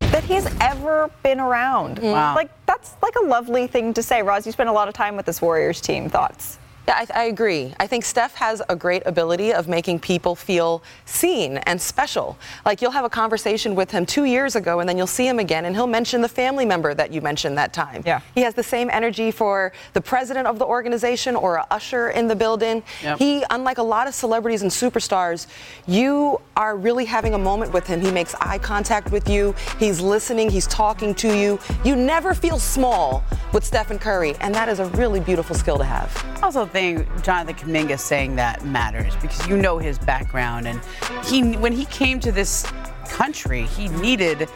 That 0.00 0.24
he's 0.24 0.46
ever 0.60 1.10
been 1.22 1.40
around. 1.40 2.00
Mm. 2.00 2.12
Wow. 2.12 2.34
Like 2.34 2.50
that's 2.66 2.94
like 3.02 3.14
a 3.16 3.26
lovely 3.26 3.66
thing 3.66 3.94
to 3.94 4.02
say. 4.02 4.22
Roz, 4.22 4.46
you 4.46 4.52
spent 4.52 4.68
a 4.68 4.72
lot 4.72 4.88
of 4.88 4.94
time 4.94 5.16
with 5.16 5.26
this 5.26 5.40
Warriors 5.40 5.80
team. 5.80 6.08
Thoughts? 6.08 6.58
Yeah, 6.86 7.06
I, 7.10 7.22
I 7.22 7.24
agree. 7.24 7.74
I 7.80 7.86
think 7.86 8.04
Steph 8.04 8.34
has 8.34 8.60
a 8.68 8.76
great 8.76 9.02
ability 9.06 9.52
of 9.52 9.68
making 9.68 10.00
people 10.00 10.34
feel 10.34 10.82
seen 11.06 11.58
and 11.58 11.80
special. 11.80 12.36
Like 12.66 12.82
you'll 12.82 12.90
have 12.90 13.04
a 13.04 13.10
conversation 13.10 13.74
with 13.74 13.90
him 13.90 14.04
two 14.04 14.24
years 14.24 14.54
ago, 14.54 14.80
and 14.80 14.88
then 14.88 14.98
you'll 14.98 15.06
see 15.06 15.26
him 15.26 15.38
again, 15.38 15.64
and 15.64 15.74
he'll 15.74 15.86
mention 15.86 16.20
the 16.20 16.28
family 16.28 16.66
member 16.66 16.94
that 16.94 17.12
you 17.12 17.20
mentioned 17.20 17.56
that 17.58 17.72
time. 17.72 18.02
Yeah. 18.04 18.20
He 18.34 18.42
has 18.42 18.54
the 18.54 18.62
same 18.62 18.90
energy 18.90 19.30
for 19.30 19.72
the 19.94 20.00
president 20.00 20.46
of 20.46 20.58
the 20.58 20.66
organization 20.66 21.36
or 21.36 21.56
a 21.56 21.66
usher 21.70 22.10
in 22.10 22.28
the 22.28 22.36
building. 22.36 22.82
Yep. 23.02 23.18
He, 23.18 23.44
unlike 23.50 23.78
a 23.78 23.82
lot 23.82 24.06
of 24.06 24.14
celebrities 24.14 24.62
and 24.62 24.70
superstars, 24.70 25.46
you 25.86 26.40
are 26.56 26.76
really 26.76 27.04
having 27.04 27.34
a 27.34 27.38
moment 27.38 27.72
with 27.72 27.86
him. 27.86 28.00
He 28.00 28.10
makes 28.10 28.34
eye 28.40 28.58
contact 28.58 29.10
with 29.10 29.28
you. 29.28 29.54
He's 29.78 30.00
listening. 30.00 30.50
He's 30.50 30.66
talking 30.66 31.14
to 31.16 31.34
you. 31.34 31.58
You 31.84 31.96
never 31.96 32.34
feel 32.34 32.58
small 32.58 33.24
with 33.52 33.64
Stephen 33.64 33.98
Curry, 33.98 34.34
and 34.40 34.54
that 34.54 34.68
is 34.68 34.80
a 34.80 34.86
really 34.86 35.20
beautiful 35.20 35.56
skill 35.56 35.78
to 35.78 35.84
have. 35.84 36.10
Also 36.42 36.66
think 36.74 37.22
Jonathan 37.22 37.54
Kuminga 37.54 37.98
saying 37.98 38.34
that 38.36 38.64
matters 38.66 39.14
because 39.22 39.46
you 39.46 39.56
know 39.56 39.78
his 39.78 39.96
background 39.98 40.66
and 40.66 40.80
he 41.24 41.56
when 41.56 41.72
he 41.72 41.84
came 41.86 42.18
to 42.20 42.32
this 42.32 42.66
country, 43.08 43.62
he 43.62 43.88
needed 43.88 44.48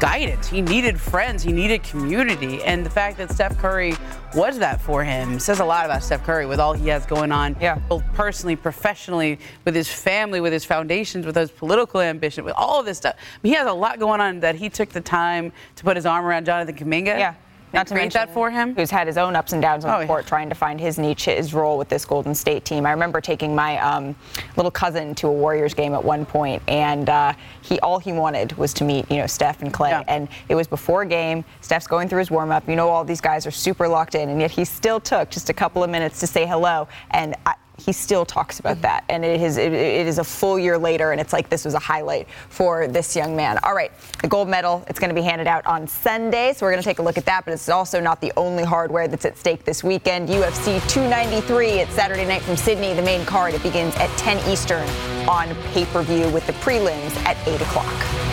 guidance. 0.00 0.48
He 0.48 0.62
needed 0.62 0.98
friends. 0.98 1.42
He 1.42 1.52
needed 1.52 1.82
community. 1.82 2.62
And 2.64 2.84
the 2.84 2.90
fact 2.90 3.18
that 3.18 3.30
Steph 3.30 3.56
Curry 3.58 3.94
was 4.34 4.58
that 4.58 4.80
for 4.80 5.04
him 5.04 5.38
says 5.38 5.60
a 5.60 5.64
lot 5.64 5.84
about 5.84 6.02
Steph 6.02 6.24
Curry 6.24 6.46
with 6.46 6.58
all 6.58 6.72
he 6.72 6.88
has 6.88 7.04
going 7.06 7.30
on, 7.30 7.54
Yeah. 7.60 7.76
both 7.88 8.02
personally, 8.14 8.56
professionally, 8.56 9.38
with 9.66 9.74
his 9.74 9.88
family, 9.88 10.40
with 10.40 10.52
his 10.54 10.64
foundations, 10.64 11.26
with 11.26 11.36
his 11.36 11.50
political 11.50 12.00
ambition, 12.00 12.44
with 12.44 12.54
all 12.56 12.80
of 12.80 12.86
this 12.86 12.96
stuff. 12.98 13.14
I 13.18 13.38
mean, 13.42 13.52
he 13.52 13.56
has 13.58 13.68
a 13.68 13.72
lot 13.72 13.98
going 14.00 14.20
on 14.22 14.40
that 14.40 14.54
he 14.56 14.70
took 14.70 14.88
the 14.88 15.02
time 15.02 15.52
to 15.76 15.84
put 15.84 15.96
his 15.96 16.06
arm 16.06 16.24
around 16.24 16.46
Jonathan 16.46 16.74
Kuminga. 16.74 17.18
Yeah. 17.18 17.34
Not 17.72 17.86
to 17.88 17.94
mention 17.94 18.18
that 18.18 18.32
for 18.34 18.50
him. 18.50 18.74
Who's 18.74 18.90
had 18.90 19.06
his 19.06 19.16
own 19.16 19.34
ups 19.34 19.52
and 19.52 19.62
downs 19.62 19.84
on 19.84 19.90
Oh, 19.92 19.94
the 19.98 20.02
yeah. 20.02 20.06
court, 20.06 20.26
trying 20.26 20.48
to 20.48 20.54
find 20.54 20.78
his 20.80 20.98
niche, 20.98 21.24
his 21.24 21.54
role 21.54 21.78
with 21.78 21.88
this 21.88 22.04
Golden 22.04 22.34
State 22.34 22.64
team. 22.64 22.84
I 22.86 22.90
remember 22.90 23.20
taking 23.20 23.54
my 23.54 23.78
um, 23.78 24.14
little 24.56 24.70
cousin 24.70 25.14
to 25.16 25.28
a 25.28 25.32
Warriors 25.32 25.74
game 25.74 25.94
at 25.94 26.02
one 26.04 26.26
point, 26.26 26.62
and 26.68 27.08
uh, 27.08 27.32
he 27.62 27.80
all 27.80 27.98
he 27.98 28.12
wanted 28.12 28.52
was 28.58 28.74
to 28.74 28.84
meet, 28.84 29.10
you 29.10 29.16
know, 29.18 29.26
Steph 29.26 29.62
and 29.62 29.72
Clay. 29.72 29.90
Yeah. 29.90 30.04
And 30.08 30.28
it 30.48 30.54
was 30.54 30.66
before 30.66 31.04
game. 31.04 31.44
Steph's 31.60 31.86
going 31.86 32.08
through 32.08 32.18
his 32.20 32.30
warm 32.30 32.50
up. 32.50 32.68
You 32.68 32.76
know, 32.76 32.88
all 32.88 33.04
these 33.04 33.20
guys 33.20 33.46
are 33.46 33.50
super 33.50 33.88
locked 33.88 34.14
in, 34.14 34.28
and 34.28 34.40
yet 34.40 34.50
he 34.50 34.64
still 34.64 35.00
took 35.00 35.30
just 35.30 35.48
a 35.50 35.54
couple 35.54 35.82
of 35.82 35.90
minutes 35.90 36.20
to 36.20 36.26
say 36.26 36.46
hello. 36.46 36.88
And 37.12 37.34
I, 37.46 37.54
he 37.84 37.92
still 37.92 38.24
talks 38.24 38.58
about 38.60 38.72
Mm-hmm. 38.72 38.82
that. 38.82 39.04
And 39.08 39.24
it 39.24 39.40
is, 39.40 39.58
it, 39.58 39.72
it 39.72 40.06
is 40.06 40.18
a 40.18 40.24
full 40.24 40.58
year 40.58 40.78
later, 40.78 41.12
and 41.12 41.20
it's 41.20 41.32
like 41.32 41.48
this 41.48 41.64
was 41.64 41.74
a 41.74 41.78
highlight 41.78 42.26
for 42.48 42.88
this 42.88 43.14
young 43.14 43.36
man. 43.36 43.58
All 43.62 43.74
right, 43.74 43.92
the 44.22 44.28
gold 44.28 44.48
medal, 44.48 44.84
it's 44.88 44.98
going 44.98 45.10
to 45.10 45.14
be 45.14 45.22
handed 45.22 45.46
out 45.46 45.66
on 45.66 45.86
Sunday, 45.86 46.52
so 46.54 46.64
we're 46.64 46.70
going 46.72 46.82
to 46.82 46.88
take 46.88 47.00
a 47.00 47.02
look 47.02 47.18
at 47.18 47.26
that, 47.26 47.44
but 47.44 47.52
it's 47.52 47.68
also 47.68 48.00
not 48.00 48.20
the 48.20 48.32
only 48.36 48.64
hardware 48.64 49.08
that's 49.08 49.24
at 49.24 49.36
stake 49.36 49.64
this 49.64 49.84
weekend. 49.84 50.28
UFC 50.28 50.80
293, 50.88 51.66
it's 51.80 51.92
Saturday 51.92 52.24
night 52.24 52.42
from 52.42 52.56
Sydney, 52.56 52.94
the 52.94 53.02
main 53.02 53.26
card. 53.26 53.52
It 53.54 53.62
begins 53.62 53.94
at 53.96 54.08
10 54.16 54.38
Eastern 54.50 54.88
on 55.28 55.54
pay 55.72 55.84
per 55.86 56.02
view 56.02 56.28
with 56.30 56.46
the 56.46 56.52
prelims 56.54 57.14
at 57.26 57.36
8 57.46 57.60
o'clock. 57.60 58.31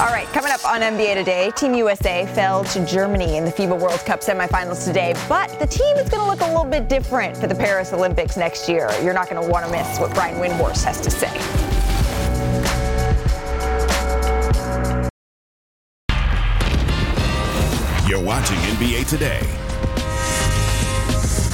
All 0.00 0.08
right, 0.08 0.26
coming 0.28 0.50
up 0.50 0.64
on 0.64 0.80
NBA 0.80 1.14
today, 1.14 1.52
Team 1.54 1.74
USA 1.74 2.26
fell 2.34 2.64
to 2.64 2.84
Germany 2.84 3.36
in 3.36 3.44
the 3.44 3.52
FIBA 3.52 3.78
World 3.78 4.00
Cup 4.00 4.20
semifinals 4.20 4.84
today, 4.84 5.14
but 5.28 5.56
the 5.60 5.66
team 5.66 5.96
is 5.96 6.08
going 6.08 6.22
to 6.22 6.26
look 6.26 6.40
a 6.40 6.46
little 6.46 6.64
bit 6.64 6.88
different 6.88 7.36
for 7.36 7.46
the 7.46 7.54
Paris 7.54 7.92
Olympics 7.92 8.36
next 8.36 8.68
year. 8.68 8.90
You're 9.02 9.12
not 9.12 9.28
going 9.28 9.40
to 9.40 9.48
want 9.48 9.66
to 9.66 9.70
miss 9.70 9.98
what 9.98 10.12
Brian 10.14 10.36
Windhorst 10.40 10.82
has 10.84 11.00
to 11.02 11.10
say. 11.10 11.30
You're 18.08 18.24
watching 18.24 18.56
NBA 18.56 19.08
Today. 19.08 19.71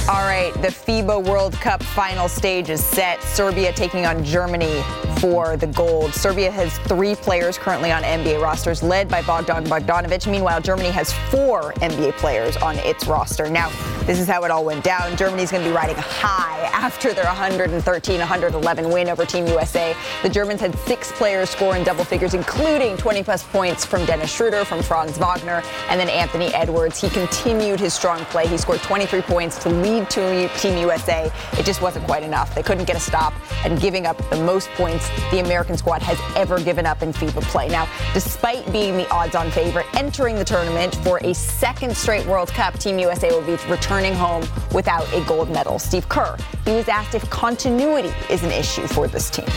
All 0.09 0.23
right, 0.23 0.51
the 0.55 0.69
FIBA 0.69 1.23
World 1.23 1.53
Cup 1.53 1.83
final 1.83 2.27
stage 2.27 2.71
is 2.71 2.83
set. 2.83 3.21
Serbia 3.21 3.71
taking 3.71 4.07
on 4.07 4.23
Germany 4.23 4.81
for 5.19 5.55
the 5.55 5.67
gold. 5.67 6.15
Serbia 6.15 6.49
has 6.49 6.75
three 6.79 7.13
players 7.13 7.59
currently 7.59 7.91
on 7.91 8.01
NBA 8.01 8.41
rosters, 8.41 8.81
led 8.81 9.07
by 9.07 9.21
Bogdan 9.21 9.65
Bogdanovic. 9.65 10.25
Meanwhile, 10.25 10.61
Germany 10.61 10.89
has 10.89 11.13
four 11.29 11.73
NBA 11.73 12.13
players 12.13 12.57
on 12.57 12.77
its 12.79 13.05
roster. 13.05 13.51
Now, 13.51 13.69
this 14.05 14.19
is 14.19 14.27
how 14.27 14.43
it 14.45 14.49
all 14.49 14.65
went 14.65 14.83
down. 14.83 15.15
Germany's 15.15 15.51
going 15.51 15.63
to 15.63 15.69
be 15.69 15.75
riding 15.75 15.95
high 15.95 16.67
after 16.73 17.13
their 17.13 17.25
113 17.25 18.19
111 18.19 18.89
win 18.89 19.09
over 19.09 19.25
Team 19.25 19.45
USA. 19.45 19.95
The 20.23 20.29
Germans 20.29 20.61
had 20.61 20.75
six 20.79 21.11
players 21.11 21.51
score 21.51 21.75
in 21.75 21.83
double 21.83 22.03
figures, 22.03 22.33
including 22.33 22.97
20 22.97 23.23
plus 23.23 23.43
points 23.43 23.85
from 23.85 24.05
Dennis 24.05 24.33
Schroeder, 24.33 24.65
from 24.65 24.81
Franz 24.81 25.19
Wagner, 25.19 25.61
and 25.89 25.99
then 25.99 26.09
Anthony 26.09 26.47
Edwards. 26.55 26.99
He 26.99 27.09
continued 27.09 27.79
his 27.79 27.93
strong 27.93 28.19
play. 28.25 28.47
He 28.47 28.57
scored 28.57 28.81
23 28.81 29.21
points 29.21 29.59
to 29.59 29.69
lead 29.69 29.98
Team 30.07 30.77
USA. 30.77 31.31
It 31.53 31.65
just 31.65 31.81
wasn't 31.81 32.05
quite 32.05 32.23
enough. 32.23 32.53
They 32.55 32.63
couldn't 32.63 32.85
get 32.85 32.95
a 32.95 32.99
stop 32.99 33.33
and 33.65 33.79
giving 33.79 34.05
up 34.05 34.17
the 34.29 34.41
most 34.43 34.69
points 34.71 35.09
the 35.31 35.39
American 35.39 35.77
squad 35.77 36.01
has 36.01 36.19
ever 36.35 36.59
given 36.59 36.85
up 36.85 37.01
in 37.01 37.11
FIBA 37.11 37.41
play. 37.43 37.67
Now, 37.67 37.87
despite 38.13 38.71
being 38.71 38.97
the 38.97 39.09
odds 39.09 39.35
on 39.35 39.51
favorite 39.51 39.85
entering 39.95 40.35
the 40.35 40.45
tournament 40.45 40.95
for 40.97 41.19
a 41.23 41.33
second 41.33 41.95
straight 41.95 42.25
World 42.25 42.49
Cup, 42.49 42.77
Team 42.79 42.99
USA 42.99 43.29
will 43.29 43.41
be 43.41 43.57
returning 43.69 44.13
home 44.13 44.47
without 44.73 45.11
a 45.13 45.23
gold 45.25 45.49
medal. 45.49 45.79
Steve 45.79 46.07
Kerr, 46.09 46.37
he 46.65 46.71
was 46.71 46.87
asked 46.87 47.15
if 47.15 47.29
continuity 47.29 48.13
is 48.29 48.43
an 48.43 48.51
issue 48.51 48.87
for 48.87 49.07
this 49.07 49.29
team. 49.29 49.47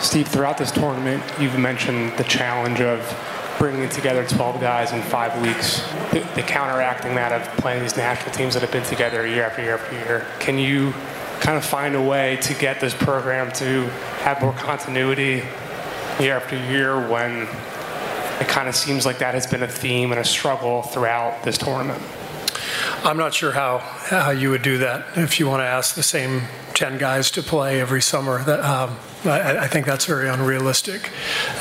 Steve, 0.00 0.28
throughout 0.28 0.56
this 0.56 0.70
tournament, 0.70 1.22
you've 1.40 1.58
mentioned 1.58 2.16
the 2.16 2.24
challenge 2.24 2.80
of 2.80 3.00
bringing 3.58 3.88
together 3.88 4.26
12 4.26 4.60
guys 4.60 4.92
in 4.92 5.02
five 5.02 5.40
weeks, 5.42 5.80
the, 6.12 6.20
the, 6.34 6.42
counteracting 6.42 7.14
that 7.14 7.32
of 7.32 7.46
playing 7.58 7.82
these 7.82 7.96
national 7.96 8.32
teams 8.34 8.54
that 8.54 8.60
have 8.60 8.72
been 8.72 8.84
together 8.84 9.26
year 9.26 9.44
after 9.44 9.62
year 9.62 9.74
after 9.74 9.94
year. 9.94 10.26
Can 10.40 10.58
you 10.58 10.92
kind 11.40 11.56
of 11.56 11.64
find 11.64 11.94
a 11.94 12.02
way 12.02 12.36
to 12.42 12.54
get 12.54 12.80
this 12.80 12.94
program 12.94 13.50
to 13.52 13.84
have 14.22 14.40
more 14.40 14.52
continuity 14.52 15.42
year 16.20 16.36
after 16.36 16.56
year 16.70 17.08
when 17.08 17.42
it 18.40 18.48
kind 18.48 18.68
of 18.68 18.76
seems 18.76 19.06
like 19.06 19.18
that 19.18 19.34
has 19.34 19.46
been 19.46 19.62
a 19.62 19.68
theme 19.68 20.12
and 20.12 20.20
a 20.20 20.24
struggle 20.24 20.82
throughout 20.82 21.42
this 21.42 21.56
tournament? 21.58 22.02
I'm 23.04 23.16
not 23.16 23.34
sure 23.34 23.52
how, 23.52 23.78
how 23.78 24.30
you 24.30 24.50
would 24.50 24.62
do 24.62 24.78
that 24.78 25.16
if 25.16 25.38
you 25.38 25.46
want 25.46 25.60
to 25.60 25.66
ask 25.66 25.94
the 25.94 26.02
same 26.02 26.42
10 26.74 26.98
guys 26.98 27.30
to 27.32 27.42
play 27.42 27.80
every 27.80 28.02
summer. 28.02 28.42
That, 28.44 28.60
um, 28.60 28.96
I, 29.26 29.64
I, 29.64 29.66
think 29.68 29.86
that's 29.86 30.04
very 30.04 30.28
unrealistic. 30.28 31.10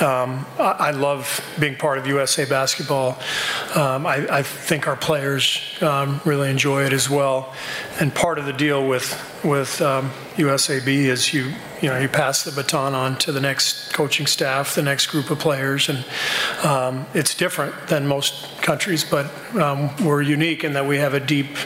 Um, 0.01 0.45
I, 0.59 0.75
I, 0.79 0.91
love 0.91 1.43
being 1.59 1.75
part 1.75 1.97
of 1.97 2.07
USA 2.07 2.45
basketball. 2.45 3.17
Um, 3.75 4.05
I, 4.05 4.27
I, 4.29 4.43
think 4.43 4.87
our 4.87 4.95
players 4.95 5.61
um, 5.81 6.21
really 6.25 6.49
enjoy 6.49 6.83
it 6.83 6.93
as 6.93 7.09
well. 7.09 7.53
And 7.99 8.13
part 8.13 8.39
of 8.39 8.45
the 8.45 8.53
deal 8.53 8.87
with 8.87 9.31
with 9.43 9.69
USAB 9.79 10.87
um, 10.87 11.11
is 11.11 11.33
you 11.33 11.53
you 11.81 11.89
know 11.89 11.99
you 11.99 12.07
pass 12.07 12.43
the 12.43 12.51
baton 12.51 12.93
on 12.93 13.17
to 13.19 13.31
the 13.31 13.41
next 13.41 13.93
coaching 13.93 14.27
staff, 14.27 14.75
the 14.75 14.81
next 14.81 15.07
group 15.07 15.29
of 15.29 15.39
players, 15.39 15.89
and 15.89 16.05
um, 16.63 17.05
it's 17.13 17.35
different 17.35 17.87
than 17.87 18.07
most 18.07 18.61
countries, 18.61 19.03
but 19.03 19.31
we're 20.03 20.21
unique 20.21 20.63
in 20.63 20.73
that 20.73 20.85
we 20.85 20.97
have 20.97 21.13
a 21.13 21.19
deep 21.19 21.57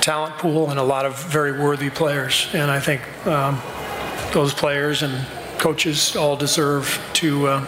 talent 0.00 0.36
pool 0.38 0.70
and 0.70 0.78
a 0.78 0.82
lot 0.82 1.04
of 1.04 1.20
very 1.24 1.52
worthy 1.52 1.90
players. 1.90 2.48
And 2.52 2.70
I 2.70 2.78
think 2.78 3.02
um, 3.26 3.60
those 4.36 4.52
players 4.52 5.02
and 5.02 5.26
coaches 5.56 6.14
all 6.14 6.36
deserve 6.36 7.02
to 7.14 7.46
uh, 7.46 7.60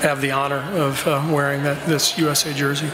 have 0.00 0.20
the 0.20 0.32
honor 0.32 0.58
of 0.72 1.06
uh, 1.06 1.24
wearing 1.30 1.62
that, 1.62 1.80
this 1.86 2.18
USA 2.18 2.52
jersey. 2.52 2.88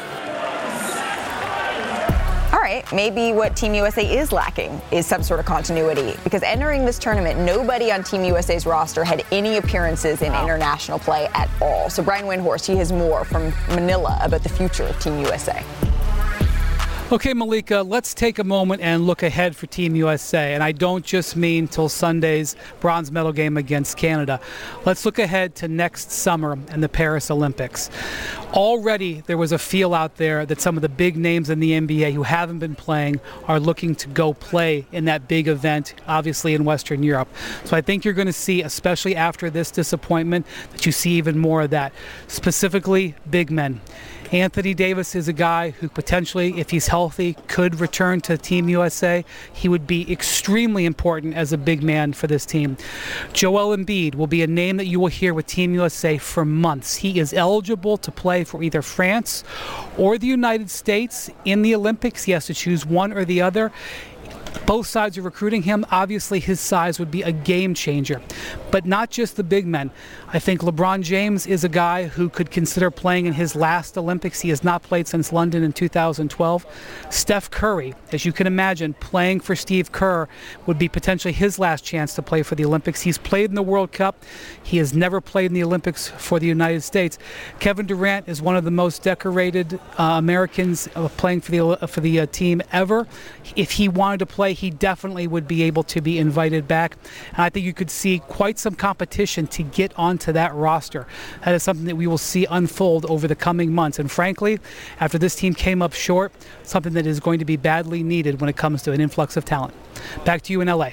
All 2.53 2.61
right, 2.61 2.85
maybe 2.93 3.33
what 3.33 3.57
Team 3.57 3.72
USA 3.72 4.05
is 4.05 4.33
lacking 4.33 4.78
is 4.91 5.07
some 5.07 5.22
sort 5.22 5.41
of 5.41 5.47
continuity 5.47 6.14
because 6.24 6.43
entering 6.43 6.85
this 6.85 6.99
tournament, 6.99 7.41
nobody 7.41 7.91
on 7.91 8.05
Team 8.05 8.22
USA's 8.22 8.66
roster 8.66 9.03
had 9.03 9.24
any 9.33 9.57
appearances 9.57 10.20
in 10.20 10.30
wow. 10.30 10.45
international 10.45 10.99
play 10.99 11.26
at 11.33 11.49
all. 11.62 11.89
So 11.89 12.03
Brian 12.03 12.26
Windhorst, 12.26 12.66
he 12.66 12.76
has 12.76 12.93
more 12.93 13.24
from 13.24 13.45
Manila 13.68 14.18
about 14.20 14.43
the 14.43 14.51
future 14.51 14.85
of 14.85 15.01
Team 15.01 15.18
USA. 15.20 15.64
Okay, 17.12 17.34
Malika, 17.34 17.82
let's 17.82 18.14
take 18.14 18.38
a 18.38 18.44
moment 18.44 18.80
and 18.80 19.06
look 19.06 19.22
ahead 19.22 19.54
for 19.54 19.66
Team 19.66 19.94
USA. 19.94 20.54
And 20.54 20.62
I 20.62 20.72
don't 20.72 21.04
just 21.04 21.36
mean 21.36 21.68
till 21.68 21.90
Sunday's 21.90 22.56
bronze 22.80 23.12
medal 23.12 23.32
game 23.32 23.58
against 23.58 23.98
Canada. 23.98 24.40
Let's 24.86 25.04
look 25.04 25.18
ahead 25.18 25.54
to 25.56 25.68
next 25.68 26.10
summer 26.10 26.58
and 26.70 26.82
the 26.82 26.88
Paris 26.88 27.30
Olympics. 27.30 27.90
Already, 28.54 29.20
there 29.26 29.36
was 29.36 29.52
a 29.52 29.58
feel 29.58 29.92
out 29.92 30.16
there 30.16 30.46
that 30.46 30.62
some 30.62 30.76
of 30.76 30.80
the 30.80 30.88
big 30.88 31.18
names 31.18 31.50
in 31.50 31.60
the 31.60 31.72
NBA 31.72 32.14
who 32.14 32.22
haven't 32.22 32.60
been 32.60 32.74
playing 32.74 33.20
are 33.46 33.60
looking 33.60 33.94
to 33.96 34.08
go 34.08 34.32
play 34.32 34.86
in 34.90 35.04
that 35.04 35.28
big 35.28 35.48
event, 35.48 35.92
obviously 36.08 36.54
in 36.54 36.64
Western 36.64 37.02
Europe. 37.02 37.28
So 37.64 37.76
I 37.76 37.82
think 37.82 38.06
you're 38.06 38.14
going 38.14 38.26
to 38.26 38.32
see, 38.32 38.62
especially 38.62 39.16
after 39.16 39.50
this 39.50 39.70
disappointment, 39.70 40.46
that 40.70 40.86
you 40.86 40.92
see 40.92 41.10
even 41.18 41.38
more 41.38 41.60
of 41.60 41.70
that, 41.70 41.92
specifically 42.26 43.16
big 43.28 43.50
men. 43.50 43.82
Anthony 44.33 44.72
Davis 44.72 45.14
is 45.14 45.28
a 45.28 45.33
guy 45.35 45.70
who 45.70 45.91
potentially, 45.91 46.59
if 46.59 46.70
he's 46.70 46.87
healthy, 46.87 47.37
could 47.49 47.80
return 47.80 48.22
to 48.22 48.39
Team 48.39 48.66
USA. 48.70 49.26
He 49.53 49.68
would 49.68 49.87
be 49.87 50.11
extremely 50.11 50.87
important 50.87 51.35
as 51.35 51.53
a 51.53 51.59
big 51.59 51.83
man 51.83 52.14
for 52.14 52.28
this 52.28 52.47
team. 52.47 52.78
Joel 53.35 53.76
Embiid 53.76 54.14
will 54.14 54.26
be 54.26 54.43
a 54.43 54.47
name 54.47 54.78
that 54.78 54.87
you 54.87 54.99
will 54.99 55.09
hear 55.09 55.35
with 55.35 55.47
Team 55.47 55.74
USA 55.74 56.16
for 56.16 56.47
months. 56.47 56.97
He 56.97 57.20
is 57.20 57.35
eligible 57.35 57.99
to 57.99 58.11
play 58.11 58.43
for 58.43 58.62
either 58.62 58.80
France 58.80 59.45
or 59.99 60.16
the 60.16 60.28
United 60.28 60.70
States 60.70 61.28
in 61.45 61.61
the 61.61 61.74
Olympics. 61.74 62.24
He 62.24 62.33
has 62.33 62.47
to 62.47 62.55
choose 62.55 62.87
one 62.87 63.12
or 63.12 63.26
the 63.26 63.43
other. 63.43 63.70
Both 64.66 64.86
sides 64.86 65.18
are 65.18 65.22
recruiting 65.22 65.62
him. 65.62 65.84
Obviously, 65.90 66.40
his 66.40 66.61
size 66.61 66.98
would 66.98 67.11
be 67.11 67.22
a 67.22 67.32
game 67.32 67.74
changer. 67.74 68.20
But 68.70 68.86
not 68.86 69.11
just 69.11 69.36
the 69.36 69.44
big 69.44 69.66
men. 69.66 69.90
I 70.28 70.38
think 70.38 70.62
LeBron 70.62 71.03
James 71.03 71.46
is 71.46 71.62
a 71.62 71.68
guy 71.68 72.07
who 72.07 72.28
could 72.28 72.50
consider 72.50 72.90
playing 72.90 73.26
in 73.26 73.34
his 73.34 73.55
last 73.55 73.98
Olympics. 73.98 74.40
He 74.40 74.48
has 74.48 74.64
not 74.64 74.82
played 74.82 75.07
since 75.07 75.32
London 75.32 75.62
in 75.62 75.72
2012. 75.72 76.66
Steph 77.11 77.50
Curry, 77.50 77.94
as 78.12 78.24
you 78.24 78.32
can 78.32 78.46
imagine, 78.46 78.94
playing 78.94 79.40
for 79.40 79.55
Steve 79.55 79.92
Kerr 79.92 80.28
would 80.66 80.78
be 80.78 80.88
potentially 80.88 81.32
his 81.32 81.59
last 81.59 81.84
chance 81.84 82.14
to 82.14 82.22
play 82.22 82.42
for 82.42 82.55
the 82.55 82.64
Olympics. 82.64 83.03
He's 83.03 83.18
played 83.18 83.50
in 83.50 83.55
the 83.55 83.62
World 83.62 83.92
Cup. 83.92 84.24
He 84.62 84.78
has 84.78 84.94
never 84.94 85.20
played 85.20 85.46
in 85.46 85.55
the 85.55 85.64
Olympics 85.64 86.09
for 86.09 86.38
the 86.38 86.46
United 86.46 86.82
States. 86.82 87.18
Kevin 87.61 87.86
Durant 87.86 88.28
is 88.28 88.40
one 88.40 88.57
of 88.57 88.64
the 88.64 88.70
most 88.70 89.03
decorated 89.03 89.78
uh, 89.98 90.14
Americans 90.18 90.88
uh, 90.94 91.09
playing 91.09 91.42
for 91.42 91.50
the 91.50 91.61
uh, 91.61 91.86
for 91.86 92.00
the 92.00 92.20
uh, 92.20 92.26
team 92.26 92.62
ever. 92.72 93.07
If 93.55 93.72
he 93.72 93.88
wanted 93.88 94.18
to 94.18 94.26
play, 94.26 94.41
he 94.51 94.70
definitely 94.70 95.28
would 95.28 95.47
be 95.47 95.62
able 95.62 95.84
to 95.84 96.01
be 96.01 96.18
invited 96.18 96.66
back. 96.66 96.97
And 97.30 97.40
I 97.40 97.51
think 97.51 97.64
you 97.64 97.72
could 97.72 97.90
see 97.90 98.18
quite 98.18 98.59
some 98.59 98.74
competition 98.74 99.47
to 99.49 99.62
get 99.62 99.97
onto 99.97 100.32
that 100.32 100.53
roster. 100.55 101.07
That 101.45 101.55
is 101.55 101.62
something 101.62 101.86
that 101.86 101.97
we 101.97 102.09
will 102.09 102.18
see 102.18 102.47
unfold 102.51 103.07
over 103.07 103.28
the 103.28 103.36
coming 103.36 103.72
months. 103.72 103.99
And 103.99 104.11
frankly, 104.11 104.59
after 104.99 105.18
this 105.18 105.36
team 105.36 105.55
came 105.55 105.80
up 105.82 105.93
short, 105.93 106.32
something 106.64 106.95
that 106.95 107.07
is 107.07 107.20
going 107.20 107.38
to 107.38 107.45
be 107.45 107.57
badly 107.57 108.03
needed 108.03 108.40
when 108.40 108.51
it 108.51 108.57
comes 108.57 108.82
to 108.82 108.93
an 108.93 109.01
influx 109.01 109.36
of 109.36 109.45
talent. 109.45 109.74
Back 110.24 110.43
to 110.43 110.53
you 110.53 110.61
in 110.61 110.68
LA. 110.68 110.90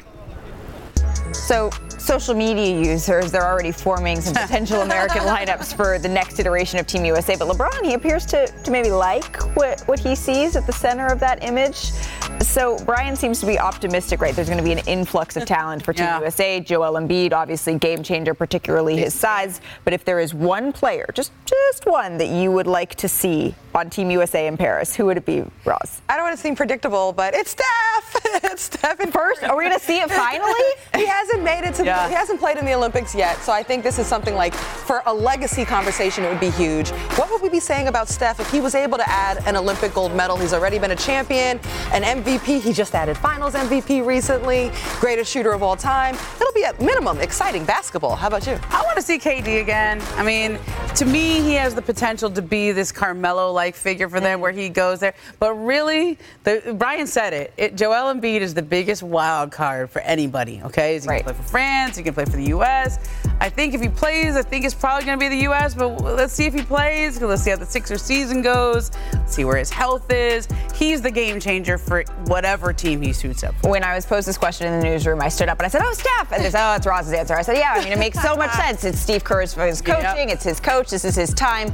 So, 1.33 1.69
social 1.97 2.33
media 2.33 2.79
users, 2.81 3.31
they're 3.31 3.45
already 3.45 3.71
forming 3.71 4.21
some 4.21 4.33
potential 4.33 4.81
American 4.81 5.21
lineups 5.23 5.75
for 5.75 5.99
the 5.99 6.09
next 6.09 6.39
iteration 6.39 6.79
of 6.79 6.87
Team 6.87 7.05
USA. 7.05 7.35
But 7.35 7.47
LeBron, 7.49 7.83
he 7.83 7.93
appears 7.93 8.25
to, 8.27 8.47
to 8.47 8.71
maybe 8.71 8.89
like 8.89 9.41
what, 9.55 9.81
what 9.81 9.99
he 9.99 10.15
sees 10.15 10.55
at 10.55 10.65
the 10.65 10.73
center 10.73 11.07
of 11.07 11.19
that 11.19 11.43
image. 11.43 11.91
So 12.41 12.77
Brian 12.85 13.15
seems 13.15 13.39
to 13.41 13.45
be 13.45 13.59
optimistic, 13.59 14.21
right? 14.21 14.35
There's 14.35 14.47
going 14.47 14.57
to 14.57 14.63
be 14.63 14.71
an 14.71 14.79
influx 14.87 15.35
of 15.35 15.45
talent 15.45 15.83
for 15.83 15.93
Team 15.93 16.05
yeah. 16.05 16.19
USA. 16.19 16.59
Joel 16.59 16.93
Embiid, 16.93 17.33
obviously 17.33 17.77
game 17.77 18.01
changer, 18.01 18.33
particularly 18.33 18.97
his 18.97 19.13
size. 19.13 19.61
But 19.83 19.93
if 19.93 20.05
there 20.05 20.19
is 20.19 20.33
one 20.33 20.71
player, 20.71 21.09
just 21.13 21.31
just 21.45 21.85
one 21.85 22.17
that 22.17 22.29
you 22.29 22.51
would 22.51 22.67
like 22.67 22.95
to 22.95 23.07
see 23.07 23.55
on 23.75 23.89
Team 23.89 24.09
USA 24.11 24.47
in 24.47 24.57
Paris, 24.57 24.95
who 24.95 25.05
would 25.05 25.17
it 25.17 25.25
be, 25.25 25.43
Roz? 25.65 26.01
I 26.09 26.15
don't 26.15 26.25
want 26.25 26.35
to 26.35 26.41
seem 26.41 26.55
predictable, 26.55 27.13
but 27.13 27.35
it's 27.35 27.51
Steph. 27.51 28.15
it's 28.43 28.63
Steph 28.63 28.99
in 28.99 29.11
first. 29.11 29.43
Are 29.43 29.55
we 29.55 29.65
going 29.65 29.77
to 29.77 29.83
see 29.83 29.99
it 29.99 30.09
finally? 30.09 30.53
he 30.95 31.05
hasn't 31.05 31.43
made 31.43 31.65
it 31.65 31.75
to. 31.75 31.85
Yeah. 31.85 32.07
He 32.07 32.15
hasn't 32.15 32.39
played 32.39 32.57
in 32.57 32.65
the 32.65 32.73
Olympics 32.73 33.13
yet, 33.13 33.37
so 33.39 33.51
I 33.51 33.63
think 33.63 33.83
this 33.83 33.99
is 33.99 34.07
something 34.07 34.35
like 34.35 34.53
for 34.53 35.03
a 35.05 35.13
legacy 35.13 35.65
conversation, 35.65 36.23
it 36.23 36.29
would 36.29 36.39
be 36.39 36.51
huge. 36.51 36.89
What 36.89 37.29
would 37.31 37.41
we 37.41 37.49
be 37.49 37.59
saying 37.59 37.87
about 37.87 38.07
Steph 38.07 38.39
if 38.39 38.49
he 38.49 38.59
was 38.59 38.75
able 38.75 38.97
to 38.97 39.09
add 39.09 39.45
an 39.45 39.55
Olympic 39.55 39.93
gold 39.93 40.15
medal? 40.15 40.37
He's 40.37 40.53
already 40.53 40.79
been 40.79 40.91
a 40.91 40.95
champion, 40.95 41.59
an 41.91 42.03
MVP. 42.03 42.28
He 42.37 42.73
just 42.73 42.93
added 42.93 43.17
Finals 43.17 43.55
MVP 43.55 44.05
recently, 44.05 44.71
greatest 44.99 45.31
shooter 45.31 45.51
of 45.51 45.63
all 45.63 45.75
time. 45.75 46.15
It'll 46.39 46.53
be 46.53 46.63
at 46.63 46.79
minimum 46.79 47.19
exciting 47.21 47.65
basketball. 47.65 48.15
How 48.15 48.27
about 48.27 48.45
you? 48.45 48.59
I 48.69 48.83
want 48.83 48.97
to 48.97 49.01
see 49.01 49.17
KD 49.17 49.61
again. 49.61 49.99
I 50.15 50.21
mean, 50.21 50.59
to 50.97 51.05
me, 51.05 51.41
he 51.41 51.53
has 51.55 51.73
the 51.73 51.81
potential 51.81 52.29
to 52.29 52.41
be 52.43 52.71
this 52.71 52.91
Carmelo 52.91 53.51
like 53.51 53.73
figure 53.73 54.07
for 54.07 54.19
them 54.19 54.41
where 54.41 54.51
he 54.51 54.69
goes 54.69 54.99
there. 54.99 55.15
But 55.39 55.55
really, 55.55 56.19
the, 56.43 56.75
Brian 56.77 57.07
said 57.07 57.33
it, 57.33 57.51
it 57.57 57.75
Joel 57.75 58.13
Embiid 58.13 58.41
is 58.41 58.53
the 58.53 58.61
biggest 58.61 59.01
wild 59.01 59.51
card 59.51 59.89
for 59.89 60.01
anybody. 60.03 60.61
Okay, 60.65 60.99
he 60.99 61.07
right. 61.07 61.23
gonna 61.25 61.33
play 61.33 61.43
for 61.43 61.49
France? 61.49 61.97
He 61.97 62.03
can 62.03 62.13
play 62.13 62.25
for 62.25 62.37
the 62.37 62.49
U.S. 62.49 62.99
I 63.41 63.49
think 63.49 63.73
if 63.73 63.81
he 63.81 63.89
plays, 63.89 64.35
I 64.35 64.43
think 64.43 64.65
it's 64.65 64.75
probably 64.75 65.05
gonna 65.05 65.17
be 65.17 65.29
the 65.29 65.43
U.S. 65.43 65.73
But 65.73 65.99
let's 66.01 66.33
see 66.33 66.45
if 66.45 66.53
he 66.53 66.61
plays. 66.61 67.19
Let's 67.21 67.41
see 67.41 67.49
how 67.49 67.55
the 67.55 67.65
Sixer 67.65 67.97
season 67.97 68.43
goes. 68.43 68.91
Let's 69.13 69.33
see 69.33 69.45
where 69.45 69.57
his 69.57 69.71
health 69.71 70.11
is. 70.11 70.47
He's 70.75 71.01
the 71.01 71.11
game 71.11 71.39
changer 71.39 71.77
for 71.77 72.03
whatever 72.25 72.73
team 72.73 73.01
he 73.01 73.13
suits 73.13 73.43
up. 73.43 73.55
For. 73.61 73.69
When 73.69 73.83
I 73.83 73.95
was 73.95 74.05
posed 74.05 74.27
this 74.27 74.37
question 74.37 74.71
in 74.71 74.79
the 74.79 74.85
newsroom, 74.85 75.21
I 75.21 75.29
stood 75.29 75.49
up 75.49 75.59
and 75.59 75.65
I 75.65 75.69
said, 75.69 75.81
"Oh, 75.83 75.93
Steph," 75.93 76.31
and 76.31 76.43
they 76.43 76.49
said, 76.49 76.71
"Oh, 76.71 76.75
it's 76.75 76.85
Roz's 76.85 77.13
answer." 77.13 77.35
I 77.35 77.41
said, 77.41 77.57
"Yeah, 77.57 77.73
I 77.75 77.83
mean, 77.83 77.93
it 77.93 77.99
makes 77.99 78.21
so 78.21 78.35
much 78.35 78.51
sense. 78.63 78.83
It's 78.83 78.99
Steve 78.99 79.23
Kerr's 79.23 79.53
for 79.53 79.65
his 79.65 79.81
coaching. 79.81 80.29
Yep. 80.29 80.35
It's 80.35 80.43
his 80.43 80.59
coach. 80.59 80.89
This 80.89 81.05
is 81.05 81.15
his 81.15 81.33
time." 81.33 81.73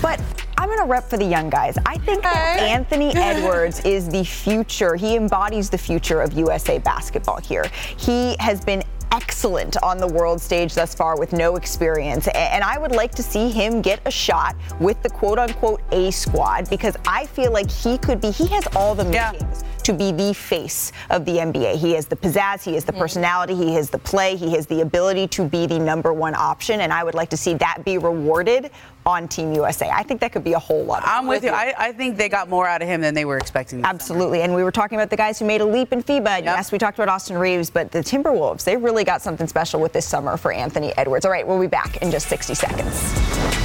But 0.00 0.20
I'm 0.56 0.68
going 0.68 0.78
to 0.80 0.86
rep 0.86 1.08
for 1.08 1.16
the 1.16 1.24
young 1.24 1.50
guys. 1.50 1.76
I 1.86 1.98
think 1.98 2.22
that 2.22 2.60
Anthony 2.60 3.10
Edwards 3.16 3.80
is 3.84 4.08
the 4.08 4.24
future. 4.24 4.94
He 4.94 5.16
embodies 5.16 5.68
the 5.68 5.78
future 5.78 6.20
of 6.20 6.32
USA 6.34 6.78
basketball 6.78 7.40
here. 7.40 7.64
He 7.96 8.36
has 8.38 8.64
been 8.64 8.82
excellent 9.12 9.76
on 9.82 9.98
the 9.98 10.06
world 10.06 10.40
stage 10.40 10.74
thus 10.74 10.94
far 10.94 11.18
with 11.18 11.32
no 11.32 11.56
experience. 11.56 12.26
And 12.28 12.64
I 12.64 12.78
would 12.78 12.92
like 12.92 13.14
to 13.16 13.22
see 13.22 13.50
him 13.50 13.82
get 13.82 14.00
a 14.06 14.10
shot 14.10 14.56
with 14.80 15.00
the 15.02 15.10
quote 15.10 15.38
unquote 15.38 15.82
A 15.92 16.10
squad 16.10 16.68
because 16.70 16.96
I 17.06 17.26
feel 17.26 17.52
like 17.52 17.70
he 17.70 17.98
could 17.98 18.20
be, 18.20 18.30
he 18.30 18.46
has 18.48 18.66
all 18.74 18.94
the 18.94 19.04
makings. 19.04 19.62
Yeah 19.62 19.71
to 19.84 19.92
be 19.92 20.12
the 20.12 20.32
face 20.32 20.92
of 21.10 21.24
the 21.24 21.36
NBA. 21.36 21.76
He 21.76 21.92
has 21.92 22.06
the 22.06 22.16
pizzazz, 22.16 22.62
he 22.62 22.74
has 22.74 22.84
the 22.84 22.92
mm-hmm. 22.92 23.00
personality, 23.00 23.54
he 23.54 23.74
has 23.74 23.90
the 23.90 23.98
play, 23.98 24.36
he 24.36 24.52
has 24.54 24.66
the 24.66 24.80
ability 24.80 25.28
to 25.28 25.48
be 25.48 25.66
the 25.66 25.78
number 25.78 26.12
one 26.12 26.34
option. 26.34 26.80
And 26.80 26.92
I 26.92 27.04
would 27.04 27.14
like 27.14 27.30
to 27.30 27.36
see 27.36 27.54
that 27.54 27.84
be 27.84 27.98
rewarded 27.98 28.70
on 29.04 29.26
Team 29.28 29.52
USA. 29.52 29.90
I 29.90 30.02
think 30.02 30.20
that 30.20 30.32
could 30.32 30.44
be 30.44 30.52
a 30.52 30.58
whole 30.58 30.84
lot. 30.84 31.02
I'm 31.04 31.26
with 31.26 31.44
you. 31.44 31.50
I, 31.50 31.74
I, 31.76 31.92
think 31.92 32.16
they 32.16 32.28
got 32.28 32.48
more 32.48 32.66
out 32.66 32.82
of 32.82 32.88
him 32.88 33.00
than 33.00 33.14
they 33.14 33.24
were 33.24 33.36
expecting. 33.36 33.84
Absolutely. 33.84 34.38
Summer. 34.38 34.44
And 34.44 34.54
we 34.54 34.62
were 34.62 34.70
talking 34.70 34.96
about 34.96 35.10
the 35.10 35.16
guys 35.16 35.38
who 35.38 35.44
made 35.44 35.60
a 35.60 35.66
leap 35.66 35.92
in 35.92 36.02
FIBA. 36.02 36.24
Yep. 36.24 36.44
Yes, 36.44 36.72
we 36.72 36.78
talked 36.78 36.98
about 36.98 37.08
Austin 37.08 37.36
Reaves, 37.36 37.70
but 37.70 37.90
the 37.90 37.98
Timberwolves, 37.98 38.64
they 38.64 38.76
really 38.76 39.04
got 39.04 39.22
something 39.22 39.46
special 39.48 39.80
with 39.80 39.92
this 39.92 40.06
summer 40.06 40.36
for 40.36 40.52
Anthony 40.52 40.96
Edwards. 40.96 41.24
All 41.24 41.32
right, 41.32 41.46
we'll 41.46 41.60
be 41.60 41.66
back 41.66 41.96
in 41.98 42.10
just 42.10 42.28
60 42.28 42.54
seconds. 42.54 43.61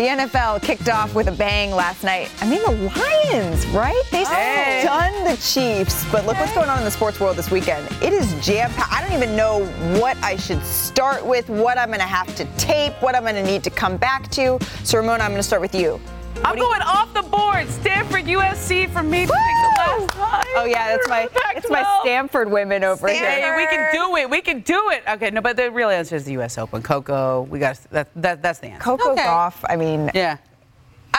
The 0.00 0.06
NFL 0.06 0.62
kicked 0.62 0.88
off 0.88 1.14
with 1.14 1.28
a 1.28 1.32
bang 1.32 1.72
last 1.72 2.04
night. 2.04 2.30
I 2.40 2.48
mean, 2.48 2.62
the 2.62 2.70
Lions, 2.70 3.66
right? 3.66 4.02
They 4.10 4.24
hey. 4.24 4.80
stunned 4.82 5.26
the 5.26 5.36
Chiefs. 5.42 6.10
But 6.10 6.24
look 6.24 6.38
what's 6.38 6.54
going 6.54 6.70
on 6.70 6.78
in 6.78 6.84
the 6.86 6.90
sports 6.90 7.20
world 7.20 7.36
this 7.36 7.50
weekend. 7.50 7.86
It 8.02 8.14
is 8.14 8.32
jam 8.42 8.70
packed. 8.70 8.90
I 8.90 9.02
don't 9.02 9.12
even 9.12 9.36
know 9.36 9.66
what 10.00 10.16
I 10.22 10.36
should 10.36 10.64
start 10.64 11.26
with, 11.26 11.50
what 11.50 11.76
I'm 11.76 11.88
going 11.88 12.00
to 12.00 12.06
have 12.06 12.34
to 12.36 12.46
tape, 12.56 12.94
what 13.00 13.14
I'm 13.14 13.24
going 13.24 13.34
to 13.34 13.44
need 13.44 13.62
to 13.62 13.68
come 13.68 13.98
back 13.98 14.30
to. 14.30 14.58
So, 14.84 14.96
Ramona, 14.96 15.22
I'm 15.22 15.32
going 15.32 15.38
to 15.38 15.42
start 15.42 15.60
with 15.60 15.74
you. 15.74 16.00
I'm 16.44 16.56
going 16.56 16.82
off 16.82 17.12
the 17.14 17.22
board. 17.22 17.68
Stanford, 17.68 18.24
USC 18.24 18.88
for 18.90 19.02
me 19.02 19.26
to 19.26 19.26
the 19.26 19.32
last 19.32 20.08
time. 20.10 20.44
Oh 20.56 20.64
yeah, 20.64 20.96
that's 20.96 21.08
my 21.08 21.28
that's 21.54 21.70
my 21.70 22.00
Stanford 22.02 22.50
women 22.50 22.84
over 22.84 23.08
Stanford. 23.08 23.28
here. 23.28 23.54
Hey, 23.54 23.56
we 23.56 23.66
can 23.66 23.92
do 23.92 24.16
it. 24.16 24.30
We 24.30 24.40
can 24.40 24.60
do 24.60 24.90
it. 24.90 25.02
Okay, 25.08 25.30
no, 25.30 25.40
but 25.40 25.56
the 25.56 25.70
real 25.70 25.90
answer 25.90 26.16
is 26.16 26.24
the 26.24 26.32
U.S. 26.32 26.58
Open. 26.58 26.82
Coco, 26.82 27.42
we 27.42 27.58
got 27.58 27.78
that. 27.90 28.08
that 28.16 28.42
that's 28.42 28.58
the 28.58 28.68
answer. 28.68 28.82
Coco 28.82 29.12
okay. 29.12 29.22
Gauff. 29.22 29.64
I 29.68 29.76
mean, 29.76 30.10
yeah. 30.14 30.38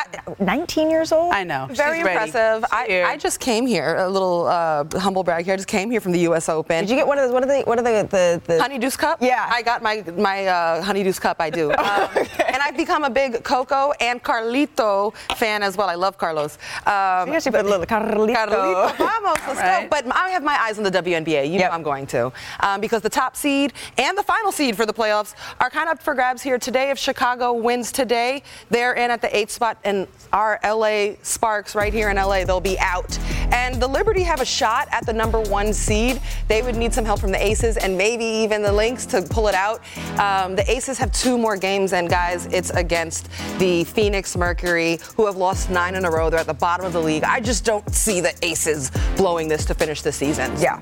I, 0.02 0.44
19 0.44 0.90
years 0.90 1.12
old? 1.12 1.34
I 1.34 1.44
know. 1.44 1.68
Very 1.72 2.00
She's 2.00 2.08
impressive. 2.08 2.66
I, 2.72 3.04
I, 3.06 3.18
just 3.18 3.40
came 3.40 3.66
here, 3.66 3.96
a 3.98 4.10
little 4.10 4.48
uh, 4.48 4.86
humble 4.94 5.24
brag 5.24 5.46
here. 5.46 5.54
I 5.54 5.58
just 5.58 5.68
came 5.68 5.92
here 5.92 6.02
from 6.02 6.12
the 6.12 6.20
U.S. 6.20 6.50
Open. 6.50 6.82
Did 6.82 6.90
you 6.90 6.96
get 6.96 7.08
one 7.08 7.18
of 7.18 7.28
the, 7.28 7.34
what 7.34 7.44
are 7.44 7.48
the, 7.48 7.62
what 7.62 7.80
are 7.80 7.84
the, 7.84 8.08
the, 8.10 8.42
the... 8.46 8.62
Honey 8.62 8.80
Deuce 8.80 8.98
cup? 8.98 9.22
Yeah. 9.22 9.50
I 9.52 9.62
got 9.62 9.82
my, 9.82 10.04
my 10.18 10.48
uh, 10.48 10.82
Honey 10.82 11.04
Deuce 11.04 11.20
cup, 11.20 11.38
I 11.40 11.50
do. 11.50 11.72
Um, 11.82 12.10
okay. 12.16 12.44
And 12.48 12.58
I've 12.58 12.78
become 12.78 13.04
a 13.04 13.10
big 13.10 13.44
Coco 13.44 13.92
and 14.00 14.24
Carlito 14.24 15.14
fan 15.36 15.64
as 15.64 15.76
well. 15.76 15.90
I 15.90 15.96
love 15.96 16.18
Carlos. 16.18 16.58
Um, 16.86 17.28
so 17.28 17.50
you 17.50 17.52
put 17.52 17.66
a 17.66 17.68
little 17.68 17.86
Carlito. 17.86 18.36
Carlito, 18.36 18.98
vamos, 18.98 19.38
let's 19.48 19.60
right. 19.60 19.84
go. 19.84 19.88
But 19.90 20.16
I 20.16 20.30
have 20.30 20.44
my 20.44 20.56
eyes 20.62 20.78
on 20.78 20.84
the 20.84 20.92
WNBA. 20.92 21.48
You 21.48 21.54
yep. 21.54 21.72
know 21.72 21.76
I'm 21.76 21.82
going 21.84 22.06
to. 22.08 22.32
Um, 22.60 22.80
because 22.80 23.02
the 23.02 23.10
top 23.10 23.36
seed 23.36 23.74
and 23.98 24.16
the 24.16 24.24
final 24.24 24.52
seed 24.52 24.78
for 24.78 24.86
the 24.86 24.94
playoffs 24.94 25.34
are 25.60 25.70
kind 25.72 25.90
of 25.90 25.92
up 25.92 26.02
for 26.02 26.16
grabs 26.16 26.42
here 26.42 26.58
today. 26.58 26.90
If 26.90 26.98
Chicago 26.98 27.54
wins 27.54 27.92
today, 27.92 28.44
they're 28.70 28.94
in 28.94 29.12
at 29.12 29.22
the 29.22 29.36
eighth 29.36 29.52
spot 29.52 29.78
and 29.92 30.08
our 30.32 30.60
LA 30.64 31.16
Sparks 31.22 31.76
right 31.76 31.94
here 31.94 32.10
in 32.10 32.16
LA, 32.16 32.46
they'll 32.46 32.62
be 32.62 32.80
out. 32.80 33.20
And 33.52 33.82
the 33.82 33.88
Liberty 33.88 34.24
have 34.24 34.40
a 34.40 34.46
shot 34.46 34.88
at 34.92 35.06
the 35.06 35.12
number 35.12 35.42
one 35.42 35.74
seed. 35.74 36.22
They 36.48 36.62
would 36.62 36.78
need 36.78 36.94
some 36.94 37.04
help 37.04 37.20
from 37.20 37.34
the 37.34 37.46
Aces 37.46 37.76
and 37.76 37.98
maybe 37.98 38.24
even 38.24 38.62
the 38.62 38.72
Lynx 38.72 39.06
to 39.08 39.22
pull 39.22 39.50
it 39.50 39.56
out. 39.56 39.82
Um, 40.18 40.56
the 40.56 40.70
Aces 40.72 40.98
have 40.98 41.12
two 41.12 41.38
more 41.38 41.58
games, 41.58 41.92
and 41.92 42.10
guys, 42.10 42.46
it's 42.48 42.70
against 42.70 43.30
the 43.60 43.84
Phoenix 43.84 44.38
Mercury, 44.38 45.00
who 45.18 45.26
have 45.26 45.36
lost 45.36 45.70
nine 45.70 45.96
in 45.96 46.06
a 46.06 46.10
row. 46.10 46.30
They're 46.30 46.40
at 46.40 46.48
the 46.48 46.54
bottom 46.54 46.86
of 46.86 46.94
the 46.94 47.02
league. 47.02 47.24
I 47.26 47.42
just 47.42 47.66
don't 47.66 47.94
see 47.94 48.22
the 48.22 48.34
Aces 48.42 48.92
blowing 49.18 49.50
this 49.50 49.66
to 49.66 49.74
finish 49.74 50.02
the 50.02 50.14
season. 50.14 50.54
Yeah. 50.58 50.82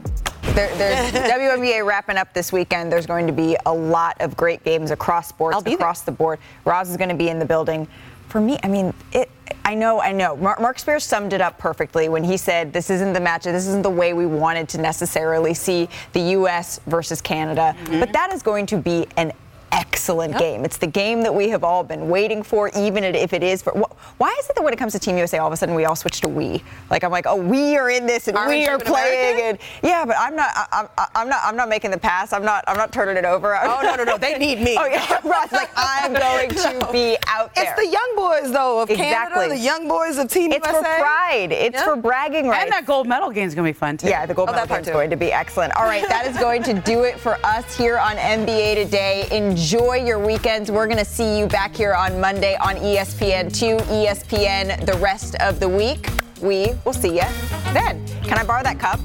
There, 0.54 0.76
there's 0.78 1.12
WNBA 1.32 1.86
wrapping 1.86 2.18
up 2.18 2.34
this 2.34 2.52
weekend. 2.52 2.92
There's 2.92 3.06
going 3.06 3.28
to 3.28 3.34
be 3.34 3.58
a 3.66 3.74
lot 3.74 4.18
of 4.20 4.38
great 4.38 4.64
games 4.64 4.92
across 4.92 5.30
sports, 5.30 5.58
across 5.66 6.02
there. 6.02 6.14
the 6.14 6.18
board. 6.18 6.40
Roz 6.66 6.90
is 6.90 6.98
going 6.98 7.10
to 7.10 7.16
be 7.16 7.30
in 7.30 7.40
the 7.40 7.46
building 7.46 7.88
for 8.30 8.40
me, 8.40 8.58
I 8.64 8.68
mean, 8.68 8.94
it. 9.12 9.30
I 9.66 9.76
know, 9.76 10.00
I 10.02 10.12
know. 10.12 10.36
Marc, 10.36 10.60
Marc 10.62 10.80
Spears 10.80 11.04
summed 11.04 11.34
it 11.34 11.42
up 11.42 11.58
perfectly 11.60 12.10
when 12.10 12.24
he 12.24 12.38
said, 12.38 12.72
"This 12.72 12.90
isn't 12.90 13.14
the 13.14 13.20
match. 13.20 13.44
This 13.44 13.68
isn't 13.68 13.84
the 13.84 13.90
way 13.90 14.14
we 14.14 14.26
wanted 14.26 14.70
to 14.70 14.78
necessarily 14.78 15.54
see 15.54 15.90
the 16.14 16.22
U.S. 16.38 16.80
versus 16.88 17.22
Canada." 17.22 17.76
Mm-hmm. 17.84 18.00
But 18.00 18.14
that 18.14 18.32
is 18.32 18.42
going 18.42 18.66
to 18.68 18.78
be 18.78 19.08
an 19.18 19.34
excellent 19.72 20.32
yep. 20.32 20.40
game. 20.40 20.66
It's 20.66 20.78
the 20.78 20.88
game 20.88 21.22
that 21.22 21.34
we 21.34 21.50
have 21.50 21.64
all 21.64 21.84
been 21.84 22.10
waiting 22.10 22.44
for, 22.44 22.70
even 22.76 23.04
if 23.04 23.34
it 23.34 23.44
is 23.44 23.62
for. 23.62 23.74
Why 24.18 24.36
is 24.40 24.50
it 24.50 24.56
that 24.56 24.64
when 24.64 24.74
it 24.74 24.78
comes 24.78 24.94
to 24.94 25.00
Team 25.00 25.18
USA, 25.18 25.38
all 25.38 25.48
of 25.48 25.54
a 25.54 25.58
sudden 25.58 25.76
we 25.76 25.86
all 25.86 25.96
switch 25.96 26.22
to 26.22 26.28
we? 26.28 26.64
Like 26.90 27.04
I'm 27.04 27.12
like, 27.12 27.26
oh, 27.28 27.36
we 27.36 27.78
are 27.78 27.90
in 27.90 28.06
this 28.06 28.28
and 28.28 28.38
Aren't 28.38 28.50
we 28.50 28.66
are 28.66 28.80
playing, 28.80 29.42
and 29.42 29.58
yeah, 29.84 30.06
but 30.06 30.16
I'm 30.18 30.36
not. 30.36 30.50
I, 30.56 30.88
am 31.16 31.30
not. 31.30 31.42
I'm 31.44 31.56
not 31.56 31.70
making 31.70 31.92
the 31.92 31.98
pass. 31.98 32.34
I'm 32.34 32.44
not. 32.44 32.64
I'm 32.68 32.78
not 32.78 32.92
turning 32.92 33.18
it 33.18 33.26
over. 33.26 33.56
Oh 33.56 33.80
no, 33.84 33.96
no, 33.96 34.04
no. 34.04 34.18
They 34.18 34.38
need 34.38 34.62
me. 34.62 34.78
oh 34.80 34.86
yeah, 34.86 35.20
Roz. 35.24 35.52
Like 35.52 35.70
I'm 35.76 36.14
going 36.14 36.50
to 36.50 36.80
no. 36.80 36.92
be 36.92 37.18
out 37.28 37.54
there. 37.56 37.66
It's 37.66 37.82
the 37.82 37.88
young 37.88 38.14
boys 38.16 38.52
though 38.52 38.82
of 38.82 38.90
exactly. 38.90 39.36
Canada, 39.36 39.56
the 39.56 39.60
young 39.60 39.88
boys 39.88 40.18
of 40.18 40.30
Team 40.30 40.52
it's 40.52 40.66
USA. 40.66 40.80
It's 40.80 40.88
for 40.88 41.02
pride. 41.02 41.52
It's 41.52 41.76
yeah. 41.76 41.86
for 41.86 41.96
bragging 41.96 42.48
rights. 42.48 42.64
And 42.64 42.72
that 42.72 42.86
gold 42.86 43.08
medal 43.08 43.30
game 43.30 43.48
is 43.48 43.56
going 43.56 43.66
to 43.66 43.74
be 43.74 43.78
fun 43.78 43.98
too. 43.98 44.08
Yeah, 44.08 44.26
the 44.26 44.34
gold 44.34 44.50
oh, 44.50 44.54
medal 44.54 44.68
game 44.68 44.82
is 44.82 44.90
going 44.90 45.10
to 45.10 45.18
be 45.18 45.32
excellent. 45.32 45.76
All 45.76 45.84
right, 45.86 46.08
that 46.08 46.26
is 46.26 46.38
going 46.38 46.64
to 46.64 46.74
do 46.74 47.04
it 47.04 47.20
for 47.20 47.38
us 47.44 47.78
here 47.78 48.00
on 48.00 48.16
NBA 48.16 48.84
today. 48.84 49.28
Enjoy 49.32 49.59
your 50.06 50.20
weekends. 50.20 50.72
We're 50.72 50.88
going 50.88 51.00
to 51.00 51.06
see 51.06 51.38
you 51.38 51.46
back 51.46 51.76
here 51.76 51.94
on 51.94 52.22
Monday 52.22 52.56
on 52.62 52.76
ESPN2, 52.78 53.82
ESPN 53.82 54.86
the 54.86 54.98
rest 55.00 55.36
of 55.42 55.60
the 55.60 55.68
week. 55.68 56.10
We 56.42 56.72
will 56.86 56.94
see 56.94 57.16
you 57.16 57.28
then. 57.74 58.08
Can 58.24 58.38
I 58.38 58.46
borrow 58.46 58.64
that 58.64 58.80
cup? 58.80 59.02